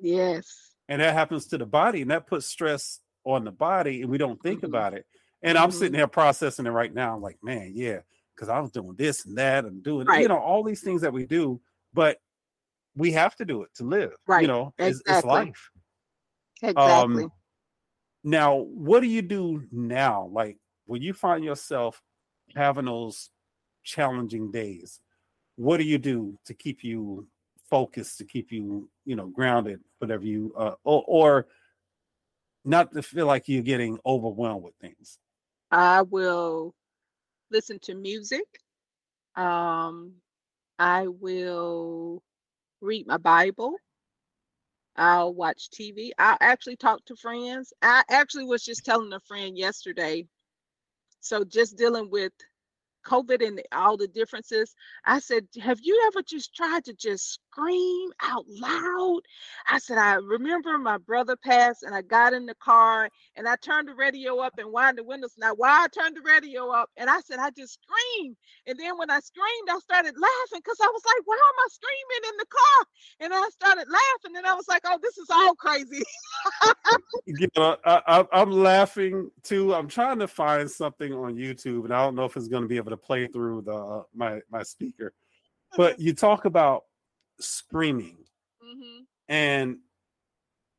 Yes. 0.00 0.74
And 0.88 1.00
that 1.00 1.14
happens 1.14 1.46
to 1.48 1.58
the 1.58 1.66
body, 1.66 2.02
and 2.02 2.10
that 2.10 2.26
puts 2.26 2.46
stress 2.46 3.00
on 3.24 3.44
the 3.44 3.52
body, 3.52 4.02
and 4.02 4.10
we 4.10 4.18
don't 4.18 4.42
think 4.42 4.58
mm-hmm. 4.60 4.66
about 4.66 4.94
it. 4.94 5.06
And 5.42 5.56
mm-hmm. 5.56 5.64
I'm 5.64 5.70
sitting 5.70 5.94
here 5.94 6.06
processing 6.06 6.66
it 6.66 6.70
right 6.70 6.92
now. 6.92 7.14
I'm 7.14 7.22
like, 7.22 7.38
man, 7.42 7.72
yeah, 7.74 7.98
because 8.34 8.48
I 8.48 8.58
was 8.60 8.70
doing 8.70 8.94
this 8.96 9.26
and 9.26 9.36
that 9.38 9.64
and 9.64 9.82
doing, 9.82 10.06
right. 10.06 10.22
you 10.22 10.28
know, 10.28 10.38
all 10.38 10.62
these 10.62 10.80
things 10.80 11.02
that 11.02 11.12
we 11.12 11.26
do, 11.26 11.60
but 11.92 12.18
we 12.96 13.12
have 13.12 13.36
to 13.36 13.44
do 13.44 13.62
it 13.62 13.68
to 13.76 13.84
live. 13.84 14.12
Right. 14.26 14.42
You 14.42 14.48
know, 14.48 14.74
exactly. 14.78 14.88
it's, 14.88 15.18
it's 15.18 15.26
life. 15.26 15.70
Exactly. 16.62 17.24
Um, 17.24 17.32
now, 18.24 18.56
what 18.56 19.00
do 19.00 19.06
you 19.06 19.22
do 19.22 19.64
now? 19.70 20.30
Like 20.32 20.56
when 20.86 21.02
you 21.02 21.12
find 21.12 21.44
yourself 21.44 22.02
having 22.54 22.86
those 22.86 23.30
challenging 23.84 24.50
days, 24.50 25.00
what 25.56 25.78
do 25.78 25.84
you 25.84 25.98
do 25.98 26.38
to 26.44 26.54
keep 26.54 26.84
you 26.84 27.26
focused, 27.68 28.18
to 28.18 28.24
keep 28.24 28.52
you, 28.52 28.88
you 29.04 29.16
know, 29.16 29.26
grounded, 29.26 29.80
whatever 29.98 30.24
you, 30.24 30.54
uh, 30.56 30.74
or, 30.84 31.04
or 31.06 31.46
not 32.64 32.92
to 32.92 33.02
feel 33.02 33.26
like 33.26 33.48
you're 33.48 33.62
getting 33.62 33.98
overwhelmed 34.06 34.62
with 34.62 34.74
things? 34.80 35.18
I 35.70 36.02
will 36.02 36.74
listen 37.50 37.78
to 37.80 37.94
music. 37.94 38.46
Um, 39.34 40.12
I 40.78 41.08
will 41.08 42.22
read 42.80 43.06
my 43.06 43.16
Bible. 43.16 43.76
I'll 44.96 45.34
watch 45.34 45.68
TV. 45.70 46.10
I 46.18 46.36
actually 46.40 46.76
talk 46.76 47.04
to 47.06 47.16
friends. 47.16 47.72
I 47.82 48.02
actually 48.10 48.44
was 48.44 48.64
just 48.64 48.84
telling 48.84 49.12
a 49.12 49.20
friend 49.20 49.56
yesterday. 49.56 50.26
So 51.20 51.44
just 51.44 51.76
dealing 51.76 52.10
with 52.10 52.32
COVID 53.06 53.46
and 53.46 53.62
all 53.72 53.96
the 53.96 54.08
differences, 54.08 54.74
I 55.04 55.20
said, 55.20 55.46
Have 55.60 55.78
you 55.82 56.04
ever 56.08 56.22
just 56.22 56.54
tried 56.54 56.84
to 56.86 56.94
just 56.94 57.40
scream 57.56 58.10
out 58.22 58.44
loud? 58.48 59.20
I 59.70 59.78
said, 59.78 59.98
I 59.98 60.14
remember 60.14 60.76
my 60.78 60.98
brother 60.98 61.36
passed 61.36 61.82
and 61.82 61.94
I 61.94 62.02
got 62.02 62.32
in 62.32 62.46
the 62.46 62.54
car 62.54 63.08
and 63.34 63.48
I 63.48 63.56
turned 63.56 63.88
the 63.88 63.94
radio 63.94 64.38
up 64.38 64.54
and 64.58 64.72
wound 64.72 64.98
the 64.98 65.04
windows. 65.04 65.34
Now, 65.38 65.54
why 65.54 65.84
I 65.84 65.88
turned 65.88 66.16
the 66.16 66.22
radio 66.22 66.70
up 66.70 66.90
and 66.96 67.08
I 67.08 67.20
said, 67.20 67.38
I 67.38 67.50
just 67.50 67.78
screamed. 67.82 68.36
And 68.66 68.78
then 68.78 68.98
when 68.98 69.10
I 69.10 69.20
screamed, 69.20 69.68
I 69.70 69.78
started 69.78 70.14
laughing 70.14 70.60
because 70.62 70.78
I 70.80 70.86
was 70.86 71.02
like, 71.06 71.26
Why 71.26 71.36
am 71.36 71.58
I 71.58 71.68
screaming 71.70 72.30
in 72.30 72.36
the 72.38 72.46
car? 72.46 72.86
And 73.20 73.34
I 73.34 73.48
started 73.50 73.86
laughing 73.90 74.36
and 74.36 74.46
I 74.46 74.54
was 74.54 74.68
like, 74.68 74.82
Oh, 74.84 74.98
this 75.02 75.16
is 75.18 75.30
all 75.30 75.54
crazy. 75.54 76.02
you 77.26 77.48
know, 77.56 77.76
I, 77.84 78.24
am 78.32 78.50
laughing 78.50 79.30
too. 79.42 79.74
I'm 79.74 79.88
trying 79.88 80.18
to 80.18 80.28
find 80.28 80.70
something 80.70 81.12
on 81.12 81.36
YouTube 81.36 81.84
and 81.84 81.94
I 81.94 82.04
don't 82.04 82.14
know 82.14 82.24
if 82.24 82.36
it's 82.36 82.48
going 82.48 82.62
to 82.62 82.68
be 82.68 82.76
able 82.76 82.90
to 82.90 82.96
play 82.96 83.26
through 83.26 83.62
the 83.62 83.74
uh, 83.74 84.02
my 84.14 84.40
my 84.50 84.62
speaker. 84.62 85.12
But 85.76 85.98
you 85.98 86.14
talk 86.14 86.44
about 86.44 86.84
screaming. 87.40 88.18
Mm-hmm. 88.64 89.02
And 89.28 89.78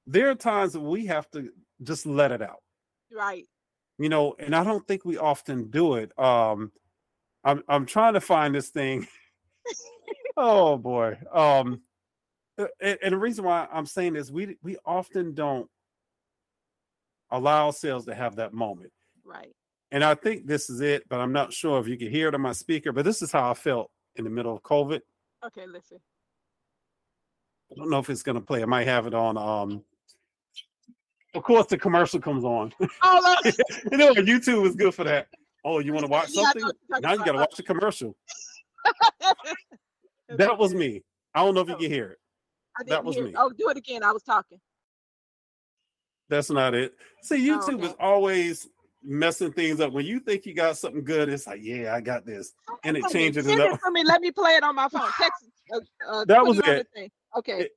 there 0.05 0.29
are 0.29 0.35
times 0.35 0.73
that 0.73 0.81
we 0.81 1.05
have 1.07 1.29
to 1.31 1.49
just 1.83 2.05
let 2.05 2.31
it 2.31 2.41
out. 2.41 2.61
Right. 3.13 3.45
You 3.97 4.09
know, 4.09 4.35
and 4.39 4.55
I 4.55 4.63
don't 4.63 4.87
think 4.87 5.05
we 5.05 5.17
often 5.17 5.69
do 5.69 5.95
it. 5.95 6.17
Um 6.17 6.71
I'm 7.43 7.63
I'm 7.67 7.85
trying 7.85 8.13
to 8.13 8.21
find 8.21 8.55
this 8.55 8.69
thing. 8.69 9.07
oh 10.37 10.77
boy. 10.77 11.17
Um 11.33 11.81
and, 12.57 12.97
and 13.03 13.13
the 13.13 13.17
reason 13.17 13.45
why 13.45 13.67
I'm 13.71 13.85
saying 13.85 14.13
this, 14.13 14.31
we 14.31 14.57
we 14.63 14.77
often 14.85 15.33
don't 15.33 15.69
allow 17.31 17.67
ourselves 17.67 18.05
to 18.05 18.15
have 18.15 18.37
that 18.37 18.53
moment. 18.53 18.91
Right. 19.23 19.53
And 19.91 20.03
I 20.03 20.15
think 20.15 20.45
this 20.45 20.69
is 20.69 20.81
it, 20.81 21.07
but 21.07 21.19
I'm 21.19 21.31
not 21.31 21.53
sure 21.53 21.79
if 21.79 21.87
you 21.87 21.97
can 21.97 22.09
hear 22.09 22.27
it 22.27 22.35
on 22.35 22.41
my 22.41 22.51
speaker, 22.51 22.91
but 22.91 23.05
this 23.05 23.21
is 23.21 23.31
how 23.31 23.51
I 23.51 23.53
felt 23.53 23.89
in 24.15 24.25
the 24.25 24.29
middle 24.29 24.55
of 24.55 24.61
COVID. 24.63 24.99
Okay, 25.45 25.65
listen. 25.65 25.99
I 27.71 27.75
don't 27.75 27.89
know 27.89 27.99
if 27.99 28.09
it's 28.09 28.23
gonna 28.23 28.41
play. 28.41 28.61
I 28.61 28.65
might 28.65 28.87
have 28.87 29.07
it 29.07 29.13
on. 29.13 29.37
Um, 29.37 29.83
of 31.35 31.43
course, 31.43 31.67
the 31.67 31.77
commercial 31.77 32.19
comes 32.19 32.43
on. 32.43 32.73
Oh, 33.03 33.35
you 33.91 33.97
know, 33.97 34.13
YouTube 34.13 34.65
is 34.65 34.75
good 34.75 34.93
for 34.93 35.03
that. 35.03 35.27
Oh, 35.63 35.79
you 35.79 35.93
want 35.93 36.05
to 36.05 36.11
watch 36.11 36.29
something? 36.29 36.63
Yeah, 36.89 36.99
now 36.99 37.11
you 37.13 37.19
got 37.19 37.33
to 37.33 37.39
watch 37.39 37.55
the 37.55 37.63
commercial. 37.63 38.15
that 40.29 40.57
was 40.57 40.73
me. 40.73 41.03
I 41.33 41.43
don't 41.43 41.53
know 41.53 41.61
if 41.61 41.69
you 41.69 41.75
can 41.75 41.91
hear 41.91 42.11
it. 42.11 42.87
that 42.87 43.03
was 43.03 43.17
me. 43.17 43.29
It. 43.29 43.35
Oh, 43.37 43.51
do 43.51 43.69
it 43.69 43.77
again. 43.77 44.03
I 44.03 44.11
was 44.11 44.23
talking. 44.23 44.59
That's 46.29 46.49
not 46.49 46.73
it. 46.73 46.93
See, 47.21 47.51
oh, 47.51 47.57
YouTube 47.57 47.73
oh, 47.73 47.75
okay. 47.75 47.85
is 47.87 47.95
always 47.99 48.69
messing 49.03 49.51
things 49.51 49.79
up. 49.79 49.93
When 49.93 50.05
you 50.05 50.19
think 50.19 50.45
you 50.45 50.53
got 50.53 50.77
something 50.77 51.03
good, 51.03 51.29
it's 51.29 51.47
like, 51.47 51.61
yeah, 51.61 51.93
I 51.93 52.01
got 52.01 52.25
this, 52.25 52.53
and 52.83 52.97
it 52.97 53.03
changes 53.11 53.47
it 53.47 53.59
up. 53.59 53.79
for 53.79 53.91
me. 53.91 54.03
Let 54.03 54.21
me 54.21 54.31
play 54.31 54.55
it 54.55 54.63
on 54.63 54.75
my 54.75 54.89
phone. 54.89 55.09
Text. 55.17 55.45
Uh, 55.73 55.79
uh, 56.09 56.25
that 56.25 56.45
was 56.45 56.59
it. 56.59 56.87
Okay. 57.35 57.69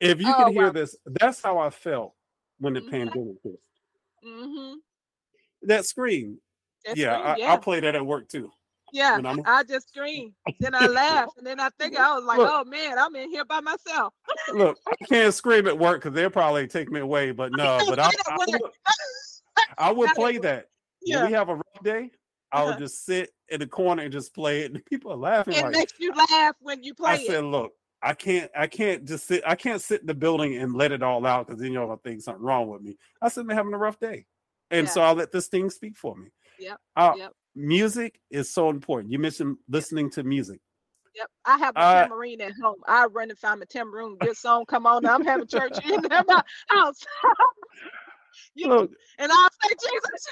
If 0.00 0.20
you 0.20 0.28
oh, 0.28 0.44
can 0.44 0.52
hear 0.52 0.66
wow. 0.66 0.72
this, 0.72 0.96
that's 1.06 1.42
how 1.42 1.58
I 1.58 1.70
felt 1.70 2.14
when 2.58 2.74
the 2.74 2.80
mm-hmm. 2.80 2.90
pandemic 2.90 3.36
hit. 3.42 3.60
Mm-hmm. 4.26 4.74
That 5.62 5.86
scream. 5.86 6.38
That 6.84 6.96
yeah, 6.96 7.14
scream, 7.16 7.26
I, 7.26 7.36
yeah, 7.36 7.52
I 7.52 7.56
play 7.56 7.80
that 7.80 7.94
at 7.94 8.04
work 8.04 8.28
too. 8.28 8.50
Yeah, 8.92 9.18
I 9.44 9.64
just 9.64 9.88
scream. 9.88 10.34
then 10.60 10.72
I 10.72 10.86
laugh, 10.86 11.28
and 11.36 11.44
then 11.44 11.58
I 11.58 11.68
think 11.80 11.98
I 11.98 12.14
was 12.14 12.24
like, 12.24 12.38
look, 12.38 12.50
"Oh 12.52 12.64
man, 12.64 12.96
I'm 12.96 13.16
in 13.16 13.28
here 13.28 13.44
by 13.44 13.60
myself." 13.60 14.14
look, 14.52 14.78
I 14.86 14.94
can't 15.06 15.34
scream 15.34 15.66
at 15.66 15.76
work 15.76 16.00
because 16.02 16.14
they'll 16.14 16.30
probably 16.30 16.68
take 16.68 16.92
me 16.92 17.00
away. 17.00 17.32
But 17.32 17.50
no, 17.56 17.80
but 17.88 17.98
I, 17.98 18.10
I, 18.30 18.36
would, 18.38 18.60
I 19.78 19.92
would 19.92 20.10
play 20.10 20.38
that. 20.38 20.66
Yeah. 21.02 21.22
When 21.22 21.26
we 21.26 21.32
have 21.32 21.48
a 21.48 21.56
rough 21.56 21.82
day, 21.82 22.12
I 22.52 22.62
would 22.62 22.70
uh-huh. 22.70 22.78
just 22.78 23.04
sit 23.04 23.30
in 23.48 23.58
the 23.58 23.66
corner 23.66 24.04
and 24.04 24.12
just 24.12 24.32
play 24.32 24.60
it, 24.60 24.72
and 24.72 24.84
people 24.84 25.12
are 25.12 25.16
laughing. 25.16 25.54
It 25.54 25.64
like, 25.64 25.72
makes 25.72 25.94
you 25.98 26.12
laugh 26.12 26.54
when 26.60 26.84
you 26.84 26.94
play 26.94 27.10
I 27.10 27.14
it. 27.14 27.20
I 27.22 27.26
said, 27.26 27.44
"Look, 27.44 27.72
I 28.04 28.12
can't 28.12 28.50
I 28.54 28.66
can't 28.66 29.06
just 29.06 29.26
sit 29.26 29.42
I 29.46 29.54
can't 29.54 29.80
sit 29.80 30.02
in 30.02 30.06
the 30.06 30.14
building 30.14 30.56
and 30.56 30.74
let 30.74 30.92
it 30.92 31.02
all 31.02 31.24
out 31.24 31.46
because 31.46 31.60
then 31.60 31.72
you're 31.72 31.86
gonna 31.86 31.98
think 32.04 32.20
something 32.20 32.44
wrong 32.44 32.68
with 32.68 32.82
me. 32.82 32.98
I 33.22 33.28
said 33.28 33.42
I'm 33.42 33.48
having 33.48 33.72
a 33.72 33.78
rough 33.78 33.98
day. 33.98 34.26
And 34.70 34.86
yeah. 34.86 34.92
so 34.92 35.00
I'll 35.00 35.14
let 35.14 35.32
this 35.32 35.48
thing 35.48 35.70
speak 35.70 35.96
for 35.96 36.14
me. 36.14 36.28
Yep. 36.58 36.78
Uh, 36.96 37.12
yep. 37.16 37.32
Music 37.54 38.20
is 38.30 38.52
so 38.52 38.68
important. 38.68 39.10
You 39.10 39.18
mentioned 39.18 39.56
listening 39.68 40.10
to 40.10 40.22
music. 40.22 40.60
Yep. 41.16 41.30
I 41.46 41.56
have 41.58 41.76
a 41.76 41.80
uh, 41.80 42.00
tambourine 42.02 42.42
at 42.42 42.52
home. 42.60 42.76
I 42.86 43.06
run 43.06 43.30
and 43.30 43.38
find 43.38 43.60
my 43.60 43.66
tambourine. 43.66 44.16
Good 44.20 44.36
song 44.36 44.66
come 44.66 44.84
on. 44.84 45.06
I'm 45.06 45.24
having 45.24 45.46
church 45.46 45.78
in 45.86 46.02
my 46.10 46.42
house. 46.68 47.00
you 48.54 48.68
know, 48.68 48.86
and 49.18 49.32
I'll 49.32 49.48
say 49.62 49.70
Jesus. 49.70 50.26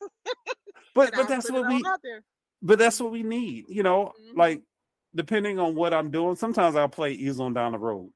but 0.94 1.12
but 1.14 1.28
that's 1.28 1.50
what 1.50 1.68
we 1.68 1.84
but 2.62 2.78
that's 2.78 3.00
what 3.00 3.12
we 3.12 3.22
need, 3.22 3.66
you 3.68 3.82
know, 3.82 4.12
mm-hmm. 4.20 4.38
like 4.38 4.62
depending 5.14 5.58
on 5.58 5.74
what 5.74 5.94
I'm 5.94 6.10
doing, 6.10 6.36
sometimes 6.36 6.76
I'll 6.76 6.88
play 6.88 7.12
Ease 7.12 7.40
on 7.40 7.54
Down 7.54 7.72
the 7.72 7.78
Road. 7.78 8.10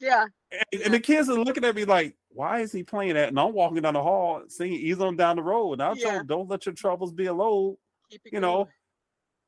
Yeah. 0.00 0.26
And, 0.52 0.62
yeah. 0.72 0.84
and, 0.84 0.94
the 0.94 1.00
kids 1.00 1.28
are 1.28 1.38
looking 1.38 1.64
at 1.64 1.74
me 1.74 1.84
like, 1.84 2.14
why 2.30 2.60
is 2.60 2.72
he 2.72 2.82
playing 2.82 3.14
that? 3.14 3.28
And 3.28 3.38
I'm 3.38 3.52
walking 3.52 3.82
down 3.82 3.94
the 3.94 4.02
hall 4.02 4.42
singing 4.48 4.80
Ease 4.80 5.00
on 5.00 5.16
Down 5.16 5.36
the 5.36 5.42
Road. 5.42 5.74
And 5.74 5.82
I'll 5.82 5.96
yeah. 5.96 6.04
tell 6.04 6.18
them, 6.18 6.26
don't 6.26 6.48
let 6.48 6.66
your 6.66 6.74
troubles 6.74 7.12
be 7.12 7.26
a 7.26 7.34
load. 7.34 7.76
you 8.10 8.18
going. 8.30 8.42
know. 8.42 8.68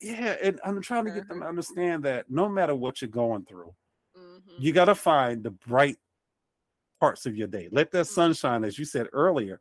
Yeah, 0.00 0.36
and 0.42 0.58
I'm 0.64 0.80
trying 0.80 1.04
to 1.04 1.10
get 1.10 1.28
them 1.28 1.38
to 1.38 1.42
uh-huh. 1.42 1.48
understand 1.50 2.04
that 2.04 2.30
no 2.30 2.48
matter 2.48 2.74
what 2.74 3.02
you're 3.02 3.10
going 3.10 3.44
through, 3.44 3.74
mm-hmm. 4.16 4.56
you 4.58 4.72
got 4.72 4.86
to 4.86 4.94
find 4.94 5.42
the 5.42 5.50
bright 5.50 5.98
parts 6.98 7.26
of 7.26 7.36
your 7.36 7.48
day. 7.48 7.68
Let 7.70 7.90
that 7.92 8.06
mm-hmm. 8.06 8.14
sunshine, 8.14 8.64
as 8.64 8.78
you 8.78 8.86
said 8.86 9.08
earlier, 9.12 9.60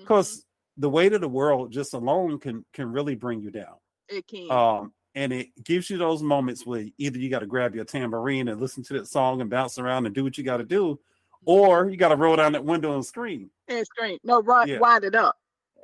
because 0.00 0.30
mm-hmm. 0.30 0.82
the 0.82 0.90
weight 0.90 1.12
of 1.12 1.20
the 1.20 1.28
world 1.28 1.72
just 1.72 1.94
alone 1.94 2.38
can 2.38 2.64
can 2.72 2.92
really 2.92 3.16
bring 3.16 3.40
you 3.40 3.50
down. 3.50 3.74
It 4.08 4.28
can. 4.28 4.48
Um, 4.50 4.92
and 5.14 5.32
it 5.32 5.48
gives 5.64 5.90
you 5.90 5.98
those 5.98 6.22
moments 6.22 6.64
where 6.64 6.86
either 6.98 7.18
you 7.18 7.28
got 7.28 7.40
to 7.40 7.46
grab 7.46 7.74
your 7.74 7.84
tambourine 7.84 8.48
and 8.48 8.60
listen 8.60 8.82
to 8.84 8.92
that 8.94 9.08
song 9.08 9.40
and 9.40 9.50
bounce 9.50 9.78
around 9.78 10.06
and 10.06 10.14
do 10.14 10.22
what 10.22 10.38
you 10.38 10.44
got 10.44 10.58
to 10.58 10.64
do, 10.64 10.98
or 11.44 11.88
you 11.88 11.96
got 11.96 12.08
to 12.08 12.16
roll 12.16 12.36
down 12.36 12.52
that 12.52 12.64
window 12.64 12.94
and 12.94 13.04
scream. 13.04 13.50
And 13.68 13.84
scream. 13.86 14.18
No, 14.22 14.40
run, 14.42 14.68
yeah. 14.68 14.78
wind 14.78 15.04
it 15.04 15.14
up. 15.14 15.36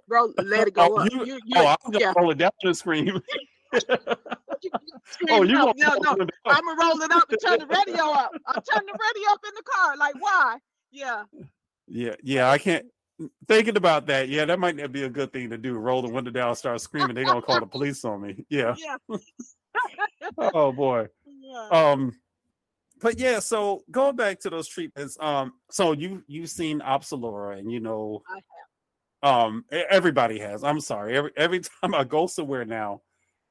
Roll, 0.09 0.33
let 0.43 0.69
it 0.69 0.75
go 0.75 0.89
oh, 0.89 0.99
up. 0.99 1.13
You, 1.13 1.25
you, 1.25 1.41
you, 1.45 1.57
oh, 1.57 1.75
I'm 1.85 1.91
gonna 1.91 2.15
roll 2.17 2.31
it 2.31 2.39
down 2.39 2.51
and 2.63 2.77
scream. 2.77 3.21
oh, 5.29 5.43
you 5.43 5.55
no, 5.55 5.73
no, 5.77 5.95
no. 5.97 6.27
I'm 6.47 6.65
gonna 6.65 6.81
roll 6.81 7.01
it 7.03 7.11
up 7.13 7.31
and 7.31 7.39
turn 7.45 7.59
the 7.59 7.67
radio 7.67 8.11
up. 8.11 8.31
I'm 8.47 8.63
turning 8.63 8.87
the 8.87 8.99
radio 8.99 9.33
up 9.33 9.41
in 9.47 9.55
the 9.57 9.63
car. 9.65 9.97
Like, 9.97 10.15
why? 10.21 10.59
Yeah. 10.91 11.25
Yeah, 11.89 12.15
yeah. 12.23 12.51
I 12.51 12.59
can't 12.59 12.87
thinking 13.49 13.77
about 13.77 14.07
that, 14.07 14.29
yeah, 14.29 14.45
that 14.45 14.59
might 14.59 14.77
not 14.77 14.93
be 14.93 15.05
a 15.05 15.09
good 15.09 15.33
thing 15.33 15.51
to 15.51 15.59
do. 15.59 15.75
Roll 15.75 16.03
the 16.03 16.09
window 16.09 16.31
down, 16.31 16.55
start 16.57 16.81
screaming. 16.81 17.15
They're 17.15 17.25
gonna 17.25 17.43
call 17.43 17.61
the 17.61 17.67
police 17.67 18.05
on 18.05 18.23
me. 18.23 18.45
Yeah. 18.51 18.75
Yeah. 18.79 18.97
oh 20.39 20.73
boy. 20.73 21.09
Yeah. 21.27 21.69
Um, 21.71 22.13
but 23.01 23.19
yeah, 23.19 23.41
so 23.41 23.83
going 23.91 24.17
back 24.17 24.41
to 24.41 24.51
those 24.51 24.69
treatments, 24.69 25.17
um, 25.21 25.53
so 25.71 25.93
you 25.93 26.23
you've 26.27 26.51
seen 26.51 26.81
Opzelura, 26.81 27.59
and 27.59 27.71
you 27.71 27.81
know, 27.81 28.23
um, 29.23 29.65
everybody 29.71 30.39
has. 30.39 30.65
I'm 30.65 30.81
sorry. 30.81 31.17
Every 31.17 31.31
every 31.37 31.61
time 31.83 31.95
I 31.95 32.05
go 32.05 32.27
somewhere 32.27 32.65
now, 32.65 33.03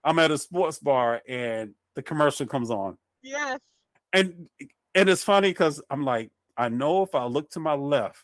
I'm 0.04 0.20
at 0.20 0.32
a 0.32 0.38
sports 0.38 0.80
bar 0.80 1.22
and 1.28 1.74
the 1.96 2.02
commercial 2.02 2.46
comes 2.46 2.72
on. 2.72 2.98
Yes. 3.22 3.60
And 4.14 4.48
and 4.94 5.10
it's 5.10 5.24
funny 5.24 5.50
because 5.50 5.82
I'm 5.90 6.04
like, 6.04 6.32
I 6.58 6.70
know 6.70 7.04
if 7.04 7.14
I 7.16 7.26
look 7.26 7.50
to 7.52 7.60
my 7.60 7.74
left, 7.74 8.24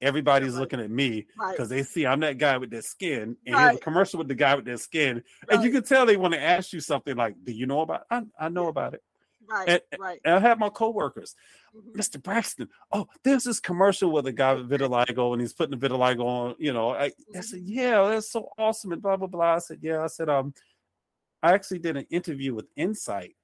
everybody's 0.00 0.54
right. 0.54 0.60
looking 0.60 0.80
at 0.80 0.90
me 0.90 1.26
because 1.36 1.58
right. 1.58 1.68
they 1.68 1.82
see 1.82 2.06
I'm 2.06 2.20
that 2.20 2.38
guy 2.38 2.56
with 2.58 2.70
that 2.70 2.84
skin, 2.84 3.36
and 3.46 3.54
right. 3.54 3.62
here's 3.62 3.76
a 3.76 3.80
commercial 3.80 4.18
with 4.18 4.28
the 4.28 4.34
guy 4.34 4.54
with 4.54 4.64
that 4.66 4.80
skin, 4.80 5.22
and 5.50 5.62
you 5.62 5.70
can 5.70 5.82
tell 5.82 6.06
they 6.06 6.16
want 6.16 6.34
to 6.34 6.40
ask 6.40 6.72
you 6.72 6.80
something 6.80 7.16
like, 7.16 7.36
"Do 7.44 7.52
you 7.52 7.66
know 7.66 7.80
about?" 7.80 8.06
I, 8.10 8.22
I 8.38 8.48
know 8.48 8.68
about 8.68 8.94
it. 8.94 9.02
Right, 9.48 9.68
and, 9.68 10.00
right. 10.00 10.20
And 10.24 10.34
I 10.34 10.40
have 10.40 10.58
my 10.58 10.68
coworkers, 10.68 11.34
mm-hmm. 11.74 11.98
Mr. 11.98 12.22
Braxton. 12.22 12.68
Oh, 12.92 13.08
there's 13.24 13.44
this 13.44 13.60
commercial 13.60 14.12
with 14.12 14.26
a 14.26 14.32
guy 14.32 14.54
with 14.54 14.68
vitiligo, 14.68 15.32
and 15.32 15.40
he's 15.40 15.54
putting 15.54 15.78
the 15.78 15.88
vitiligo 15.88 16.24
on. 16.24 16.54
You 16.58 16.72
know, 16.72 16.90
I, 16.90 17.12
I 17.34 17.40
said, 17.40 17.60
mm-hmm. 17.60 17.72
"Yeah, 17.72 18.08
that's 18.08 18.30
so 18.30 18.50
awesome," 18.58 18.92
and 18.92 19.02
blah 19.02 19.16
blah 19.16 19.28
blah. 19.28 19.54
I 19.54 19.58
said, 19.58 19.78
"Yeah," 19.82 20.02
I 20.02 20.08
said, 20.08 20.28
"Um, 20.28 20.52
I 21.42 21.52
actually 21.52 21.78
did 21.78 21.96
an 21.96 22.06
interview 22.10 22.54
with 22.54 22.74
Incyte." 22.76 23.34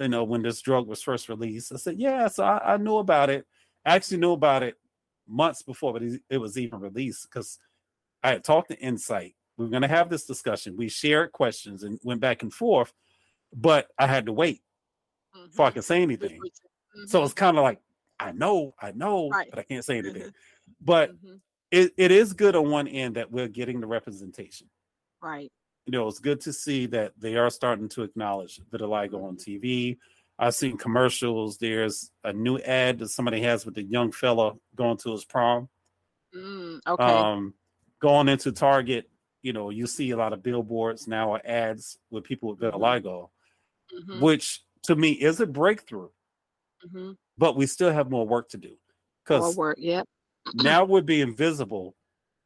you 0.00 0.08
know, 0.08 0.24
when 0.24 0.42
this 0.42 0.60
drug 0.60 0.86
was 0.88 1.02
first 1.02 1.28
released. 1.28 1.70
I 1.70 1.76
said, 1.76 1.98
yeah, 1.98 2.26
so 2.28 2.44
I, 2.44 2.74
I 2.74 2.76
knew 2.76 2.96
about 2.96 3.30
it. 3.30 3.46
I 3.84 3.94
actually 3.94 4.18
knew 4.18 4.32
about 4.32 4.62
it 4.62 4.76
months 5.28 5.62
before, 5.62 5.92
but 5.92 6.02
it 6.28 6.38
was 6.38 6.58
even 6.58 6.80
released 6.80 7.28
because 7.30 7.58
I 8.22 8.30
had 8.30 8.44
talked 8.44 8.70
to 8.70 8.76
Incyte. 8.76 9.34
We 9.56 9.64
were 9.64 9.70
going 9.70 9.82
to 9.82 9.88
have 9.88 10.08
this 10.08 10.24
discussion. 10.24 10.76
We 10.76 10.88
shared 10.88 11.32
questions 11.32 11.82
and 11.82 11.98
went 12.02 12.20
back 12.20 12.42
and 12.42 12.52
forth, 12.52 12.92
but 13.54 13.88
I 13.98 14.06
had 14.06 14.26
to 14.26 14.32
wait 14.32 14.62
mm-hmm. 15.36 15.46
before 15.46 15.66
I 15.66 15.70
could 15.70 15.84
say 15.84 16.02
anything. 16.02 16.40
Mm-hmm. 16.40 17.06
So 17.06 17.22
it's 17.22 17.34
kind 17.34 17.58
of 17.58 17.62
like, 17.62 17.80
I 18.18 18.32
know, 18.32 18.74
I 18.80 18.92
know, 18.92 19.28
right. 19.28 19.48
but 19.50 19.58
I 19.58 19.62
can't 19.62 19.84
say 19.84 19.98
anything. 19.98 20.22
Mm-hmm. 20.22 20.74
But 20.80 21.12
mm-hmm. 21.12 21.36
it, 21.70 21.92
it 21.96 22.10
is 22.10 22.32
good 22.32 22.56
on 22.56 22.70
one 22.70 22.88
end 22.88 23.16
that 23.16 23.30
we're 23.30 23.48
getting 23.48 23.80
the 23.80 23.86
representation. 23.86 24.68
Right 25.20 25.52
you 25.86 25.92
know, 25.92 26.06
it's 26.06 26.20
good 26.20 26.40
to 26.42 26.52
see 26.52 26.86
that 26.86 27.12
they 27.18 27.36
are 27.36 27.50
starting 27.50 27.88
to 27.90 28.02
acknowledge 28.02 28.60
vitiligo 28.70 29.24
on 29.24 29.36
TV. 29.36 29.98
I've 30.42 30.56
seen 30.56 30.76
commercials. 30.76 31.58
There's 31.58 32.10
a 32.24 32.32
new 32.32 32.58
ad 32.58 32.98
that 32.98 33.10
somebody 33.10 33.42
has 33.42 33.64
with 33.64 33.78
a 33.78 33.82
young 33.82 34.10
fella 34.10 34.54
going 34.74 34.96
to 34.98 35.12
his 35.12 35.24
prom. 35.24 35.68
Mm, 36.36 36.80
okay. 36.84 37.04
Um, 37.04 37.54
going 38.00 38.28
into 38.28 38.50
Target, 38.50 39.08
you 39.42 39.52
know, 39.52 39.70
you 39.70 39.86
see 39.86 40.10
a 40.10 40.16
lot 40.16 40.32
of 40.32 40.42
billboards 40.42 41.06
now 41.06 41.30
or 41.30 41.40
ads 41.44 41.96
with 42.10 42.24
people 42.24 42.50
with 42.50 42.58
vitiligo, 42.58 43.30
mm-hmm. 43.94 44.20
which 44.20 44.64
to 44.82 44.96
me 44.96 45.12
is 45.12 45.38
a 45.38 45.46
breakthrough. 45.46 46.08
Mm-hmm. 46.84 47.12
But 47.38 47.56
we 47.56 47.66
still 47.66 47.92
have 47.92 48.10
more 48.10 48.26
work 48.26 48.48
to 48.48 48.58
do 48.58 48.72
because 49.24 49.56
work, 49.56 49.76
yep. 49.78 50.08
now 50.54 50.84
we're 50.84 51.02
being 51.02 51.36
visible. 51.36 51.94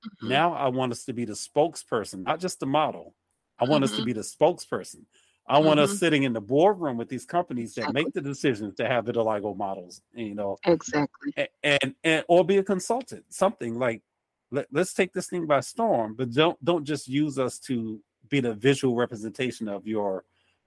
Mm-hmm. 0.04 0.28
Now 0.28 0.52
I 0.52 0.68
want 0.68 0.92
us 0.92 1.06
to 1.06 1.14
be 1.14 1.24
the 1.24 1.32
spokesperson, 1.32 2.24
not 2.24 2.40
just 2.40 2.60
the 2.60 2.66
model. 2.66 3.14
I 3.58 3.64
want 3.64 3.84
us 3.84 3.92
to 3.92 3.96
mm-hmm. 3.96 4.04
be 4.04 4.12
the 4.12 4.20
spokesperson. 4.20 5.04
I 5.48 5.58
want 5.58 5.78
mm-hmm. 5.78 5.92
us 5.92 5.98
sitting 5.98 6.24
in 6.24 6.32
the 6.32 6.40
boardroom 6.40 6.96
with 6.96 7.08
these 7.08 7.24
companies 7.24 7.74
that 7.74 7.92
make 7.92 8.12
the 8.12 8.20
decisions 8.20 8.74
to 8.76 8.88
have 8.88 9.04
vitiligo 9.04 9.56
models, 9.56 10.02
you 10.12 10.34
know. 10.34 10.58
Exactly. 10.64 11.32
And, 11.36 11.48
and, 11.62 11.94
and 12.02 12.24
or 12.28 12.44
be 12.44 12.58
a 12.58 12.64
consultant, 12.64 13.24
something 13.28 13.78
like 13.78 14.02
let, 14.50 14.66
let's 14.72 14.92
take 14.92 15.12
this 15.12 15.28
thing 15.28 15.46
by 15.46 15.60
storm, 15.60 16.14
but 16.14 16.32
don't 16.32 16.62
don't 16.64 16.84
just 16.84 17.08
use 17.08 17.38
us 17.38 17.58
to 17.60 18.00
be 18.28 18.40
the 18.40 18.54
visual 18.54 18.96
representation 18.96 19.68
of 19.68 19.86
your 19.86 20.24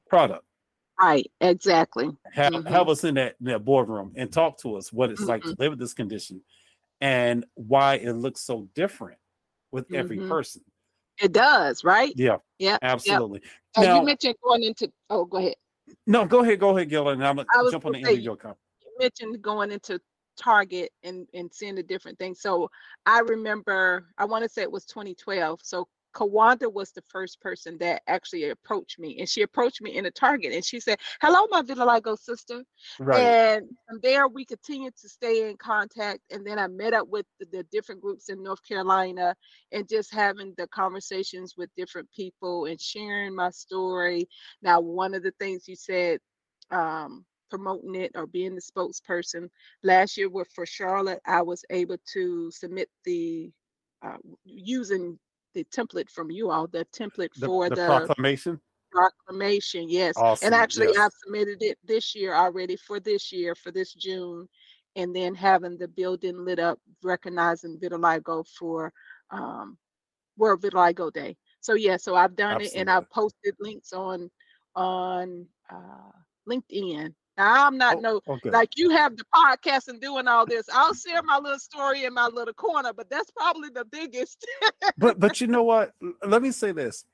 product. 0.07 0.45
Right, 0.99 1.29
exactly. 1.39 2.09
Have, 2.33 2.53
mm-hmm. 2.53 2.67
have 2.67 2.89
us 2.89 3.05
in 3.05 3.15
that, 3.15 3.35
in 3.39 3.45
that 3.47 3.63
boardroom 3.63 4.13
and 4.17 4.31
talk 4.31 4.57
to 4.59 4.75
us 4.75 4.91
what 4.91 5.09
it's 5.09 5.21
mm-hmm. 5.21 5.29
like 5.29 5.43
to 5.43 5.49
mm-hmm. 5.49 5.61
live 5.61 5.71
with 5.71 5.79
this 5.79 5.93
condition 5.93 6.41
and 6.99 7.45
why 7.55 7.95
it 7.95 8.13
looks 8.13 8.41
so 8.41 8.67
different 8.75 9.17
with 9.71 9.93
every 9.93 10.17
mm-hmm. 10.17 10.29
person. 10.29 10.61
It 11.21 11.31
does, 11.33 11.83
right? 11.83 12.13
Yeah. 12.15 12.37
Yeah. 12.59 12.77
Absolutely. 12.81 13.41
Oh, 13.75 13.81
yep. 13.81 13.89
Now, 13.89 13.99
you 13.99 14.05
mentioned 14.05 14.35
going 14.43 14.63
into 14.63 14.91
oh 15.09 15.25
go 15.25 15.37
ahead. 15.37 15.55
No, 16.07 16.25
go 16.25 16.41
ahead, 16.41 16.59
go 16.59 16.75
ahead, 16.75 16.89
Gil, 16.89 17.09
and 17.09 17.25
I'm 17.25 17.35
gonna 17.37 17.47
jump 17.71 17.85
on 17.85 17.93
the 17.93 17.99
end 17.99 18.07
of 18.07 18.19
your 18.19 18.35
comment. 18.35 18.57
You 18.81 18.91
mentioned 18.99 19.41
going 19.41 19.71
into 19.71 19.99
Target 20.37 20.91
and 21.03 21.27
and 21.33 21.53
seeing 21.53 21.75
the 21.75 21.83
different 21.83 22.17
things. 22.17 22.41
So 22.41 22.69
I 23.05 23.19
remember 23.19 24.07
I 24.17 24.25
want 24.25 24.43
to 24.43 24.49
say 24.49 24.61
it 24.61 24.71
was 24.71 24.85
2012. 24.85 25.59
So 25.63 25.87
Kawanda 26.13 26.71
was 26.71 26.91
the 26.91 27.03
first 27.07 27.39
person 27.39 27.77
that 27.79 28.01
actually 28.07 28.49
approached 28.49 28.99
me, 28.99 29.19
and 29.19 29.29
she 29.29 29.41
approached 29.41 29.81
me 29.81 29.95
in 29.95 30.05
a 30.05 30.11
Target, 30.11 30.53
and 30.53 30.65
she 30.65 30.79
said, 30.79 30.99
"Hello, 31.21 31.47
my 31.49 31.61
vitiligo 31.61 32.17
sister." 32.17 32.63
Right. 32.99 33.21
And 33.21 33.69
from 33.87 33.99
there, 34.01 34.27
we 34.27 34.45
continued 34.45 34.95
to 34.97 35.09
stay 35.09 35.49
in 35.49 35.57
contact, 35.57 36.21
and 36.31 36.45
then 36.45 36.57
I 36.57 36.67
met 36.67 36.93
up 36.93 37.07
with 37.07 37.25
the, 37.39 37.45
the, 37.45 37.63
different 37.71 38.01
groups 38.01 38.29
in 38.29 38.43
North 38.43 38.63
Carolina, 38.67 39.35
and 39.71 39.87
just 39.87 40.13
having 40.13 40.53
the 40.57 40.67
conversations 40.67 41.55
with 41.55 41.69
different 41.77 42.09
people 42.11 42.65
and 42.65 42.79
sharing 42.79 43.35
my 43.35 43.51
story. 43.51 44.27
Now, 44.61 44.79
one 44.79 45.13
of 45.13 45.23
the 45.23 45.33
things 45.39 45.67
you 45.67 45.75
said. 45.75 46.19
Um, 46.71 47.25
promoting 47.49 47.95
it 47.95 48.11
or 48.13 48.27
being 48.27 48.53
the 48.53 48.61
spokesperson 48.61 49.49
last 49.81 50.15
year 50.15 50.29
with 50.29 50.47
for 50.53 50.67
charlotte 50.67 51.19
i 51.25 51.41
was 51.41 51.65
able 51.71 51.97
to 52.13 52.51
submit 52.51 52.87
the 53.05 53.51
uh, 54.03 54.17
using 54.45 55.17
the 55.53 55.63
template 55.65 56.09
from 56.09 56.31
you 56.31 56.51
all, 56.51 56.67
the 56.67 56.85
template 56.85 57.33
the, 57.35 57.45
for 57.45 57.69
the, 57.69 57.75
the, 57.75 57.85
proclamation. 57.85 58.59
Proclamation, 58.91 59.89
yes. 59.89 60.15
Awesome. 60.17 60.47
And 60.47 60.55
actually, 60.55 60.87
yes. 60.87 60.97
I've 60.97 61.11
submitted 61.23 61.61
it 61.61 61.77
this 61.83 62.15
year 62.15 62.33
already 62.33 62.75
for 62.75 62.99
this 62.99 63.31
year, 63.31 63.55
for 63.55 63.71
this 63.71 63.93
June, 63.93 64.47
and 64.95 65.15
then 65.15 65.35
having 65.35 65.77
the 65.77 65.87
building 65.87 66.43
lit 66.45 66.59
up, 66.59 66.79
recognizing 67.03 67.77
vitiligo 67.77 68.45
for 68.57 68.91
um, 69.31 69.77
World 70.37 70.61
Vitiligo 70.61 71.11
Day. 71.11 71.37
So 71.61 71.73
yeah, 71.73 71.97
so 71.97 72.15
I've 72.15 72.35
done 72.35 72.55
Absolutely. 72.55 72.77
it, 72.77 72.81
and 72.81 72.89
I've 72.89 73.09
posted 73.09 73.53
links 73.59 73.93
on 73.93 74.29
on 74.75 75.45
uh, 75.69 76.11
LinkedIn 76.47 77.13
now 77.39 77.67
I'm 77.67 77.77
not 77.77 77.97
oh, 77.97 77.99
no 78.01 78.21
okay. 78.27 78.49
like 78.49 78.77
you 78.77 78.89
have 78.89 79.15
the 79.15 79.23
podcast 79.33 79.87
and 79.87 80.01
doing 80.01 80.27
all 80.27 80.45
this. 80.45 80.67
I'll 80.73 80.93
share 80.93 81.23
my 81.23 81.37
little 81.37 81.57
story 81.57 82.03
in 82.03 82.13
my 82.13 82.27
little 82.27 82.53
corner, 82.53 82.91
but 82.93 83.09
that's 83.09 83.31
probably 83.31 83.69
the 83.69 83.85
biggest. 83.85 84.45
but 84.97 85.19
but 85.19 85.39
you 85.39 85.47
know 85.47 85.63
what? 85.63 85.93
Let 86.27 86.41
me 86.41 86.51
say 86.51 86.73
this. 86.73 87.05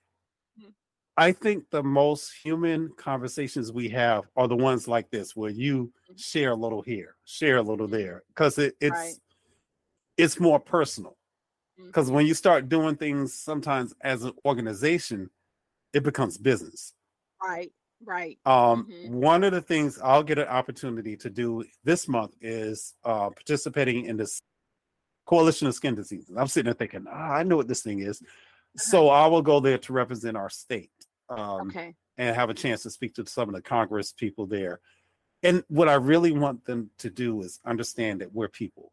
Mm-hmm. 0.59 0.71
I 1.15 1.31
think 1.31 1.69
the 1.69 1.83
most 1.83 2.33
human 2.43 2.91
conversations 2.97 3.71
we 3.71 3.87
have 3.89 4.23
are 4.35 4.47
the 4.47 4.55
ones 4.55 4.87
like 4.87 5.11
this, 5.11 5.35
where 5.35 5.51
you 5.51 5.85
mm-hmm. 5.85 6.15
share 6.17 6.51
a 6.51 6.55
little 6.55 6.81
here, 6.81 7.15
share 7.25 7.57
a 7.57 7.61
little 7.61 7.85
mm-hmm. 7.85 7.95
there, 7.95 8.23
because 8.29 8.57
it, 8.57 8.75
it's 8.81 8.91
right. 8.91 9.13
it's 10.17 10.39
more 10.39 10.59
personal. 10.59 11.15
Because 11.77 12.09
when 12.09 12.25
you 12.25 12.33
start 12.33 12.69
doing 12.69 12.95
things, 12.95 13.33
sometimes 13.33 13.93
as 14.01 14.23
an 14.23 14.31
organization, 14.45 15.29
it 15.93 16.03
becomes 16.03 16.37
business. 16.37 16.93
Right. 17.41 17.71
Right. 18.05 18.37
Um, 18.45 18.87
mm-hmm. 18.91 19.15
One 19.15 19.43
of 19.43 19.51
the 19.51 19.61
things 19.61 19.99
I'll 20.01 20.23
get 20.23 20.37
an 20.37 20.47
opportunity 20.47 21.17
to 21.17 21.29
do 21.29 21.63
this 21.83 22.07
month 22.07 22.35
is 22.41 22.93
uh, 23.03 23.29
participating 23.31 24.05
in 24.05 24.17
this 24.17 24.41
coalition 25.25 25.67
of 25.67 25.73
skin 25.73 25.95
diseases. 25.95 26.35
I'm 26.37 26.47
sitting 26.47 26.65
there 26.65 26.73
thinking, 26.75 27.05
oh, 27.09 27.13
I 27.13 27.43
know 27.43 27.57
what 27.57 27.67
this 27.67 27.81
thing 27.81 27.99
is. 27.99 28.21
Uh-huh. 28.21 28.31
So 28.77 29.09
I 29.09 29.27
will 29.27 29.41
go 29.41 29.59
there 29.59 29.77
to 29.79 29.93
represent 29.93 30.37
our 30.37 30.49
state 30.49 30.91
um, 31.29 31.69
okay. 31.69 31.95
and 32.17 32.35
have 32.35 32.49
a 32.49 32.53
chance 32.53 32.83
to 32.83 32.89
speak 32.89 33.15
to 33.15 33.25
some 33.25 33.49
of 33.49 33.55
the 33.55 33.61
Congress 33.61 34.13
people 34.13 34.45
there. 34.45 34.79
And 35.41 35.63
what 35.67 35.89
I 35.89 35.95
really 35.95 36.31
want 36.31 36.65
them 36.65 36.89
to 36.99 37.09
do 37.09 37.41
is 37.41 37.59
understand 37.65 38.21
that 38.21 38.33
we're 38.33 38.47
people. 38.47 38.91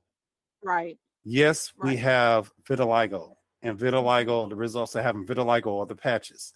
Right. 0.63 0.99
Yes, 1.25 1.73
right. 1.77 1.91
we 1.91 1.97
have 1.99 2.51
vitiligo, 2.65 3.35
and 3.63 3.79
vitiligo, 3.79 4.27
mm-hmm. 4.27 4.51
the 4.51 4.57
results 4.57 4.95
of 4.95 5.05
having 5.05 5.27
vitiligo 5.27 5.81
are 5.81 5.87
the 5.87 5.97
patches. 5.97 6.53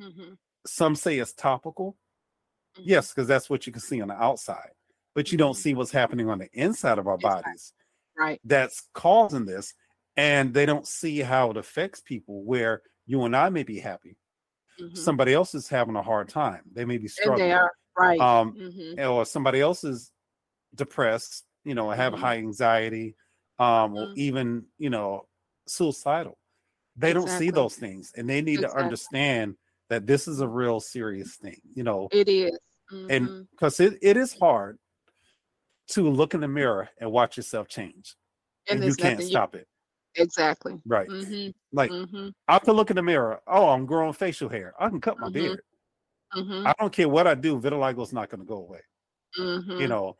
Mm-hmm 0.00 0.34
some 0.66 0.96
say 0.96 1.18
it's 1.18 1.32
topical. 1.32 1.96
Mm-hmm. 2.76 2.88
Yes, 2.88 3.12
because 3.12 3.28
that's 3.28 3.48
what 3.48 3.66
you 3.66 3.72
can 3.72 3.82
see 3.82 4.00
on 4.00 4.08
the 4.08 4.14
outside, 4.14 4.70
but 5.14 5.32
you 5.32 5.38
don't 5.38 5.52
mm-hmm. 5.52 5.60
see 5.60 5.74
what's 5.74 5.90
happening 5.90 6.28
on 6.28 6.38
the 6.38 6.48
inside 6.52 6.98
of 6.98 7.06
our 7.06 7.18
bodies. 7.18 7.72
Right. 8.18 8.40
That's 8.44 8.88
causing 8.94 9.46
this. 9.46 9.74
And 10.16 10.54
they 10.54 10.64
don't 10.64 10.86
see 10.86 11.18
how 11.18 11.50
it 11.50 11.58
affects 11.58 12.00
people 12.00 12.42
where 12.44 12.80
you 13.06 13.24
and 13.24 13.36
I 13.36 13.50
may 13.50 13.62
be 13.62 13.78
happy. 13.78 14.16
Mm-hmm. 14.80 14.94
Somebody 14.94 15.34
else 15.34 15.54
is 15.54 15.68
having 15.68 15.96
a 15.96 16.02
hard 16.02 16.28
time. 16.28 16.62
They 16.72 16.84
may 16.84 16.96
be 16.96 17.08
struggling. 17.08 17.42
And 17.42 17.50
they 17.50 17.54
are 17.54 17.72
right. 17.98 18.20
Um, 18.20 18.54
mm-hmm. 18.54 19.10
or 19.10 19.26
somebody 19.26 19.60
else 19.60 19.84
is 19.84 20.10
depressed, 20.74 21.44
you 21.64 21.74
know, 21.74 21.90
have 21.90 22.14
mm-hmm. 22.14 22.22
high 22.22 22.36
anxiety, 22.38 23.14
um, 23.58 23.94
or 23.94 24.06
mm-hmm. 24.06 24.14
even, 24.16 24.64
you 24.78 24.90
know, 24.90 25.26
suicidal. 25.66 26.38
They 26.96 27.10
exactly. 27.10 27.28
don't 27.28 27.38
see 27.38 27.50
those 27.50 27.74
things 27.76 28.12
and 28.16 28.28
they 28.28 28.40
need 28.40 28.60
exactly. 28.60 28.78
to 28.78 28.84
understand 28.84 29.56
that 29.88 30.06
this 30.06 30.28
is 30.28 30.40
a 30.40 30.48
real 30.48 30.80
serious 30.80 31.36
thing, 31.36 31.60
you 31.74 31.82
know. 31.82 32.08
It 32.12 32.28
is. 32.28 32.58
Mm-hmm. 32.92 33.10
And 33.10 33.48
because 33.50 33.80
it, 33.80 33.98
it 34.02 34.16
is 34.16 34.36
hard 34.38 34.78
to 35.88 36.08
look 36.08 36.34
in 36.34 36.40
the 36.40 36.48
mirror 36.48 36.88
and 36.98 37.10
watch 37.10 37.36
yourself 37.36 37.68
change. 37.68 38.14
And, 38.68 38.80
and 38.80 38.88
you 38.88 38.94
can't 38.94 39.22
stop 39.22 39.54
you... 39.54 39.60
it. 39.60 39.68
Exactly. 40.16 40.80
Right. 40.86 41.08
Mm-hmm. 41.08 41.50
Like 41.72 41.90
mm-hmm. 41.90 42.28
I 42.48 42.58
can 42.58 42.74
look 42.74 42.90
in 42.90 42.96
the 42.96 43.02
mirror. 43.02 43.40
Oh, 43.46 43.68
I'm 43.68 43.86
growing 43.86 44.12
facial 44.12 44.48
hair. 44.48 44.74
I 44.78 44.88
can 44.88 45.00
cut 45.00 45.18
my 45.18 45.26
mm-hmm. 45.26 45.34
beard. 45.34 45.60
Mm-hmm. 46.34 46.66
I 46.66 46.74
don't 46.78 46.92
care 46.92 47.08
what 47.08 47.26
I 47.26 47.34
do. 47.34 47.60
Vitiligo 47.60 48.02
is 48.02 48.12
not 48.12 48.28
going 48.28 48.40
to 48.40 48.46
go 48.46 48.56
away. 48.56 48.80
You 49.36 49.44
mm-hmm. 49.44 49.86
know. 49.88 50.16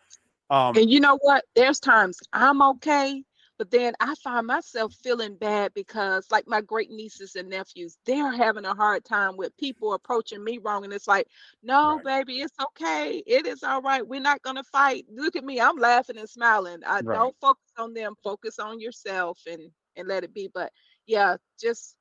Um, 0.50 0.76
and 0.76 0.88
you 0.88 1.00
know 1.00 1.18
what? 1.22 1.44
There's 1.56 1.80
times 1.80 2.18
I'm 2.32 2.62
okay, 2.62 3.24
But 3.58 3.70
then 3.70 3.94
I 4.00 4.14
find 4.16 4.46
myself 4.46 4.94
feeling 5.02 5.34
bad 5.36 5.72
because, 5.74 6.26
like 6.30 6.46
my 6.46 6.60
great 6.60 6.90
nieces 6.90 7.36
and 7.36 7.48
nephews, 7.48 7.96
they're 8.04 8.32
having 8.32 8.66
a 8.66 8.74
hard 8.74 9.04
time 9.04 9.36
with 9.36 9.56
people 9.56 9.94
approaching 9.94 10.44
me 10.44 10.58
wrong. 10.58 10.84
And 10.84 10.92
it's 10.92 11.08
like, 11.08 11.26
no, 11.62 11.96
right. 11.96 12.26
baby, 12.26 12.40
it's 12.40 12.56
okay. 12.60 13.22
It 13.26 13.46
is 13.46 13.62
all 13.62 13.80
right. 13.80 14.06
We're 14.06 14.20
not 14.20 14.42
going 14.42 14.56
to 14.56 14.64
fight. 14.64 15.06
Look 15.10 15.36
at 15.36 15.44
me. 15.44 15.60
I'm 15.60 15.76
laughing 15.76 16.18
and 16.18 16.28
smiling. 16.28 16.80
I 16.86 17.00
right. 17.00 17.16
don't 17.16 17.36
focus 17.40 17.72
on 17.78 17.94
them. 17.94 18.14
Focus 18.22 18.58
on 18.58 18.80
yourself 18.80 19.40
and 19.46 19.70
and 19.96 20.06
let 20.06 20.24
it 20.24 20.34
be. 20.34 20.50
But 20.52 20.70
yeah, 21.06 21.36
just 21.58 21.96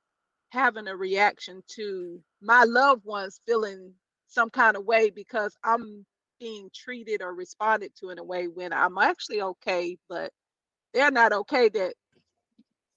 having 0.49 0.88
a 0.88 0.95
reaction 0.95 1.62
to 1.68 2.22
my 2.41 2.64
loved 2.64 3.06
ones 3.06 3.39
feeling 3.45 3.93
some 4.28 4.49
kind 4.49 4.76
of 4.76 4.86
way 4.86 5.10
because 5.10 5.56
I'm 5.64 6.06
being 6.39 6.70
treated 6.74 7.22
or 7.22 7.34
responded 7.34 7.91
to 7.99 8.10
in 8.10 8.20
a 8.20 8.24
way 8.24 8.47
when 8.47 8.74
I'm 8.74 8.97
actually 8.97 9.41
okay, 9.41 9.97
but 10.10 10.32
they're 10.95 11.11
not 11.11 11.33
okay 11.33 11.69
that 11.69 11.93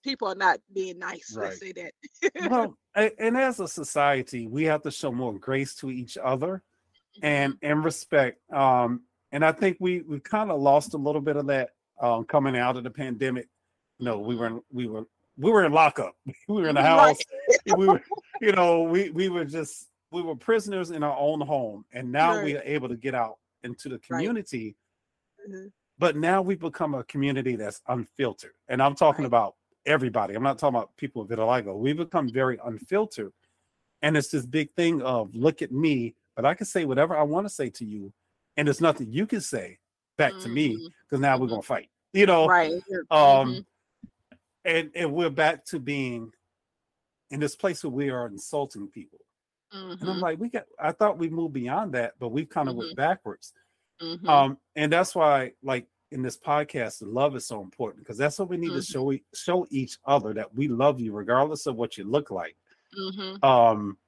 people 0.02 0.28
are 0.28 0.34
not 0.34 0.60
being 0.72 0.98
nice. 0.98 1.34
Right. 1.36 1.48
Let's 1.48 1.60
say 1.60 1.72
that. 1.72 2.50
well, 2.50 2.78
and 3.18 3.36
as 3.36 3.60
a 3.60 3.68
society, 3.68 4.46
we 4.46 4.64
have 4.64 4.82
to 4.82 4.90
show 4.90 5.12
more 5.12 5.36
grace 5.38 5.74
to 5.76 5.90
each 5.90 6.16
other 6.16 6.62
and 7.22 7.54
mm-hmm. 7.54 7.70
and 7.70 7.84
respect. 7.84 8.40
Um, 8.52 9.02
and 9.32 9.44
I 9.44 9.52
think 9.52 9.76
we 9.80 10.00
we 10.00 10.20
kind 10.20 10.50
of 10.50 10.60
lost 10.60 10.94
a 10.94 10.98
little 10.98 11.20
bit 11.20 11.36
of 11.36 11.48
that 11.48 11.70
um, 12.00 12.24
coming 12.24 12.56
out 12.56 12.76
of 12.76 12.84
the 12.84 12.90
pandemic. 12.90 13.48
You 13.98 14.06
know, 14.06 14.18
we 14.20 14.36
were 14.36 14.46
in, 14.46 14.62
we 14.72 14.86
were 14.86 15.04
we 15.36 15.50
were 15.50 15.64
in 15.64 15.72
lockup. 15.72 16.14
We 16.48 16.62
were 16.62 16.68
in 16.68 16.76
the 16.76 16.82
house. 16.82 17.18
we 17.76 17.86
were, 17.86 18.02
you 18.40 18.52
know, 18.52 18.82
we 18.82 19.10
we 19.10 19.28
were 19.28 19.44
just 19.44 19.88
we 20.12 20.22
were 20.22 20.36
prisoners 20.36 20.90
in 20.90 21.02
our 21.02 21.16
own 21.18 21.40
home, 21.40 21.84
and 21.92 22.10
now 22.10 22.36
right. 22.36 22.44
we 22.44 22.56
are 22.56 22.62
able 22.64 22.88
to 22.88 22.96
get 22.96 23.14
out 23.14 23.38
into 23.64 23.88
the 23.88 23.98
community. 23.98 24.76
Right. 25.46 25.56
Mm-hmm. 25.56 25.66
But 25.98 26.16
now 26.16 26.42
we've 26.42 26.60
become 26.60 26.94
a 26.94 27.04
community 27.04 27.56
that's 27.56 27.80
unfiltered, 27.88 28.52
and 28.68 28.82
I'm 28.82 28.94
talking 28.94 29.24
right. 29.24 29.28
about 29.28 29.56
everybody. 29.86 30.34
I'm 30.34 30.42
not 30.42 30.58
talking 30.58 30.76
about 30.76 30.96
people 30.96 31.24
with 31.24 31.36
vitiligo. 31.36 31.76
We've 31.76 31.96
become 31.96 32.28
very 32.30 32.58
unfiltered, 32.64 33.32
and 34.02 34.16
it's 34.16 34.28
this 34.28 34.46
big 34.46 34.72
thing 34.74 35.02
of 35.02 35.34
look 35.34 35.62
at 35.62 35.72
me, 35.72 36.14
but 36.36 36.44
I 36.44 36.54
can 36.54 36.66
say 36.66 36.84
whatever 36.84 37.16
I 37.16 37.22
want 37.22 37.46
to 37.46 37.52
say 37.52 37.70
to 37.70 37.84
you, 37.84 38.12
and 38.56 38.68
there's 38.68 38.80
nothing 38.80 39.12
you 39.12 39.26
can 39.26 39.40
say 39.40 39.78
back 40.16 40.32
mm-hmm. 40.32 40.42
to 40.42 40.48
me 40.48 40.68
because 40.68 40.88
mm-hmm. 41.12 41.22
now 41.22 41.34
mm-hmm. 41.34 41.42
we're 41.42 41.48
gonna 41.48 41.62
fight. 41.62 41.88
You 42.12 42.26
know, 42.26 42.46
right? 42.46 42.72
Um, 42.72 42.78
mm-hmm. 43.10 43.58
and 44.64 44.90
and 44.94 45.12
we're 45.12 45.30
back 45.30 45.64
to 45.66 45.80
being 45.80 46.32
in 47.30 47.40
this 47.40 47.56
place 47.56 47.84
where 47.84 47.90
we 47.90 48.10
are 48.10 48.26
insulting 48.26 48.88
people. 48.88 49.18
Mm-hmm. 49.74 49.90
And 49.90 50.02
I'm 50.02 50.08
mm-hmm. 50.08 50.20
like, 50.20 50.40
we 50.40 50.48
got, 50.48 50.64
I 50.78 50.92
thought 50.92 51.18
we 51.18 51.28
moved 51.28 51.54
beyond 51.54 51.92
that, 51.92 52.14
but 52.18 52.28
we've 52.28 52.48
kind 52.48 52.68
of 52.68 52.74
mm-hmm. 52.74 52.86
went 52.86 52.96
backwards. 52.96 53.52
Mm-hmm. 54.02 54.28
Um, 54.28 54.58
and 54.76 54.92
that's 54.92 55.14
why, 55.14 55.52
like 55.62 55.86
in 56.10 56.22
this 56.22 56.38
podcast, 56.38 57.02
love 57.02 57.36
is 57.36 57.46
so 57.46 57.60
important 57.60 58.04
because 58.04 58.18
that's 58.18 58.38
what 58.38 58.48
we 58.48 58.56
need 58.56 58.68
to 58.68 58.74
mm-hmm. 58.74 59.14
show 59.14 59.18
show 59.34 59.66
each 59.70 59.98
other 60.04 60.32
that 60.34 60.54
we 60.54 60.68
love 60.68 61.00
you 61.00 61.12
regardless 61.12 61.66
of 61.66 61.76
what 61.76 61.96
you 61.96 62.04
look 62.04 62.30
like. 62.30 62.56
Mm-hmm. 62.98 63.44
Um, 63.44 63.98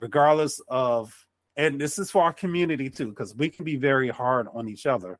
regardless 0.00 0.60
of, 0.68 1.14
and 1.56 1.80
this 1.80 1.98
is 1.98 2.10
for 2.10 2.22
our 2.22 2.32
community 2.32 2.90
too, 2.90 3.08
because 3.08 3.34
we 3.34 3.48
can 3.48 3.64
be 3.64 3.76
very 3.76 4.08
hard 4.08 4.46
on 4.52 4.68
each 4.68 4.86
other, 4.86 5.18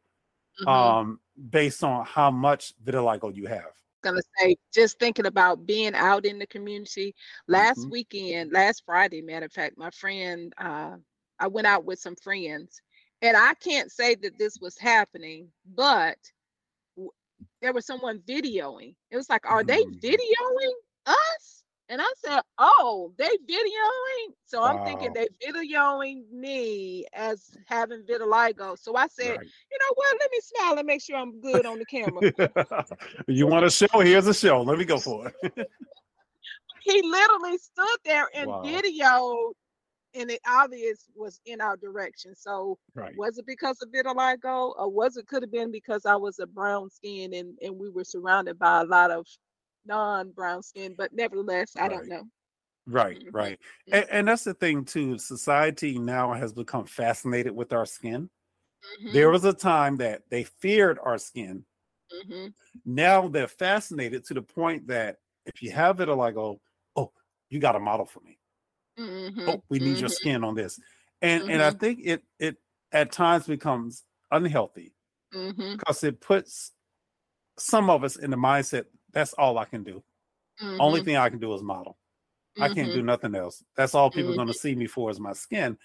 um, 0.66 1.20
based 1.50 1.82
on 1.82 2.04
how 2.04 2.30
much 2.30 2.74
vitiligo 2.84 3.34
you 3.34 3.46
have 3.46 3.72
gonna 4.06 4.22
say, 4.38 4.56
just 4.72 4.98
thinking 4.98 5.26
about 5.26 5.66
being 5.66 5.94
out 5.94 6.24
in 6.24 6.38
the 6.38 6.46
community. 6.46 7.14
Last 7.48 7.80
mm-hmm. 7.80 7.90
weekend, 7.90 8.52
last 8.52 8.82
Friday, 8.86 9.20
matter 9.20 9.46
of 9.46 9.52
fact, 9.52 9.76
my 9.76 9.90
friend, 9.90 10.52
uh, 10.58 10.96
I 11.38 11.46
went 11.48 11.66
out 11.66 11.84
with 11.84 11.98
some 11.98 12.16
friends, 12.16 12.80
and 13.26 13.36
I 13.36 13.54
can't 13.54 13.90
say 13.90 14.14
that 14.14 14.38
this 14.38 14.58
was 14.60 14.78
happening, 14.78 15.48
but 15.74 16.16
there 17.60 17.72
was 17.72 17.84
someone 17.84 18.20
videoing. 18.20 18.94
It 19.10 19.16
was 19.16 19.28
like, 19.28 19.44
are 19.46 19.64
they 19.64 19.82
mm. 19.82 20.00
videoing 20.00 20.72
us? 21.06 21.64
And 21.88 22.00
I 22.00 22.12
said, 22.24 22.40
Oh, 22.58 23.12
they 23.18 23.28
videoing. 23.28 24.34
So 24.44 24.62
I'm 24.62 24.84
thinking 24.84 25.12
they 25.12 25.26
videoing 25.44 26.28
me 26.32 27.04
as 27.12 27.50
having 27.66 28.04
vitiligo. 28.08 28.78
So 28.78 28.96
I 28.96 29.06
said, 29.08 29.36
right. 29.36 29.40
you 29.40 29.78
know 29.80 29.92
what? 29.94 30.16
Let 30.20 30.30
me 30.30 30.38
smile 30.40 30.78
and 30.78 30.86
make 30.86 31.02
sure 31.02 31.16
I'm 31.16 31.40
good 31.40 31.66
on 31.66 31.78
the 31.78 31.84
camera. 31.84 32.86
you 33.28 33.46
want 33.46 33.66
a 33.66 33.70
show? 33.70 34.00
Here's 34.00 34.26
a 34.26 34.34
show. 34.34 34.62
Let 34.62 34.78
me 34.78 34.84
go 34.84 34.98
for 34.98 35.28
it. 35.28 35.34
he 36.82 37.02
literally 37.02 37.58
stood 37.58 37.98
there 38.04 38.28
and 38.34 38.48
wow. 38.48 38.62
videoed 38.64 39.52
and 40.16 40.30
it 40.30 40.40
obvious 40.46 41.08
was 41.14 41.40
in 41.46 41.60
our 41.60 41.76
direction. 41.76 42.34
So 42.34 42.78
right. 42.94 43.14
was 43.16 43.38
it 43.38 43.46
because 43.46 43.80
of 43.82 43.90
vitiligo 43.90 44.74
or 44.76 44.90
was 44.90 45.16
it 45.16 45.26
could 45.26 45.42
have 45.42 45.52
been 45.52 45.70
because 45.70 46.06
I 46.06 46.16
was 46.16 46.38
a 46.38 46.46
brown 46.46 46.90
skin 46.90 47.34
and, 47.34 47.56
and 47.62 47.78
we 47.78 47.90
were 47.90 48.04
surrounded 48.04 48.58
by 48.58 48.80
a 48.80 48.84
lot 48.84 49.10
of 49.10 49.26
non-brown 49.86 50.62
skin, 50.62 50.94
but 50.96 51.12
nevertheless, 51.12 51.72
I 51.76 51.82
right. 51.82 51.90
don't 51.90 52.08
know. 52.08 52.22
Right, 52.86 53.18
mm-hmm. 53.18 53.36
right. 53.36 53.58
Mm-hmm. 53.88 53.94
And, 53.94 54.06
and, 54.10 54.28
that's 54.28 54.44
the 54.44 54.54
thing 54.54 54.84
too. 54.84 55.18
Society 55.18 55.98
now 55.98 56.32
has 56.32 56.52
become 56.52 56.86
fascinated 56.86 57.54
with 57.54 57.72
our 57.72 57.86
skin. 57.86 58.30
Mm-hmm. 59.02 59.12
There 59.12 59.30
was 59.30 59.44
a 59.44 59.52
time 59.52 59.96
that 59.96 60.22
they 60.30 60.44
feared 60.44 60.98
our 61.02 61.18
skin. 61.18 61.64
Mm-hmm. 62.12 62.48
Now 62.84 63.28
they're 63.28 63.48
fascinated 63.48 64.24
to 64.26 64.34
the 64.34 64.42
point 64.42 64.86
that 64.86 65.16
if 65.46 65.62
you 65.62 65.72
have 65.72 66.00
it, 66.00 66.08
like, 66.08 66.36
oh, 66.36 66.60
oh, 66.94 67.12
you 67.50 67.58
got 67.58 67.76
a 67.76 67.80
model 67.80 68.06
for 68.06 68.20
me. 68.20 68.38
Mm-hmm. 68.98 69.48
Oh, 69.48 69.62
we 69.68 69.78
need 69.78 69.98
your 69.98 70.08
mm-hmm. 70.08 70.14
skin 70.14 70.44
on 70.44 70.54
this. 70.54 70.80
And 71.22 71.50
and 71.50 71.62
I 71.62 71.70
think 71.70 72.00
it 72.04 72.22
it 72.38 72.56
at 72.92 73.12
times 73.12 73.46
becomes 73.46 74.04
unhealthy 74.30 74.92
because 75.32 76.04
it 76.04 76.20
puts 76.20 76.72
some 77.58 77.90
of 77.90 78.04
us 78.04 78.16
in 78.16 78.30
the 78.30 78.36
mindset 78.36 78.84
that's 79.12 79.32
all 79.32 79.58
I 79.58 79.64
can 79.64 79.82
do. 79.82 80.02
Mm-hmm. 80.62 80.80
Only 80.80 81.02
thing 81.02 81.16
I 81.16 81.30
can 81.30 81.38
do 81.38 81.54
is 81.54 81.62
model. 81.62 81.96
Mm-hmm. 82.56 82.62
I 82.62 82.68
can't 82.68 82.88
do 82.88 82.98
mm-hmm. 82.98 83.06
nothing 83.06 83.34
else. 83.34 83.64
That's 83.76 83.94
all 83.94 84.10
people 84.10 84.30
mm-hmm. 84.30 84.40
are 84.40 84.44
going 84.44 84.52
to 84.52 84.58
see 84.58 84.74
me 84.74 84.86
for 84.86 85.10
is 85.10 85.18
my 85.18 85.32
skin. 85.32 85.78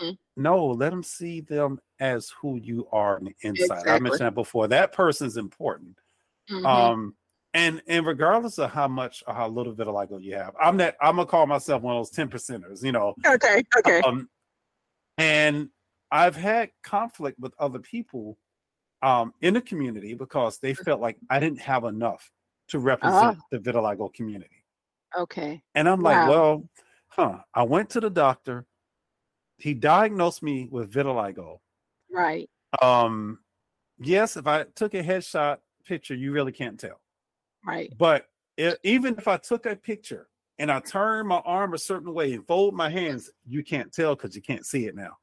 Mm-hmm. 0.00 0.42
No, 0.42 0.66
let 0.66 0.90
them 0.90 1.02
see 1.02 1.40
them 1.40 1.80
as 1.98 2.32
who 2.40 2.56
you 2.56 2.86
are 2.92 3.16
on 3.16 3.24
the 3.24 3.34
inside. 3.42 3.64
Exactly. 3.64 3.92
I 3.92 3.98
mentioned 3.98 4.26
that 4.26 4.34
before. 4.34 4.68
That 4.68 4.92
person's 4.92 5.36
important. 5.36 5.98
Mm-hmm. 6.50 6.66
Um, 6.66 7.14
and 7.58 7.82
and 7.88 8.06
regardless 8.06 8.58
of 8.58 8.70
how 8.70 8.86
much 8.86 9.24
or 9.26 9.34
how 9.34 9.48
little 9.48 9.74
vitiligo 9.74 10.22
you 10.22 10.36
have, 10.36 10.54
I'm 10.60 10.76
that 10.76 10.96
I'm 11.00 11.16
gonna 11.16 11.26
call 11.26 11.46
myself 11.46 11.82
one 11.82 11.96
of 11.96 12.00
those 12.00 12.10
ten 12.10 12.28
percenters. 12.28 12.84
You 12.84 12.92
know. 12.92 13.14
Okay. 13.26 13.64
Okay. 13.76 14.00
Um, 14.00 14.28
and 15.18 15.68
I've 16.10 16.36
had 16.36 16.70
conflict 16.84 17.38
with 17.40 17.52
other 17.58 17.80
people 17.80 18.38
um, 19.02 19.34
in 19.40 19.54
the 19.54 19.60
community 19.60 20.14
because 20.14 20.58
they 20.58 20.72
felt 20.72 21.00
like 21.00 21.16
I 21.28 21.40
didn't 21.40 21.60
have 21.60 21.84
enough 21.84 22.30
to 22.68 22.78
represent 22.78 23.38
uh 23.38 23.40
the 23.50 23.58
vitiligo 23.58 24.14
community. 24.14 24.64
Okay. 25.18 25.60
And 25.74 25.88
I'm 25.88 26.00
like, 26.00 26.28
wow. 26.28 26.30
well, 26.30 26.68
huh. 27.08 27.38
I 27.52 27.64
went 27.64 27.90
to 27.90 28.00
the 28.00 28.10
doctor. 28.10 28.66
He 29.56 29.74
diagnosed 29.74 30.42
me 30.44 30.68
with 30.70 30.92
vitiligo. 30.92 31.58
Right. 32.12 32.48
Um, 32.80 33.40
yes, 33.98 34.36
if 34.36 34.46
I 34.46 34.64
took 34.76 34.94
a 34.94 35.02
headshot 35.02 35.58
picture, 35.84 36.14
you 36.14 36.30
really 36.30 36.52
can't 36.52 36.78
tell. 36.78 37.00
Right. 37.66 37.92
But 37.96 38.26
it, 38.56 38.78
even 38.82 39.16
if 39.16 39.28
I 39.28 39.36
took 39.36 39.66
a 39.66 39.76
picture 39.76 40.28
and 40.58 40.70
I 40.70 40.80
turn 40.80 41.26
my 41.26 41.38
arm 41.44 41.74
a 41.74 41.78
certain 41.78 42.12
way 42.12 42.32
and 42.32 42.46
fold 42.46 42.74
my 42.74 42.90
hands, 42.90 43.30
you 43.46 43.62
can't 43.62 43.92
tell 43.92 44.14
because 44.14 44.34
you 44.34 44.42
can't 44.42 44.66
see 44.66 44.86
it 44.86 44.96
now. 44.96 45.16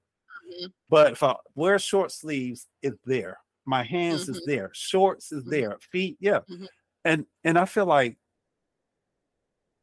Mm-hmm. 0.48 0.68
But 0.90 1.14
if 1.14 1.24
I 1.24 1.36
wear 1.56 1.80
short 1.80 2.12
sleeves, 2.12 2.68
it's 2.82 3.00
there. 3.06 3.40
My 3.66 3.84
hands 3.84 4.24
mm-hmm. 4.24 4.34
is 4.34 4.44
there. 4.46 4.70
Shorts 4.74 5.32
is 5.32 5.42
mm-hmm. 5.42 5.52
there. 5.52 5.78
Feet, 5.92 6.18
yeah. 6.20 6.40
Mm-hmm 6.50 6.66
and 7.06 7.26
and 7.44 7.58
i 7.58 7.64
feel 7.64 7.86
like 7.86 8.18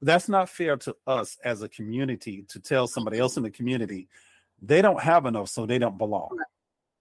that's 0.02 0.28
not 0.28 0.48
fair 0.48 0.76
to 0.76 0.94
us 1.06 1.38
as 1.44 1.62
a 1.62 1.68
community 1.68 2.44
to 2.48 2.60
tell 2.60 2.86
somebody 2.86 3.18
else 3.18 3.38
in 3.38 3.42
the 3.42 3.50
community 3.50 4.08
they 4.60 4.82
don't 4.82 5.00
have 5.00 5.24
enough 5.24 5.48
so 5.48 5.64
they 5.64 5.78
don't 5.78 5.96
belong 5.96 6.36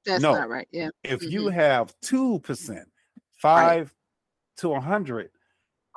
that's 0.06 0.22
no. 0.22 0.34
not 0.34 0.48
right 0.48 0.68
yeah 0.72 0.90
if 1.04 1.20
mm-hmm. 1.20 1.30
you 1.30 1.50
have 1.50 1.94
2% 2.02 2.84
5 3.38 3.80
right. 3.80 3.90
to 4.58 4.68
a 4.70 4.72
100 4.72 5.32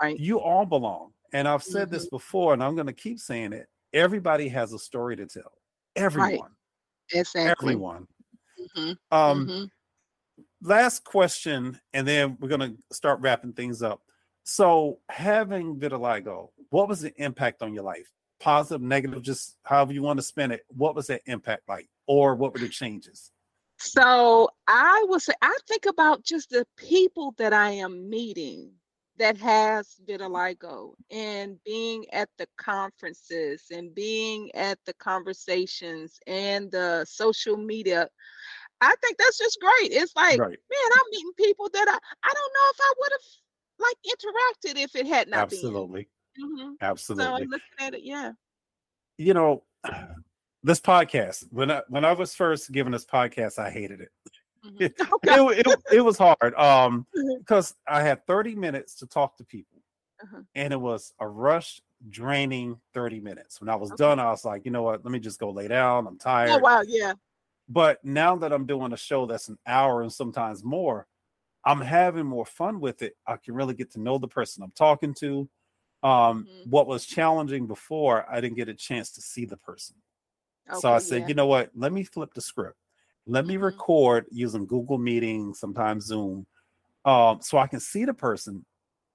right 0.00 0.18
you 0.18 0.40
all 0.40 0.64
belong 0.64 1.12
and 1.32 1.46
i've 1.48 1.62
said 1.62 1.86
mm-hmm. 1.86 1.94
this 1.94 2.08
before 2.08 2.52
and 2.52 2.62
i'm 2.62 2.74
going 2.74 2.86
to 2.86 2.92
keep 2.92 3.18
saying 3.18 3.52
it 3.52 3.66
everybody 3.92 4.48
has 4.48 4.72
a 4.72 4.78
story 4.78 5.16
to 5.16 5.26
tell 5.26 5.52
everyone 5.96 6.30
right. 6.30 6.40
exactly. 7.12 7.72
everyone 7.72 8.06
mm-hmm. 8.76 8.92
um 9.16 9.46
mm-hmm. 9.46 9.64
last 10.62 11.04
question 11.04 11.78
and 11.92 12.06
then 12.06 12.36
we're 12.40 12.48
going 12.48 12.60
to 12.60 12.76
start 12.92 13.20
wrapping 13.20 13.52
things 13.52 13.82
up 13.82 14.00
so, 14.44 14.98
having 15.08 15.76
vitiligo, 15.76 16.50
what 16.68 16.86
was 16.86 17.00
the 17.00 17.14
impact 17.16 17.62
on 17.62 17.72
your 17.72 17.82
life? 17.82 18.10
Positive, 18.40 18.82
negative, 18.82 19.22
just 19.22 19.56
however 19.62 19.94
you 19.94 20.02
want 20.02 20.18
to 20.18 20.22
spin 20.22 20.52
it. 20.52 20.64
What 20.68 20.94
was 20.94 21.06
that 21.06 21.22
impact 21.24 21.62
like, 21.66 21.88
or 22.06 22.34
what 22.34 22.52
were 22.52 22.60
the 22.60 22.68
changes? 22.68 23.30
So, 23.78 24.50
I 24.68 25.02
will 25.08 25.18
say, 25.18 25.32
I 25.40 25.56
think 25.66 25.86
about 25.86 26.24
just 26.24 26.50
the 26.50 26.66
people 26.76 27.34
that 27.38 27.54
I 27.54 27.70
am 27.70 28.10
meeting 28.10 28.72
that 29.18 29.36
has 29.38 29.96
vitiligo 30.08 30.92
and 31.10 31.58
being 31.64 32.04
at 32.12 32.28
the 32.38 32.46
conferences 32.56 33.64
and 33.72 33.94
being 33.94 34.50
at 34.54 34.78
the 34.86 34.94
conversations 34.94 36.18
and 36.26 36.70
the 36.70 37.04
social 37.08 37.56
media 37.56 38.08
I 38.80 38.94
think 39.00 39.16
that's 39.16 39.38
just 39.38 39.58
great. 39.60 39.92
It's 39.92 40.14
like, 40.14 40.38
right. 40.38 40.50
man, 40.50 40.90
I'm 40.92 41.10
meeting 41.10 41.32
people 41.38 41.70
that 41.72 41.88
I, 41.88 41.92
I 41.92 42.34
don't 42.34 42.52
know 42.52 42.70
if 42.70 42.76
I 42.82 42.92
would 42.98 43.12
have 43.12 43.20
like 43.78 43.96
interacted 44.06 44.82
if 44.82 44.94
it 44.96 45.06
had 45.06 45.28
not 45.28 45.48
been 45.48 45.58
absolutely 45.58 46.08
mm-hmm. 46.40 46.72
absolutely 46.80 47.24
so 47.24 47.50
looking 47.50 47.60
at 47.80 47.94
it 47.94 48.02
yeah 48.02 48.32
you 49.18 49.34
know 49.34 49.62
this 50.62 50.80
podcast 50.80 51.44
when 51.50 51.70
i 51.70 51.82
when 51.88 52.04
i 52.04 52.12
was 52.12 52.34
first 52.34 52.72
given 52.72 52.92
this 52.92 53.04
podcast 53.04 53.58
i 53.58 53.70
hated 53.70 54.00
it. 54.00 54.10
It, 54.78 54.94
it, 55.22 55.66
it, 55.66 55.82
it, 55.92 56.00
was 56.00 56.18
hard 56.18 56.54
um 56.54 57.06
mm-hmm. 57.16 57.38
because 57.38 57.74
i 57.86 58.02
had 58.02 58.26
30 58.26 58.54
minutes 58.54 58.94
to 58.96 59.06
talk 59.06 59.36
to 59.36 59.44
people 59.44 59.82
uh-huh. 60.22 60.42
and 60.54 60.72
it 60.72 60.80
was 60.80 61.12
a 61.20 61.28
rush 61.28 61.80
draining 62.10 62.78
30 62.92 63.20
minutes 63.20 63.60
when 63.60 63.68
i 63.68 63.76
was 63.76 63.90
okay. 63.92 64.02
done 64.04 64.18
i 64.18 64.30
was 64.30 64.44
like 64.44 64.64
you 64.64 64.70
know 64.70 64.82
what 64.82 65.04
let 65.04 65.12
me 65.12 65.18
just 65.18 65.40
go 65.40 65.50
lay 65.50 65.68
down 65.68 66.06
i'm 66.06 66.14
oh, 66.14 66.18
tired 66.18 66.50
oh 66.50 66.58
wow 66.58 66.82
yeah 66.86 67.12
but 67.68 68.04
now 68.04 68.36
that 68.36 68.52
i'm 68.52 68.66
doing 68.66 68.92
a 68.92 68.96
show 68.96 69.26
that's 69.26 69.48
an 69.48 69.58
hour 69.66 70.02
and 70.02 70.12
sometimes 70.12 70.64
more 70.64 71.06
I'm 71.64 71.80
having 71.80 72.26
more 72.26 72.44
fun 72.44 72.80
with 72.80 73.02
it. 73.02 73.16
I 73.26 73.36
can 73.36 73.54
really 73.54 73.74
get 73.74 73.92
to 73.92 74.00
know 74.00 74.18
the 74.18 74.28
person 74.28 74.62
I'm 74.62 74.72
talking 74.72 75.14
to. 75.14 75.48
Um, 76.02 76.46
mm-hmm. 76.46 76.70
What 76.70 76.86
was 76.86 77.06
challenging 77.06 77.66
before, 77.66 78.26
I 78.30 78.40
didn't 78.40 78.56
get 78.56 78.68
a 78.68 78.74
chance 78.74 79.10
to 79.12 79.22
see 79.22 79.46
the 79.46 79.56
person. 79.56 79.96
Okay, 80.68 80.80
so 80.80 80.92
I 80.92 80.98
said, 80.98 81.22
yeah. 81.22 81.28
you 81.28 81.34
know 81.34 81.46
what? 81.46 81.70
Let 81.74 81.92
me 81.92 82.04
flip 82.04 82.34
the 82.34 82.42
script. 82.42 82.76
Let 83.26 83.44
mm-hmm. 83.44 83.48
me 83.48 83.56
record 83.56 84.26
using 84.30 84.66
Google 84.66 84.98
Meeting, 84.98 85.54
sometimes 85.54 86.06
Zoom, 86.06 86.46
um, 87.04 87.40
so 87.42 87.58
I 87.58 87.66
can 87.66 87.80
see 87.80 88.04
the 88.04 88.14
person. 88.14 88.64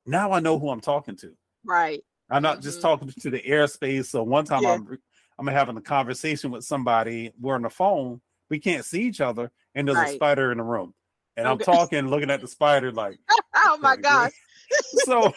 Now 0.05 0.32
I 0.32 0.39
know 0.39 0.60
who 0.60 0.70
I'm 0.70 0.82
talking 0.82 1.16
to. 1.18 1.34
Right. 1.66 2.03
I'm 2.30 2.41
not 2.41 2.57
mm-hmm. 2.57 2.64
just 2.64 2.82
talking 2.82 3.12
to 3.20 3.30
the 3.30 3.41
airspace. 3.41 4.05
So 4.05 4.24
one 4.24 4.45
time 4.45 4.64
yeah. 4.64 4.74
I'm 4.74 4.97
I'm 5.38 5.47
having 5.47 5.78
a 5.78 5.82
conversation 5.82 6.51
with 6.51 6.66
somebody. 6.66 7.32
We're 7.39 7.55
on 7.55 7.62
the 7.62 7.70
phone. 7.70 8.22
We 8.49 8.60
can't 8.60 8.84
see 8.84 9.03
each 9.03 9.22
other, 9.22 9.51
and 9.76 9.88
there's 9.88 9.97
right. 9.97 10.10
a 10.10 10.16
spider 10.16 10.51
in 10.51 10.57
the 10.57 10.64
room 10.64 10.93
and 11.39 11.47
okay. 11.47 11.72
I'm 11.72 11.76
talking, 11.78 12.07
looking 12.07 12.30
at 12.30 12.41
the 12.41 12.47
spider, 12.47 12.91
like, 12.91 13.18
oh 13.55 13.78
my 13.82 13.95
god. 13.95 14.32
so, 15.05 15.34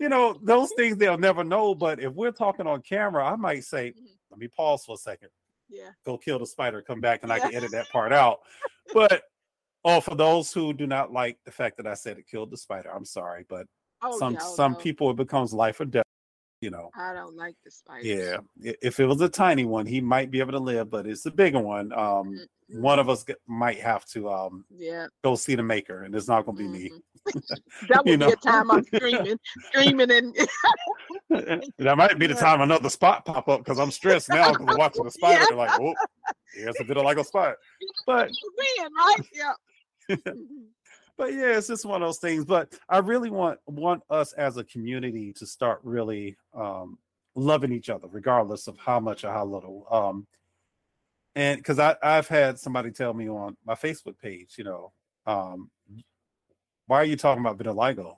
you 0.00 0.08
know, 0.08 0.38
those 0.42 0.70
things 0.76 0.96
they'll 0.96 1.18
never 1.18 1.44
know. 1.44 1.74
But 1.74 2.00
if 2.00 2.12
we're 2.12 2.32
talking 2.32 2.66
on 2.66 2.82
camera, 2.82 3.24
I 3.24 3.36
might 3.36 3.64
say, 3.64 3.90
mm-hmm. 3.90 4.04
let 4.30 4.40
me 4.40 4.48
pause 4.48 4.84
for 4.84 4.94
a 4.94 4.98
second. 4.98 5.28
Yeah. 5.72 5.90
Go 6.04 6.18
kill 6.18 6.38
the 6.38 6.46
spider, 6.46 6.82
come 6.82 7.00
back, 7.00 7.22
and 7.22 7.30
yeah. 7.30 7.36
I 7.36 7.40
can 7.40 7.54
edit 7.54 7.70
that 7.72 7.88
part 7.90 8.12
out. 8.22 8.40
But 8.92 9.22
oh, 9.84 10.00
for 10.00 10.14
those 10.14 10.52
who 10.52 10.72
do 10.72 10.86
not 10.86 11.12
like 11.12 11.38
the 11.44 11.52
fact 11.52 11.78
that 11.78 11.86
I 11.86 11.94
said 11.94 12.18
it 12.18 12.26
killed 12.28 12.50
the 12.50 12.56
spider, 12.56 12.90
I'm 12.94 13.04
sorry, 13.04 13.44
but 13.48 13.66
oh, 14.02 14.18
some 14.18 14.34
yeah, 14.34 14.40
some 14.40 14.72
no. 14.72 14.78
people 14.78 15.10
it 15.10 15.16
becomes 15.16 15.52
life 15.52 15.80
or 15.80 15.86
death 15.86 16.04
you 16.62 16.70
know. 16.70 16.90
I 16.96 17.12
don't 17.12 17.36
like 17.36 17.56
the 17.64 17.70
spider. 17.70 18.06
Yeah, 18.06 18.36
if 18.80 19.00
it 19.00 19.06
was 19.06 19.20
a 19.20 19.28
tiny 19.28 19.66
one, 19.66 19.84
he 19.84 20.00
might 20.00 20.30
be 20.30 20.38
able 20.38 20.52
to 20.52 20.58
live, 20.58 20.88
but 20.88 21.06
it's 21.06 21.26
a 21.26 21.30
bigger 21.30 21.58
one. 21.58 21.92
Um, 21.92 21.98
mm-hmm. 21.98 22.80
one 22.80 22.98
of 22.98 23.10
us 23.10 23.26
might 23.46 23.80
have 23.80 24.06
to 24.06 24.30
um, 24.30 24.64
yeah, 24.70 25.08
go 25.22 25.34
see 25.34 25.56
the 25.56 25.62
maker, 25.62 26.04
and 26.04 26.14
it's 26.14 26.28
not 26.28 26.46
going 26.46 26.56
to 26.56 26.62
be 26.62 26.68
mm-hmm. 26.68 26.94
me. 26.94 27.02
That 27.88 28.04
would 28.04 28.20
be 28.20 28.24
a 28.24 28.36
time 28.36 28.70
I'm 28.70 28.84
screaming, 28.84 29.38
screaming, 29.72 30.10
and 30.10 30.34
that 31.78 31.96
might 31.96 32.18
be 32.18 32.26
the 32.26 32.34
time 32.34 32.60
another 32.60 32.90
spot 32.90 33.24
pop 33.24 33.48
up 33.48 33.60
because 33.60 33.78
I'm 33.78 33.90
stressed 33.90 34.28
now 34.28 34.52
because 34.52 34.66
I'm 34.68 34.78
watching 34.78 35.04
the 35.04 35.10
spider. 35.12 35.44
Yeah. 35.50 35.56
Like, 35.56 35.80
oh, 35.80 35.94
here's 36.54 36.80
a 36.80 36.84
bit 36.84 36.96
of 36.96 37.04
like 37.04 37.18
a 37.18 37.24
spot, 37.24 37.56
but 38.06 38.30
right, 38.58 39.16
yeah. 39.32 40.16
but 41.16 41.32
yeah, 41.32 41.56
it's 41.56 41.68
just 41.68 41.84
one 41.84 42.02
of 42.02 42.08
those 42.08 42.18
things. 42.18 42.44
But 42.44 42.76
I 42.88 42.98
really 42.98 43.30
want 43.30 43.60
want 43.66 44.02
us 44.10 44.32
as 44.32 44.56
a 44.56 44.64
community 44.64 45.32
to 45.34 45.46
start 45.46 45.80
really 45.84 46.36
um, 46.54 46.98
loving 47.34 47.72
each 47.72 47.88
other, 47.90 48.08
regardless 48.10 48.66
of 48.66 48.76
how 48.78 49.00
much 49.00 49.24
or 49.24 49.32
how 49.32 49.44
little. 49.44 49.86
Um, 49.90 50.26
and 51.34 51.58
because 51.58 51.78
I 51.78 51.96
I've 52.02 52.28
had 52.28 52.58
somebody 52.58 52.90
tell 52.90 53.14
me 53.14 53.28
on 53.28 53.56
my 53.64 53.74
Facebook 53.74 54.18
page, 54.20 54.54
you 54.58 54.64
know, 54.64 54.92
um, 55.26 55.70
why 56.92 57.00
are 57.00 57.04
you 57.04 57.16
talking 57.16 57.44
about 57.44 57.58
vitiligo? 57.58 58.16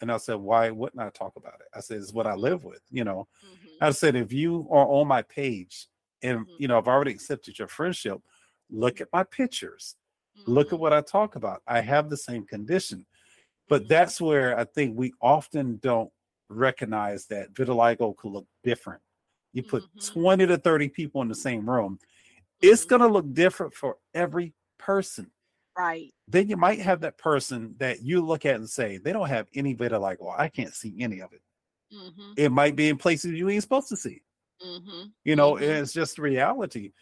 And 0.00 0.10
I 0.10 0.16
said, 0.16 0.36
why 0.36 0.70
wouldn't 0.70 1.02
I 1.02 1.10
talk 1.10 1.34
about 1.36 1.54
it? 1.60 1.66
I 1.74 1.80
said, 1.80 1.98
it's 1.98 2.12
what 2.12 2.26
I 2.26 2.34
live 2.34 2.64
with, 2.64 2.80
you 2.90 3.04
know. 3.04 3.28
Mm-hmm. 3.44 3.84
I 3.84 3.90
said, 3.90 4.16
if 4.16 4.32
you 4.32 4.66
are 4.70 4.86
on 4.86 5.06
my 5.06 5.22
page 5.22 5.86
and 6.22 6.40
mm-hmm. 6.40 6.54
you 6.58 6.68
know, 6.68 6.78
I've 6.78 6.88
already 6.88 7.12
accepted 7.12 7.58
your 7.58 7.68
friendship, 7.68 8.20
look 8.70 9.00
at 9.00 9.08
my 9.12 9.24
pictures 9.24 9.96
Look 10.46 10.68
at 10.68 10.72
mm-hmm. 10.74 10.82
what 10.82 10.92
I 10.92 11.00
talk 11.02 11.36
about. 11.36 11.62
I 11.66 11.80
have 11.80 12.10
the 12.10 12.16
same 12.16 12.44
condition. 12.44 13.06
But 13.68 13.82
mm-hmm. 13.82 13.88
that's 13.88 14.20
where 14.20 14.58
I 14.58 14.64
think 14.64 14.96
we 14.96 15.12
often 15.20 15.78
don't 15.82 16.10
recognize 16.48 17.26
that 17.26 17.52
vitiligo 17.54 18.16
could 18.16 18.32
look 18.32 18.46
different. 18.64 19.00
You 19.52 19.62
put 19.62 19.82
mm-hmm. 19.82 20.20
20 20.20 20.46
to 20.48 20.58
30 20.58 20.88
people 20.88 21.22
in 21.22 21.28
the 21.28 21.34
same 21.34 21.68
room, 21.68 21.98
it's 22.60 22.82
mm-hmm. 22.82 22.88
going 22.90 23.02
to 23.02 23.08
look 23.08 23.32
different 23.32 23.74
for 23.74 23.96
every 24.14 24.54
person. 24.78 25.30
Right. 25.76 26.12
Then 26.28 26.48
you 26.48 26.56
might 26.56 26.80
have 26.80 27.00
that 27.00 27.18
person 27.18 27.74
that 27.78 28.02
you 28.02 28.20
look 28.20 28.44
at 28.44 28.56
and 28.56 28.68
say, 28.68 28.98
they 28.98 29.12
don't 29.12 29.28
have 29.28 29.46
any 29.54 29.74
vitiligo. 29.74 30.34
I 30.36 30.48
can't 30.48 30.74
see 30.74 30.94
any 31.00 31.20
of 31.20 31.32
it. 31.32 31.42
Mm-hmm. 31.94 32.32
It 32.36 32.52
might 32.52 32.76
be 32.76 32.88
in 32.88 32.96
places 32.96 33.32
you 33.32 33.48
ain't 33.48 33.62
supposed 33.62 33.88
to 33.88 33.96
see. 33.96 34.22
Mm-hmm. 34.64 35.08
You 35.24 35.36
know, 35.36 35.56
it's 35.56 35.92
just 35.92 36.18
reality. 36.18 36.92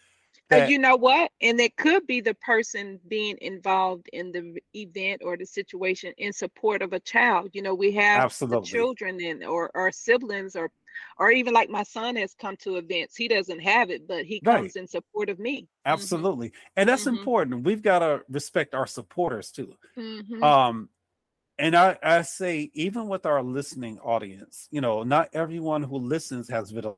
That, 0.49 0.69
you 0.69 0.81
know 0.81 0.97
what? 0.97 1.31
And 1.41 1.61
it 1.61 1.77
could 1.77 2.09
be 2.09 2.21
the 2.21 2.35
person 2.35 2.99
being 3.07 3.39
involved 3.41 4.09
in 4.13 4.33
the 4.33 4.59
event 4.75 5.23
or 5.25 5.37
the 5.37 5.47
situation 5.47 6.13
in 6.19 6.33
support 6.33 6.83
of 6.83 6.93
a 6.93 6.99
child. 6.99 7.51
You 7.53 7.63
know, 7.63 7.75
we 7.75 7.93
have 7.93 8.25
absolutely. 8.25 8.69
children 8.69 9.21
and 9.23 9.45
or, 9.45 9.71
our 9.77 9.93
siblings 9.93 10.57
or 10.57 10.73
or 11.19 11.31
even 11.31 11.53
like 11.53 11.71
my 11.71 11.83
son 11.83 12.17
has 12.17 12.35
come 12.35 12.57
to 12.59 12.77
events. 12.77 13.17
He 13.17 13.29
doesn't 13.29 13.61
have 13.61 13.91
it, 13.91 14.07
but 14.07 14.25
he 14.25 14.41
comes 14.41 14.73
right. 14.75 14.77
in 14.77 14.87
support 14.87 15.29
of 15.29 15.39
me. 15.39 15.63
Mm-hmm. 15.63 15.93
Absolutely. 15.93 16.49
Mm-hmm. 16.49 16.69
And 16.77 16.89
that's 16.89 17.05
mm-hmm. 17.05 17.19
important. 17.19 17.65
We've 17.65 17.83
got 17.83 18.01
to 18.01 18.23
respect 18.29 18.75
our 18.75 18.87
supporters 18.87 19.51
too. 19.51 19.75
Mm-hmm. 19.97 20.43
Um 20.43 20.89
and 21.59 21.77
I, 21.77 21.99
I 22.03 22.23
say 22.23 22.71
even 22.73 23.07
with 23.09 23.27
our 23.27 23.43
listening 23.43 23.99
audience, 23.99 24.67
you 24.71 24.81
know, 24.81 25.03
not 25.03 25.29
everyone 25.35 25.83
who 25.83 25.99
listens 25.99 26.49
has 26.49 26.73
vitiligo 26.73 26.97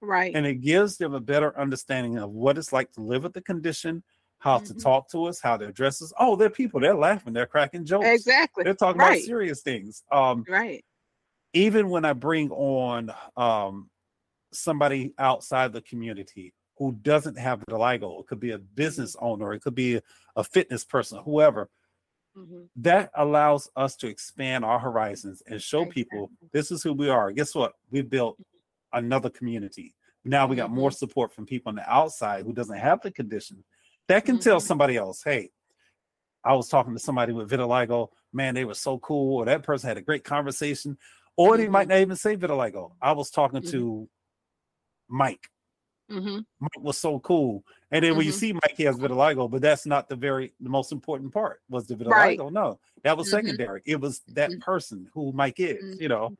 Right. 0.00 0.34
And 0.34 0.46
it 0.46 0.60
gives 0.60 0.96
them 0.96 1.14
a 1.14 1.20
better 1.20 1.58
understanding 1.58 2.18
of 2.18 2.30
what 2.30 2.58
it's 2.58 2.72
like 2.72 2.92
to 2.92 3.00
live 3.00 3.22
with 3.22 3.32
the 3.32 3.40
condition, 3.40 4.02
how 4.38 4.58
mm-hmm. 4.58 4.66
to 4.66 4.74
talk 4.74 5.10
to 5.10 5.26
us, 5.26 5.40
how 5.40 5.56
to 5.56 5.66
address 5.66 6.02
us. 6.02 6.12
Oh, 6.18 6.36
they're 6.36 6.50
people, 6.50 6.80
they're 6.80 6.94
laughing, 6.94 7.32
they're 7.32 7.46
cracking 7.46 7.84
jokes. 7.84 8.06
Exactly. 8.06 8.64
They're 8.64 8.74
talking 8.74 9.00
right. 9.00 9.16
about 9.16 9.24
serious 9.24 9.62
things. 9.62 10.04
Um, 10.12 10.44
right. 10.48 10.84
Even 11.56 11.88
when 11.88 12.04
I 12.04 12.12
bring 12.12 12.50
on 12.50 13.12
um, 13.36 13.90
somebody 14.52 15.14
outside 15.18 15.72
the 15.72 15.80
community 15.80 16.52
who 16.78 16.92
doesn't 16.92 17.38
have 17.38 17.60
vitiligo, 17.60 18.20
it 18.20 18.26
could 18.26 18.40
be 18.40 18.50
a 18.50 18.58
business 18.58 19.16
owner, 19.20 19.52
it 19.54 19.62
could 19.62 19.74
be 19.74 20.00
a 20.36 20.44
fitness 20.44 20.84
person, 20.84 21.20
whoever. 21.24 21.70
Mm-hmm. 22.36 22.64
That 22.76 23.10
allows 23.14 23.70
us 23.74 23.96
to 23.96 24.08
expand 24.08 24.64
our 24.64 24.78
horizons 24.78 25.42
and 25.46 25.60
show 25.62 25.86
people 25.86 26.30
this 26.52 26.70
is 26.70 26.82
who 26.82 26.92
we 26.92 27.08
are. 27.08 27.32
Guess 27.32 27.54
what? 27.54 27.72
We've 27.90 28.10
built 28.10 28.36
another 28.92 29.30
community. 29.30 29.94
Now 30.24 30.46
we 30.46 30.56
got 30.56 30.70
more 30.70 30.90
mm-hmm. 30.90 30.96
support 30.96 31.32
from 31.32 31.46
people 31.46 31.70
on 31.70 31.76
the 31.76 31.90
outside 31.90 32.44
who 32.44 32.52
doesn't 32.52 32.78
have 32.78 33.00
the 33.00 33.10
condition 33.10 33.64
that 34.08 34.24
can 34.24 34.36
mm-hmm. 34.36 34.42
tell 34.42 34.60
somebody 34.60 34.96
else, 34.96 35.22
hey, 35.24 35.50
I 36.44 36.54
was 36.54 36.68
talking 36.68 36.94
to 36.94 37.00
somebody 37.00 37.32
with 37.32 37.50
vitiligo. 37.50 38.08
Man, 38.32 38.54
they 38.54 38.64
were 38.64 38.74
so 38.74 38.98
cool. 38.98 39.38
Or 39.38 39.44
that 39.46 39.64
person 39.64 39.88
had 39.88 39.96
a 39.96 40.02
great 40.02 40.22
conversation. 40.22 40.96
Or 41.36 41.52
mm-hmm. 41.52 41.62
they 41.62 41.68
might 41.68 41.88
not 41.88 41.98
even 41.98 42.16
say 42.16 42.36
vitiligo. 42.36 42.92
I 43.00 43.12
was 43.12 43.30
talking 43.30 43.60
mm-hmm. 43.60 43.70
to 43.70 44.08
Mike. 45.08 45.48
Mm-hmm. 46.10 46.38
Mike 46.60 46.80
was 46.80 46.98
so 46.98 47.18
cool. 47.18 47.64
And 47.90 48.04
then 48.04 48.16
when 48.16 48.26
you 48.26 48.32
mm-hmm. 48.32 48.38
see 48.38 48.52
Mike, 48.52 48.74
he 48.76 48.84
has 48.84 48.96
vitiligo, 48.96 49.50
but 49.50 49.60
that's 49.60 49.86
not 49.86 50.08
the 50.08 50.16
very 50.16 50.54
the 50.60 50.70
most 50.70 50.92
important 50.92 51.32
part. 51.32 51.60
Was 51.68 51.86
the 51.86 51.94
vitiligo? 51.94 52.10
Right. 52.10 52.38
No, 52.38 52.78
that 53.02 53.16
was 53.16 53.30
secondary. 53.30 53.82
It 53.84 54.00
was 54.00 54.20
that 54.28 54.50
person 54.60 55.08
who 55.12 55.32
Mike 55.32 55.58
is. 55.58 56.00
You 56.00 56.08
know. 56.08 56.36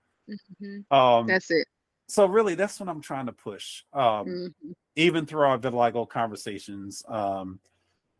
Um, 0.90 1.28
that's 1.28 1.52
it 1.52 1.68
so 2.08 2.26
really 2.26 2.54
that's 2.54 2.78
what 2.78 2.88
i'm 2.88 3.00
trying 3.00 3.26
to 3.26 3.32
push 3.32 3.82
um, 3.92 4.26
mm-hmm. 4.26 4.72
even 4.96 5.26
through 5.26 5.42
our 5.42 5.58
vitiligo 5.58 6.08
conversations 6.08 7.02
um, 7.08 7.58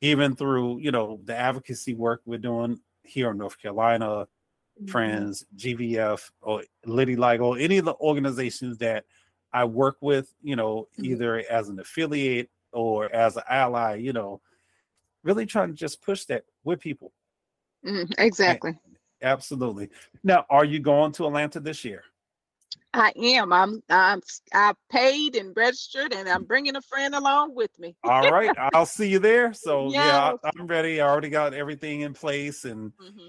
even 0.00 0.34
through 0.34 0.78
you 0.78 0.90
know 0.90 1.20
the 1.24 1.36
advocacy 1.36 1.94
work 1.94 2.20
we're 2.24 2.38
doing 2.38 2.78
here 3.02 3.30
in 3.30 3.38
north 3.38 3.60
carolina 3.60 4.06
mm-hmm. 4.06 4.22
Friends 4.88 5.44
gvf 5.56 6.30
or 6.42 6.62
liddy 6.84 7.16
ligo 7.16 7.60
any 7.60 7.78
of 7.78 7.84
the 7.84 7.94
organizations 7.96 8.76
that 8.78 9.04
i 9.52 9.64
work 9.64 9.96
with 10.00 10.32
you 10.42 10.54
know 10.54 10.86
mm-hmm. 10.98 11.06
either 11.06 11.42
as 11.50 11.68
an 11.68 11.78
affiliate 11.78 12.50
or 12.72 13.10
as 13.14 13.36
an 13.36 13.42
ally 13.48 13.94
you 13.94 14.12
know 14.12 14.40
really 15.22 15.46
trying 15.46 15.68
to 15.68 15.74
just 15.74 16.02
push 16.02 16.24
that 16.24 16.44
with 16.64 16.78
people 16.78 17.12
mm-hmm. 17.84 18.10
exactly 18.18 18.70
and, 18.70 18.96
absolutely 19.22 19.88
now 20.22 20.44
are 20.50 20.64
you 20.64 20.78
going 20.78 21.10
to 21.10 21.26
atlanta 21.26 21.58
this 21.58 21.84
year 21.84 22.04
I 22.96 23.12
am. 23.14 23.52
I'm. 23.52 23.82
I'm. 23.90 24.22
I 24.54 24.72
paid 24.90 25.36
and 25.36 25.54
registered, 25.54 26.14
and 26.14 26.26
I'm 26.26 26.44
bringing 26.44 26.76
a 26.76 26.80
friend 26.80 27.14
along 27.14 27.54
with 27.54 27.78
me. 27.78 27.94
All 28.04 28.30
right, 28.30 28.50
I'll 28.72 28.86
see 28.86 29.10
you 29.10 29.18
there. 29.18 29.52
So 29.52 29.90
yeah, 29.92 30.32
I, 30.44 30.50
am 30.58 30.66
ready. 30.66 31.02
I 31.02 31.06
already 31.06 31.28
got 31.28 31.52
everything 31.52 32.00
in 32.00 32.14
place 32.14 32.64
and 32.64 32.92
mm-hmm. 32.92 33.28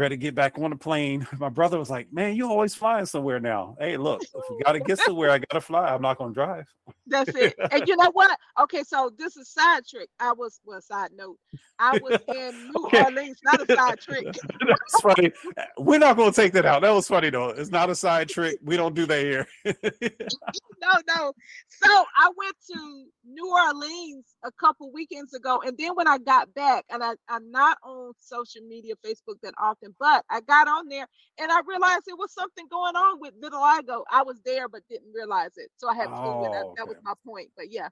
Ready 0.00 0.16
to 0.16 0.20
get 0.20 0.34
back 0.34 0.58
on 0.58 0.70
the 0.70 0.76
plane. 0.76 1.26
My 1.38 1.50
brother 1.50 1.78
was 1.78 1.90
like, 1.90 2.12
"Man, 2.12 2.34
you 2.34 2.48
always 2.48 2.74
flying 2.74 3.06
somewhere 3.06 3.38
now. 3.38 3.76
Hey, 3.78 3.96
look, 3.96 4.22
if 4.22 4.44
we 4.50 4.62
got 4.64 4.72
to 4.72 4.80
get 4.80 4.98
somewhere, 4.98 5.30
I 5.30 5.38
got 5.38 5.50
to 5.52 5.60
fly. 5.60 5.94
I'm 5.94 6.02
not 6.02 6.18
going 6.18 6.30
to 6.30 6.34
drive." 6.34 6.64
That's 7.06 7.34
it. 7.34 7.54
And 7.70 7.86
you 7.86 7.96
know 7.96 8.10
what? 8.12 8.36
Okay, 8.60 8.82
so 8.82 9.10
this 9.16 9.36
is 9.36 9.48
side 9.48 9.86
trick. 9.86 10.08
I 10.18 10.32
was 10.32 10.60
well, 10.64 10.80
side 10.80 11.10
note. 11.14 11.36
I 11.78 11.98
was 12.02 12.20
in 12.28 12.72
New 12.74 12.84
okay. 12.86 13.04
Orleans, 13.04 13.38
not 13.44 13.68
a 13.68 13.74
side 13.76 14.00
trick. 14.00 14.24
That's 14.24 15.00
funny. 15.00 15.30
We're 15.78 15.98
not 15.98 16.16
going 16.16 16.32
to 16.32 16.36
take 16.36 16.52
that 16.54 16.66
out. 16.66 16.82
That 16.82 16.90
was 16.90 17.06
funny 17.06 17.30
though. 17.30 17.50
It's 17.50 17.70
not 17.70 17.90
a 17.90 17.94
side 17.94 18.28
trick. 18.28 18.58
We 18.64 18.76
don't 18.76 18.94
do 18.94 19.06
that 19.06 19.20
here. 19.20 19.46
no, 19.64 20.90
no. 21.16 21.32
So 21.68 22.04
I 22.16 22.30
went 22.36 22.56
to 22.72 23.04
New 23.24 23.50
Orleans 23.50 24.24
a 24.44 24.50
couple 24.52 24.90
weekends 24.92 25.32
ago, 25.34 25.62
and 25.64 25.76
then 25.78 25.94
when 25.94 26.08
I 26.08 26.18
got 26.18 26.52
back, 26.54 26.84
and 26.90 27.02
I, 27.04 27.14
I'm 27.28 27.50
not 27.50 27.78
on 27.84 28.12
social 28.18 28.62
media, 28.62 28.94
Facebook 29.04 29.36
that 29.42 29.54
often, 29.58 29.89
but 29.98 30.24
I 30.30 30.40
got 30.40 30.68
on 30.68 30.88
there 30.88 31.06
and 31.38 31.50
I 31.50 31.60
realized 31.66 32.02
there 32.06 32.16
was 32.16 32.32
something 32.32 32.66
going 32.70 32.96
on 32.96 33.20
with 33.20 33.40
vitiligo. 33.40 34.04
I 34.10 34.22
was 34.22 34.40
there 34.44 34.68
but 34.68 34.82
didn't 34.88 35.12
realize 35.14 35.52
it, 35.56 35.70
so 35.76 35.88
I 35.88 35.94
had 35.94 36.06
to 36.06 36.14
oh, 36.14 36.48
That, 36.52 36.64
okay. 36.64 36.74
that 36.76 36.88
was 36.88 36.96
my 37.02 37.14
point. 37.26 37.48
But 37.56 37.70
yeah, 37.70 37.88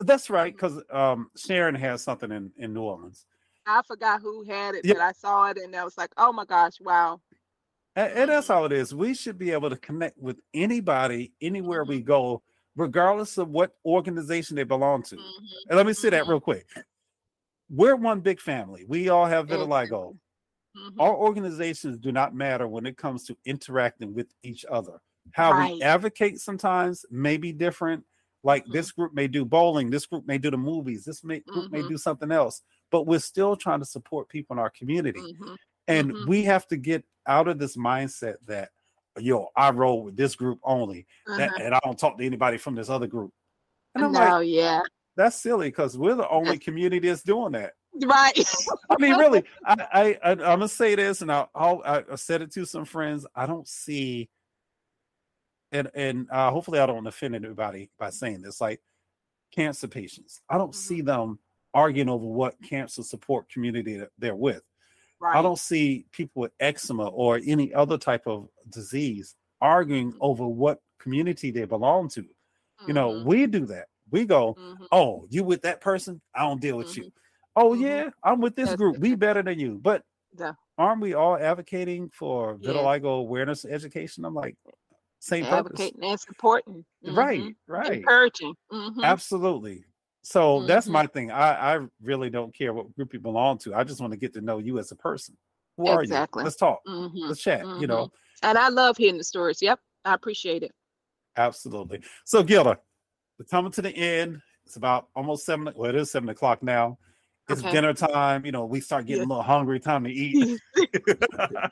that's 0.00 0.30
right 0.30 0.54
because 0.54 0.80
um, 0.90 1.30
Sharon 1.36 1.74
has 1.74 2.02
something 2.02 2.30
in 2.30 2.50
in 2.56 2.72
New 2.72 2.82
Orleans. 2.82 3.26
I 3.66 3.82
forgot 3.86 4.20
who 4.20 4.44
had 4.44 4.74
it, 4.74 4.84
yeah. 4.84 4.94
but 4.94 5.02
I 5.02 5.12
saw 5.12 5.50
it 5.50 5.58
and 5.58 5.74
I 5.76 5.84
was 5.84 5.96
like, 5.96 6.10
oh 6.16 6.32
my 6.32 6.44
gosh, 6.44 6.80
wow. 6.80 7.20
And, 7.96 8.12
and 8.12 8.30
that's 8.30 8.48
how 8.48 8.64
it 8.64 8.72
is. 8.72 8.94
We 8.94 9.14
should 9.14 9.38
be 9.38 9.52
able 9.52 9.70
to 9.70 9.76
connect 9.76 10.18
with 10.18 10.40
anybody 10.54 11.32
anywhere 11.40 11.84
we 11.84 11.98
mm-hmm. 11.98 12.06
go, 12.06 12.42
regardless 12.76 13.38
of 13.38 13.48
what 13.48 13.72
organization 13.84 14.56
they 14.56 14.64
belong 14.64 15.02
to. 15.04 15.16
Mm-hmm. 15.16 15.68
And 15.68 15.76
let 15.76 15.86
me 15.86 15.92
say 15.92 16.10
that 16.10 16.22
mm-hmm. 16.22 16.30
real 16.30 16.40
quick. 16.40 16.66
We're 17.70 17.96
one 17.96 18.20
big 18.20 18.40
family. 18.40 18.84
We 18.86 19.08
all 19.08 19.26
have 19.26 19.46
vitiligo. 19.46 20.16
Mm-hmm. 20.76 21.00
Our 21.00 21.14
organizations 21.14 21.98
do 21.98 22.12
not 22.12 22.34
matter 22.34 22.66
when 22.66 22.86
it 22.86 22.96
comes 22.96 23.24
to 23.24 23.36
interacting 23.44 24.14
with 24.14 24.28
each 24.42 24.64
other. 24.70 25.00
How 25.32 25.52
right. 25.52 25.74
we 25.74 25.82
advocate 25.82 26.40
sometimes 26.40 27.04
may 27.10 27.36
be 27.36 27.52
different. 27.52 28.04
Like 28.44 28.64
mm-hmm. 28.64 28.72
this 28.72 28.90
group 28.90 29.14
may 29.14 29.28
do 29.28 29.44
bowling, 29.44 29.90
this 29.90 30.06
group 30.06 30.26
may 30.26 30.38
do 30.38 30.50
the 30.50 30.56
movies, 30.56 31.04
this 31.04 31.22
may, 31.22 31.40
group 31.40 31.70
may 31.70 31.80
mm-hmm. 31.80 31.90
do 31.90 31.98
something 31.98 32.32
else, 32.32 32.62
but 32.90 33.06
we're 33.06 33.20
still 33.20 33.54
trying 33.54 33.78
to 33.78 33.86
support 33.86 34.28
people 34.28 34.54
in 34.54 34.60
our 34.60 34.70
community. 34.70 35.20
Mm-hmm. 35.20 35.54
And 35.88 36.12
mm-hmm. 36.12 36.28
we 36.28 36.42
have 36.44 36.66
to 36.68 36.76
get 36.76 37.04
out 37.26 37.46
of 37.46 37.58
this 37.58 37.76
mindset 37.76 38.36
that, 38.48 38.70
yo, 39.18 39.48
I 39.54 39.70
roll 39.70 40.02
with 40.02 40.16
this 40.16 40.34
group 40.34 40.58
only, 40.64 41.06
uh-huh. 41.28 41.50
and 41.60 41.74
I 41.74 41.78
don't 41.84 41.98
talk 41.98 42.18
to 42.18 42.24
anybody 42.24 42.58
from 42.58 42.74
this 42.74 42.88
other 42.88 43.06
group. 43.06 43.32
And 43.94 44.06
I'm 44.06 44.12
no, 44.12 44.18
like, 44.18 44.48
yeah, 44.48 44.80
that's 45.16 45.40
silly 45.40 45.68
because 45.68 45.96
we're 45.96 46.14
the 46.14 46.28
only 46.28 46.58
community 46.58 47.08
that's 47.08 47.22
doing 47.22 47.52
that. 47.52 47.74
Right. 47.94 48.32
I 48.90 48.96
mean, 48.98 49.16
really, 49.16 49.44
I, 49.64 49.76
I, 49.92 50.18
I 50.22 50.30
am 50.32 50.38
gonna 50.38 50.68
say 50.68 50.94
this, 50.94 51.22
and 51.22 51.30
I, 51.30 51.46
I'll, 51.54 51.82
I 51.84 52.14
said 52.16 52.42
it 52.42 52.52
to 52.52 52.64
some 52.64 52.84
friends. 52.84 53.26
I 53.34 53.46
don't 53.46 53.68
see, 53.68 54.28
and 55.72 55.90
and 55.94 56.26
uh, 56.30 56.50
hopefully, 56.50 56.78
I 56.78 56.86
don't 56.86 57.06
offend 57.06 57.34
anybody 57.34 57.90
by 57.98 58.10
saying 58.10 58.42
this. 58.42 58.60
Like 58.60 58.80
cancer 59.54 59.88
patients, 59.88 60.40
I 60.48 60.56
don't 60.58 60.72
mm-hmm. 60.72 60.94
see 60.94 61.00
them 61.02 61.38
arguing 61.74 62.08
over 62.08 62.26
what 62.26 62.56
cancer 62.62 63.02
support 63.02 63.50
community 63.50 64.02
they're 64.18 64.34
with. 64.34 64.62
Right. 65.20 65.36
I 65.36 65.42
don't 65.42 65.58
see 65.58 66.06
people 66.12 66.42
with 66.42 66.52
eczema 66.58 67.06
or 67.06 67.40
any 67.46 67.72
other 67.72 67.96
type 67.96 68.26
of 68.26 68.48
disease 68.70 69.36
arguing 69.60 70.10
mm-hmm. 70.10 70.18
over 70.20 70.46
what 70.46 70.80
community 70.98 71.50
they 71.50 71.64
belong 71.64 72.08
to. 72.10 72.22
Mm-hmm. 72.22 72.88
You 72.88 72.94
know, 72.94 73.10
mm-hmm. 73.12 73.28
we 73.28 73.46
do 73.46 73.66
that. 73.66 73.86
We 74.10 74.24
go, 74.24 74.54
mm-hmm. 74.54 74.84
oh, 74.92 75.26
you 75.30 75.44
with 75.44 75.62
that 75.62 75.80
person? 75.80 76.20
I 76.34 76.40
don't 76.40 76.60
deal 76.60 76.76
with 76.76 76.96
you. 76.96 77.12
Mm-hmm. 77.56 77.66
Oh 77.66 77.74
mm-hmm. 77.74 77.82
yeah, 77.82 78.10
I'm 78.22 78.40
with 78.40 78.56
this 78.56 78.74
group. 78.74 78.98
We 78.98 79.14
better 79.14 79.42
than 79.42 79.58
you. 79.58 79.78
But 79.82 80.02
yeah. 80.38 80.52
aren't 80.78 81.00
we 81.00 81.14
all 81.14 81.36
advocating 81.36 82.10
for 82.10 82.56
vitiligo 82.56 83.04
yeah. 83.04 83.10
awareness 83.10 83.64
education? 83.64 84.24
I'm 84.24 84.34
like, 84.34 84.56
same 85.18 85.44
advocating 85.44 86.00
purpose. 86.00 86.10
and 86.10 86.20
supporting. 86.20 86.84
Mm-hmm. 87.06 87.14
Right, 87.14 87.54
right. 87.66 87.92
Encouraging. 87.92 88.54
Mm-hmm. 88.72 89.04
Absolutely. 89.04 89.84
So 90.22 90.58
mm-hmm. 90.58 90.66
that's 90.66 90.86
my 90.86 91.06
thing. 91.06 91.30
I, 91.30 91.74
I 91.74 91.80
really 92.02 92.30
don't 92.30 92.54
care 92.54 92.72
what 92.72 92.94
group 92.94 93.12
you 93.12 93.20
belong 93.20 93.58
to. 93.58 93.74
I 93.74 93.84
just 93.84 94.00
want 94.00 94.12
to 94.12 94.18
get 94.18 94.32
to 94.34 94.40
know 94.40 94.58
you 94.58 94.78
as 94.78 94.92
a 94.92 94.96
person. 94.96 95.36
Who 95.76 95.88
are 95.88 96.02
exactly. 96.02 96.42
you? 96.42 96.44
Let's 96.44 96.56
talk. 96.56 96.80
Mm-hmm. 96.86 97.28
Let's 97.28 97.40
chat. 97.40 97.66
You 97.80 97.86
know. 97.86 98.06
Mm-hmm. 98.06 98.48
And 98.48 98.58
I 98.58 98.68
love 98.68 98.96
hearing 98.96 99.18
the 99.18 99.24
stories. 99.24 99.62
Yep. 99.62 99.78
I 100.04 100.14
appreciate 100.14 100.62
it. 100.62 100.72
Absolutely. 101.36 102.00
So 102.24 102.42
Gilda, 102.42 102.78
we're 103.38 103.44
coming 103.46 103.72
to 103.72 103.82
the 103.82 103.90
end. 103.90 104.40
It's 104.66 104.76
about 104.76 105.08
almost 105.14 105.44
seven. 105.44 105.72
Well, 105.74 105.88
it 105.88 105.96
is 105.96 106.10
seven 106.10 106.28
o'clock 106.28 106.62
now. 106.62 106.98
It's 107.48 107.60
okay. 107.60 107.72
dinner 107.72 107.92
time. 107.92 108.46
You 108.46 108.52
know, 108.52 108.64
we 108.64 108.80
start 108.80 109.06
getting 109.06 109.22
yeah. 109.22 109.26
a 109.26 109.30
little 109.30 109.42
hungry. 109.42 109.80
Time 109.80 110.04
to 110.04 110.10
eat. 110.10 110.60
My 110.76 111.70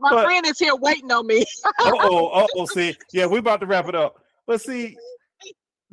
but, 0.00 0.24
friend 0.24 0.46
is 0.46 0.58
here 0.58 0.76
waiting 0.76 1.10
on 1.10 1.26
me. 1.26 1.44
oh, 1.80 2.46
oh, 2.56 2.66
see, 2.66 2.96
yeah, 3.12 3.26
we're 3.26 3.38
about 3.38 3.60
to 3.60 3.66
wrap 3.66 3.88
it 3.88 3.94
up. 3.94 4.22
But 4.46 4.60
see, 4.60 4.96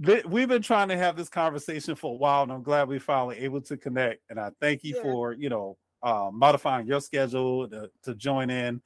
th- 0.04 0.26
we've 0.26 0.48
been 0.48 0.62
trying 0.62 0.90
to 0.90 0.98
have 0.98 1.16
this 1.16 1.30
conversation 1.30 1.96
for 1.96 2.14
a 2.14 2.16
while, 2.18 2.44
and 2.44 2.52
I'm 2.52 2.64
glad 2.64 2.88
we 2.88 3.00
finally 3.00 3.38
able 3.40 3.62
to 3.62 3.78
connect. 3.78 4.22
And 4.30 4.40
I 4.40 4.52
thank 4.62 4.84
you 4.84 4.96
yeah. 4.96 5.02
for 5.02 5.34
you 5.34 5.50
know 5.50 5.78
uh, 6.04 6.30
modifying 6.32 6.88
your 6.88 7.02
schedule 7.02 7.68
to, 7.70 7.90
to 8.04 8.16
join 8.16 8.50
in. 8.50 8.82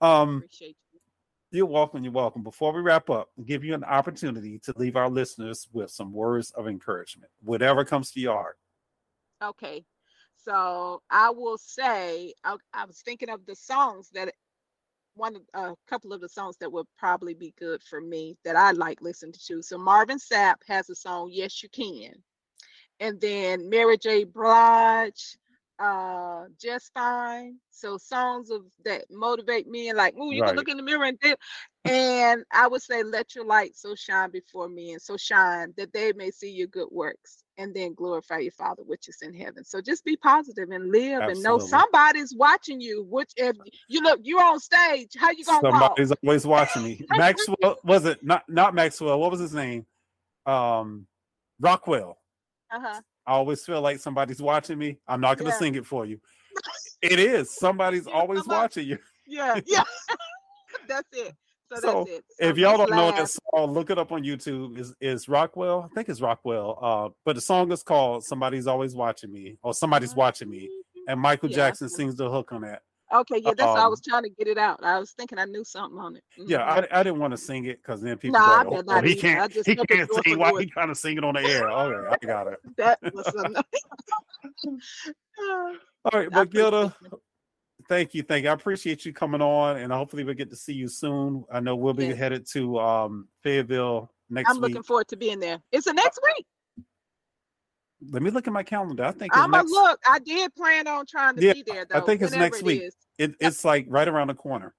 Um, 0.00 0.38
Appreciate 0.38 0.76
you. 0.92 1.00
You're 1.58 1.66
welcome. 1.66 2.02
You're 2.02 2.12
welcome. 2.12 2.42
Before 2.42 2.72
we 2.72 2.80
wrap 2.80 3.10
up, 3.10 3.28
I'll 3.38 3.44
give 3.44 3.64
you 3.64 3.74
an 3.74 3.84
opportunity 3.84 4.58
to 4.64 4.74
leave 4.76 4.96
our 4.96 5.08
listeners 5.08 5.68
with 5.72 5.90
some 5.90 6.12
words 6.12 6.50
of 6.52 6.66
encouragement, 6.66 7.30
whatever 7.42 7.84
comes 7.84 8.10
to 8.12 8.20
your 8.20 8.34
heart. 8.34 8.56
Okay. 9.42 9.84
So 10.36 11.02
I 11.10 11.30
will 11.30 11.58
say, 11.58 12.34
I, 12.44 12.56
I 12.72 12.84
was 12.84 13.00
thinking 13.00 13.30
of 13.30 13.46
the 13.46 13.56
songs 13.56 14.10
that 14.14 14.34
one 15.14 15.36
a 15.54 15.74
couple 15.88 16.12
of 16.12 16.20
the 16.20 16.28
songs 16.28 16.56
that 16.58 16.72
would 16.72 16.86
probably 16.98 17.34
be 17.34 17.54
good 17.58 17.82
for 17.82 18.00
me 18.00 18.36
that 18.44 18.56
I 18.56 18.72
like 18.72 19.00
listening 19.00 19.34
to. 19.46 19.62
So 19.62 19.78
Marvin 19.78 20.18
Sapp 20.18 20.56
has 20.68 20.90
a 20.90 20.94
song, 20.94 21.30
Yes 21.32 21.62
You 21.62 21.68
Can. 21.68 22.14
And 23.00 23.20
then 23.20 23.68
Mary 23.68 23.96
J. 23.96 24.24
Blige, 24.24 25.36
uh 25.78 26.44
just 26.60 26.92
fine. 26.94 27.56
So 27.70 27.96
songs 27.96 28.50
of 28.50 28.62
that 28.84 29.06
motivate 29.10 29.66
me 29.66 29.88
and 29.88 29.98
like 29.98 30.14
oh 30.18 30.30
you 30.30 30.42
right. 30.42 30.48
can 30.48 30.56
look 30.56 30.68
in 30.68 30.76
the 30.76 30.82
mirror 30.82 31.04
and 31.04 31.18
dip. 31.18 31.38
And 31.84 32.44
i 32.52 32.66
would 32.66 32.82
say 32.82 33.02
let 33.02 33.34
your 33.34 33.44
light 33.44 33.76
so 33.76 33.94
shine 33.94 34.30
before 34.30 34.68
me 34.68 34.92
and 34.92 35.02
so 35.02 35.16
shine 35.16 35.74
that 35.76 35.92
they 35.92 36.12
may 36.12 36.30
see 36.30 36.50
your 36.50 36.68
good 36.68 36.88
works 36.90 37.42
and 37.58 37.74
then 37.74 37.94
glorify 37.94 38.38
your 38.38 38.52
father 38.52 38.82
which 38.84 39.08
is 39.08 39.18
in 39.22 39.34
heaven. 39.34 39.64
So 39.64 39.80
just 39.80 40.04
be 40.04 40.16
positive 40.16 40.70
and 40.70 40.92
live 40.92 41.22
Absolutely. 41.22 41.32
and 41.32 41.42
know 41.42 41.58
somebody's 41.58 42.34
watching 42.36 42.80
you 42.80 43.04
which 43.10 43.32
if 43.36 43.56
you 43.88 44.00
look 44.00 44.20
you're 44.22 44.42
on 44.42 44.60
stage 44.60 45.10
how 45.16 45.30
you 45.30 45.44
gonna 45.44 45.60
somebody's 45.60 46.10
walk? 46.10 46.18
always 46.24 46.46
watching 46.46 46.84
me. 46.84 47.04
Maxwell 47.10 47.78
was 47.82 48.04
it 48.04 48.22
not 48.22 48.44
not 48.48 48.74
maxwell 48.74 49.18
what 49.18 49.32
was 49.32 49.40
his 49.40 49.54
name? 49.54 49.84
Um 50.46 51.06
rockwell. 51.60 52.18
Uh-huh 52.70 53.00
I 53.26 53.32
always 53.32 53.64
feel 53.64 53.80
like 53.80 53.98
somebody's 54.00 54.42
watching 54.42 54.78
me. 54.78 54.98
I'm 55.08 55.20
not 55.20 55.38
going 55.38 55.50
to 55.50 55.54
yeah. 55.54 55.58
sing 55.58 55.74
it 55.74 55.86
for 55.86 56.04
you. 56.04 56.20
It 57.02 57.18
is. 57.18 57.50
Somebody's 57.50 58.06
always 58.12 58.40
somebody, 58.40 58.58
watching 58.58 58.88
you. 58.88 58.98
Yeah, 59.26 59.60
yeah. 59.66 59.84
that's 60.88 61.08
it. 61.12 61.34
So, 61.72 61.80
so 61.80 62.04
that's 62.04 62.10
it. 62.10 62.24
So 62.40 62.48
if 62.48 62.58
y'all 62.58 62.76
don't 62.76 62.90
know 62.90 63.10
that 63.10 63.28
song, 63.28 63.72
look 63.72 63.90
it 63.90 63.98
up 63.98 64.12
on 64.12 64.22
YouTube. 64.22 64.78
Is 64.78 64.94
is 65.00 65.28
Rockwell? 65.28 65.88
I 65.90 65.94
think 65.94 66.08
it's 66.08 66.20
Rockwell. 66.20 66.78
Uh, 66.80 67.08
but 67.24 67.34
the 67.34 67.40
song 67.40 67.72
is 67.72 67.82
called 67.82 68.24
"Somebody's 68.24 68.66
Always 68.66 68.94
Watching 68.94 69.32
Me" 69.32 69.56
or 69.62 69.74
"Somebody's 69.74 70.14
Watching 70.14 70.50
Me," 70.50 70.70
and 71.08 71.18
Michael 71.18 71.50
yeah, 71.50 71.56
Jackson 71.56 71.88
sings 71.88 72.16
the 72.16 72.30
hook 72.30 72.52
on 72.52 72.60
that. 72.62 72.82
Okay, 73.14 73.38
yeah, 73.38 73.52
that's 73.56 73.70
um, 73.70 73.76
I 73.76 73.86
was 73.86 74.00
trying 74.00 74.24
to 74.24 74.30
get 74.30 74.48
it 74.48 74.58
out. 74.58 74.82
I 74.82 74.98
was 74.98 75.12
thinking 75.12 75.38
I 75.38 75.44
knew 75.44 75.62
something 75.62 76.00
on 76.00 76.16
it. 76.16 76.24
Mm-hmm. 76.36 76.50
Yeah, 76.50 76.64
I, 76.64 76.84
I 76.90 77.04
didn't 77.04 77.20
want 77.20 77.30
to 77.30 77.36
sing 77.36 77.66
it 77.66 77.80
because 77.80 78.02
then 78.02 78.18
people 78.18 78.40
nah, 78.40 78.64
go, 78.64 78.82
oh, 78.88 79.02
he 79.02 79.14
can't 79.14 79.52
he 79.52 79.76
can't 79.76 80.10
sing. 80.24 80.36
Why 80.38 80.50
he 80.58 80.68
kind 80.68 80.90
of 80.90 80.96
sing 80.96 81.16
it 81.16 81.24
on 81.24 81.34
the 81.34 81.42
air? 81.42 81.70
Okay, 81.70 82.08
I 82.10 82.16
got 82.26 82.48
it. 82.48 82.58
that 82.76 82.98
was 83.12 83.24
All 86.12 86.20
right, 86.20 86.28
but 86.30 86.50
Gilda, 86.50 86.92
thank 87.88 88.14
you, 88.14 88.24
thank 88.24 88.42
you. 88.44 88.50
I 88.50 88.52
appreciate 88.52 89.06
you 89.06 89.12
coming 89.12 89.40
on, 89.40 89.76
and 89.76 89.92
hopefully 89.92 90.24
we 90.24 90.34
get 90.34 90.50
to 90.50 90.56
see 90.56 90.74
you 90.74 90.88
soon. 90.88 91.44
I 91.52 91.60
know 91.60 91.76
we'll 91.76 91.94
be 91.94 92.06
yeah. 92.06 92.14
headed 92.14 92.48
to 92.52 92.80
um 92.80 93.28
Fayetteville 93.44 94.10
next 94.28 94.50
I'm 94.50 94.56
week. 94.56 94.70
looking 94.70 94.82
forward 94.82 95.06
to 95.08 95.16
being 95.16 95.38
there. 95.38 95.60
It's 95.70 95.84
the 95.84 95.92
next 95.92 96.18
week. 96.24 96.46
Let 98.10 98.22
me 98.22 98.30
look 98.30 98.46
at 98.46 98.52
my 98.52 98.62
calendar. 98.62 99.04
I 99.04 99.12
think 99.12 99.36
I'm 99.36 99.50
gonna 99.50 99.68
look. 99.68 100.00
I 100.08 100.18
did 100.18 100.54
plan 100.54 100.86
on 100.86 101.06
trying 101.06 101.36
to 101.36 101.42
yeah, 101.42 101.52
be 101.52 101.62
there 101.66 101.86
though. 101.88 101.98
I 101.98 102.00
think 102.00 102.22
it's 102.22 102.32
next 102.32 102.62
week. 102.62 102.82
It 102.82 102.94
it, 103.18 103.30
yep. 103.30 103.36
It's 103.40 103.64
like 103.64 103.86
right 103.88 104.08
around 104.08 104.28
the 104.28 104.34
corner. 104.34 104.74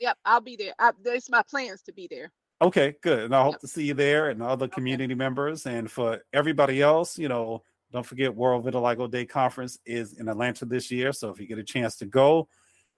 Yep, 0.00 0.18
I'll 0.24 0.40
be 0.40 0.56
there. 0.56 0.74
I, 0.78 0.92
it's 1.06 1.30
my 1.30 1.42
plans 1.42 1.82
to 1.82 1.92
be 1.92 2.08
there. 2.10 2.32
Okay, 2.62 2.94
good. 3.02 3.24
And 3.24 3.34
I 3.34 3.42
hope 3.42 3.54
yep. 3.54 3.60
to 3.60 3.68
see 3.68 3.84
you 3.84 3.94
there 3.94 4.30
and 4.30 4.42
other 4.42 4.68
community 4.68 5.12
okay. 5.12 5.18
members. 5.18 5.66
And 5.66 5.90
for 5.90 6.20
everybody 6.32 6.82
else, 6.82 7.18
you 7.18 7.28
know, 7.28 7.62
don't 7.92 8.06
forget 8.06 8.34
World 8.34 8.64
Vitiligo 8.64 9.10
Day 9.10 9.26
Conference 9.26 9.78
is 9.84 10.14
in 10.14 10.28
Atlanta 10.28 10.64
this 10.64 10.90
year. 10.90 11.12
So 11.12 11.30
if 11.30 11.40
you 11.40 11.46
get 11.46 11.58
a 11.58 11.64
chance 11.64 11.96
to 11.96 12.06
go, 12.06 12.48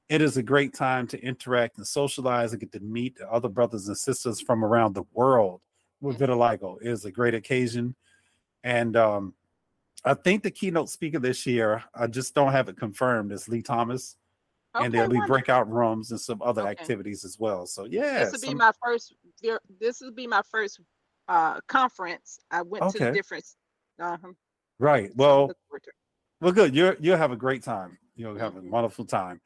it 0.08 0.22
is 0.22 0.36
a 0.36 0.42
great 0.42 0.72
time 0.72 1.06
to 1.08 1.20
interact 1.20 1.78
and 1.78 1.86
socialize 1.86 2.52
and 2.52 2.60
get 2.60 2.72
to 2.72 2.80
meet 2.80 3.18
other 3.30 3.48
brothers 3.48 3.88
and 3.88 3.96
sisters 3.96 4.40
from 4.40 4.64
around 4.64 4.94
the 4.94 5.04
world 5.12 5.60
with 6.00 6.18
vitiligo. 6.18 6.76
It 6.80 6.88
is 6.88 7.04
a 7.04 7.10
great 7.10 7.34
occasion. 7.34 7.96
And 8.62 8.96
um, 8.96 9.34
I 10.06 10.14
think 10.14 10.44
the 10.44 10.52
keynote 10.52 10.88
speaker 10.88 11.18
this 11.18 11.44
year, 11.46 11.82
I 11.92 12.06
just 12.06 12.32
don't 12.32 12.52
have 12.52 12.68
it 12.68 12.76
confirmed, 12.76 13.32
is 13.32 13.48
Lee 13.48 13.60
Thomas. 13.60 14.16
Okay, 14.74 14.84
and 14.84 14.94
there'll 14.94 15.10
be 15.10 15.20
breakout 15.26 15.70
rooms 15.70 16.10
and 16.10 16.20
some 16.20 16.40
other 16.42 16.62
okay. 16.62 16.70
activities 16.70 17.24
as 17.24 17.38
well. 17.38 17.66
So 17.66 17.86
yeah, 17.86 18.20
this 18.20 18.32
will 18.32 18.38
some... 18.38 18.48
be 18.50 18.54
my 18.54 18.72
first. 18.84 19.14
This 19.80 20.00
will 20.00 20.12
be 20.12 20.26
my 20.26 20.42
first 20.48 20.80
uh, 21.28 21.60
conference. 21.66 22.38
I 22.50 22.62
went 22.62 22.84
okay. 22.84 22.98
to 22.98 23.04
the 23.06 23.12
different. 23.12 23.44
Uh-huh. 24.00 24.32
Right. 24.78 25.10
Well, 25.16 25.50
well, 26.40 26.52
good. 26.52 26.74
You're 26.74 26.96
you'll 27.00 27.16
have 27.16 27.32
a 27.32 27.36
great 27.36 27.62
time. 27.62 27.98
You'll 28.14 28.38
have 28.38 28.56
a 28.56 28.60
wonderful 28.60 29.06
time. 29.06 29.40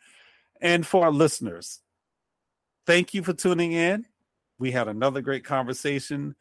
And 0.61 0.87
for 0.87 1.05
our 1.05 1.13
listeners, 1.13 1.81
thank 2.87 3.15
you 3.15 3.23
for 3.23 3.33
tuning 3.33 3.73
in. 3.73 4.07
We 4.59 4.73
had 4.73 4.89
another 4.89 5.23
great 5.23 5.45
conversation 5.45 6.35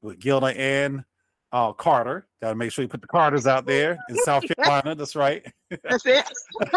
with 0.00 0.20
Gilda 0.20 0.56
Ann 0.56 1.04
uh, 1.52 1.72
Carter. 1.72 2.26
Got 2.42 2.50
to 2.50 2.54
make 2.54 2.72
sure 2.72 2.82
you 2.82 2.88
put 2.88 3.00
the 3.00 3.06
Carters 3.06 3.46
out 3.46 3.66
there 3.66 3.98
in 4.08 4.16
South 4.24 4.44
Carolina. 4.46 4.94
That's 4.94 5.16
right. 5.16 5.44
That's 5.82 6.04
it. 6.06 6.24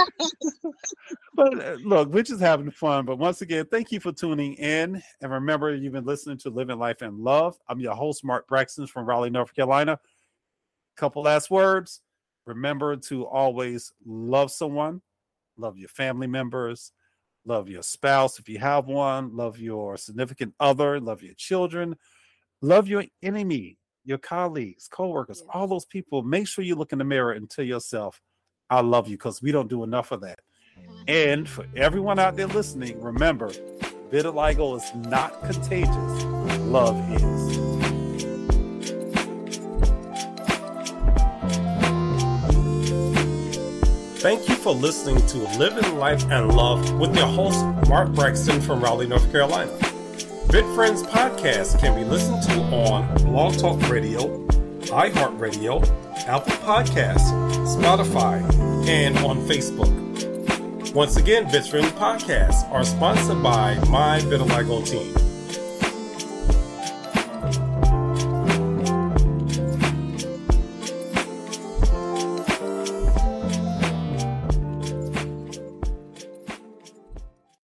but 1.36 1.60
uh, 1.60 1.78
look, 1.84 2.10
we're 2.10 2.24
just 2.24 2.42
having 2.42 2.72
fun. 2.72 3.06
But 3.06 3.18
once 3.18 3.42
again, 3.42 3.66
thank 3.70 3.92
you 3.92 4.00
for 4.00 4.12
tuning 4.12 4.54
in. 4.54 5.02
And 5.22 5.32
remember, 5.32 5.76
you've 5.76 5.94
been 5.94 6.06
listening 6.06 6.38
to 6.40 6.50
Living 6.50 6.80
Life 6.80 7.02
and 7.02 7.20
Love. 7.20 7.58
I'm 7.68 7.80
your 7.80 7.96
host, 7.96 8.24
Mark 8.24 8.48
Braxton 8.48 8.88
from 8.88 9.06
Raleigh, 9.06 9.30
North 9.30 9.54
Carolina. 9.54 10.00
Couple 10.96 11.24
last 11.24 11.50
words. 11.50 12.02
Remember 12.46 12.96
to 12.96 13.26
always 13.26 13.94
love 14.06 14.52
someone, 14.52 15.02
love 15.58 15.78
your 15.78 15.90
family 15.90 16.28
members, 16.28 16.92
love 17.46 17.70
your 17.70 17.84
spouse 17.84 18.40
if 18.40 18.50
you 18.50 18.58
have 18.58 18.88
one, 18.88 19.36
love 19.36 19.60
your 19.60 19.96
significant 19.96 20.54
other, 20.60 21.00
love 21.00 21.22
your 21.22 21.36
children, 21.36 21.96
love 22.62 22.88
your 22.88 23.06
enemy 23.22 23.78
your 24.04 24.18
colleagues, 24.18 24.88
coworkers, 24.88 25.44
all 25.54 25.68
those 25.68 25.86
people, 25.86 26.24
make 26.24 26.48
sure 26.48 26.64
you 26.64 26.76
look 26.76 26.92
in 26.92 27.00
the 27.00 27.06
mirror 27.06 27.32
and 27.32 27.50
tell 27.50 27.66
yourself, 27.66 28.22
I 28.70 28.82
love 28.82 29.08
you, 29.08 29.18
because 29.18 29.42
we 29.42 29.52
don't 29.52 29.70
do 29.70 29.84
enough 29.84 30.12
of 30.12 30.22
that. 30.22 30.40
And 31.08 31.48
for 31.48 31.66
everyone 31.76 32.18
out 32.18 32.36
there 32.36 32.48
listening, 32.48 33.00
remember, 33.02 33.50
vitiligo 34.12 34.78
is 34.78 34.96
not 35.10 35.42
contagious, 35.44 36.24
love 36.62 36.98
is. 37.12 37.22
Thank 44.22 44.48
you 44.48 44.56
for 44.56 44.74
listening 44.74 45.26
to 45.28 45.38
Living 45.58 45.98
Life 45.98 46.24
and 46.30 46.56
Love 46.56 47.00
with 47.00 47.16
your 47.16 47.26
host, 47.26 47.66
Mark 47.90 48.12
Braxton 48.14 48.62
from 48.62 48.80
Raleigh, 48.82 49.08
North 49.08 49.32
Carolina. 49.32 49.72
VitFriends 50.48 51.04
podcast 51.04 51.80
can 51.80 51.96
be 51.98 52.04
listened 52.04 52.44
to 52.44 52.60
on 52.76 53.14
Blog 53.24 53.58
Talk 53.58 53.90
Radio, 53.90 54.46
iHeartRadio, 54.88 55.82
Apple 56.28 56.52
Podcasts, 56.54 57.32
Spotify, 57.76 58.42
and 58.88 59.18
on 59.20 59.38
Facebook. 59.48 59.90
Once 60.94 61.16
again, 61.16 61.46
VitFriends 61.46 61.92
podcasts 61.92 62.70
are 62.72 62.84
sponsored 62.84 63.42
by 63.42 63.76
my 63.90 64.20
Vitiligo 64.22 64.86
team. 64.86 65.31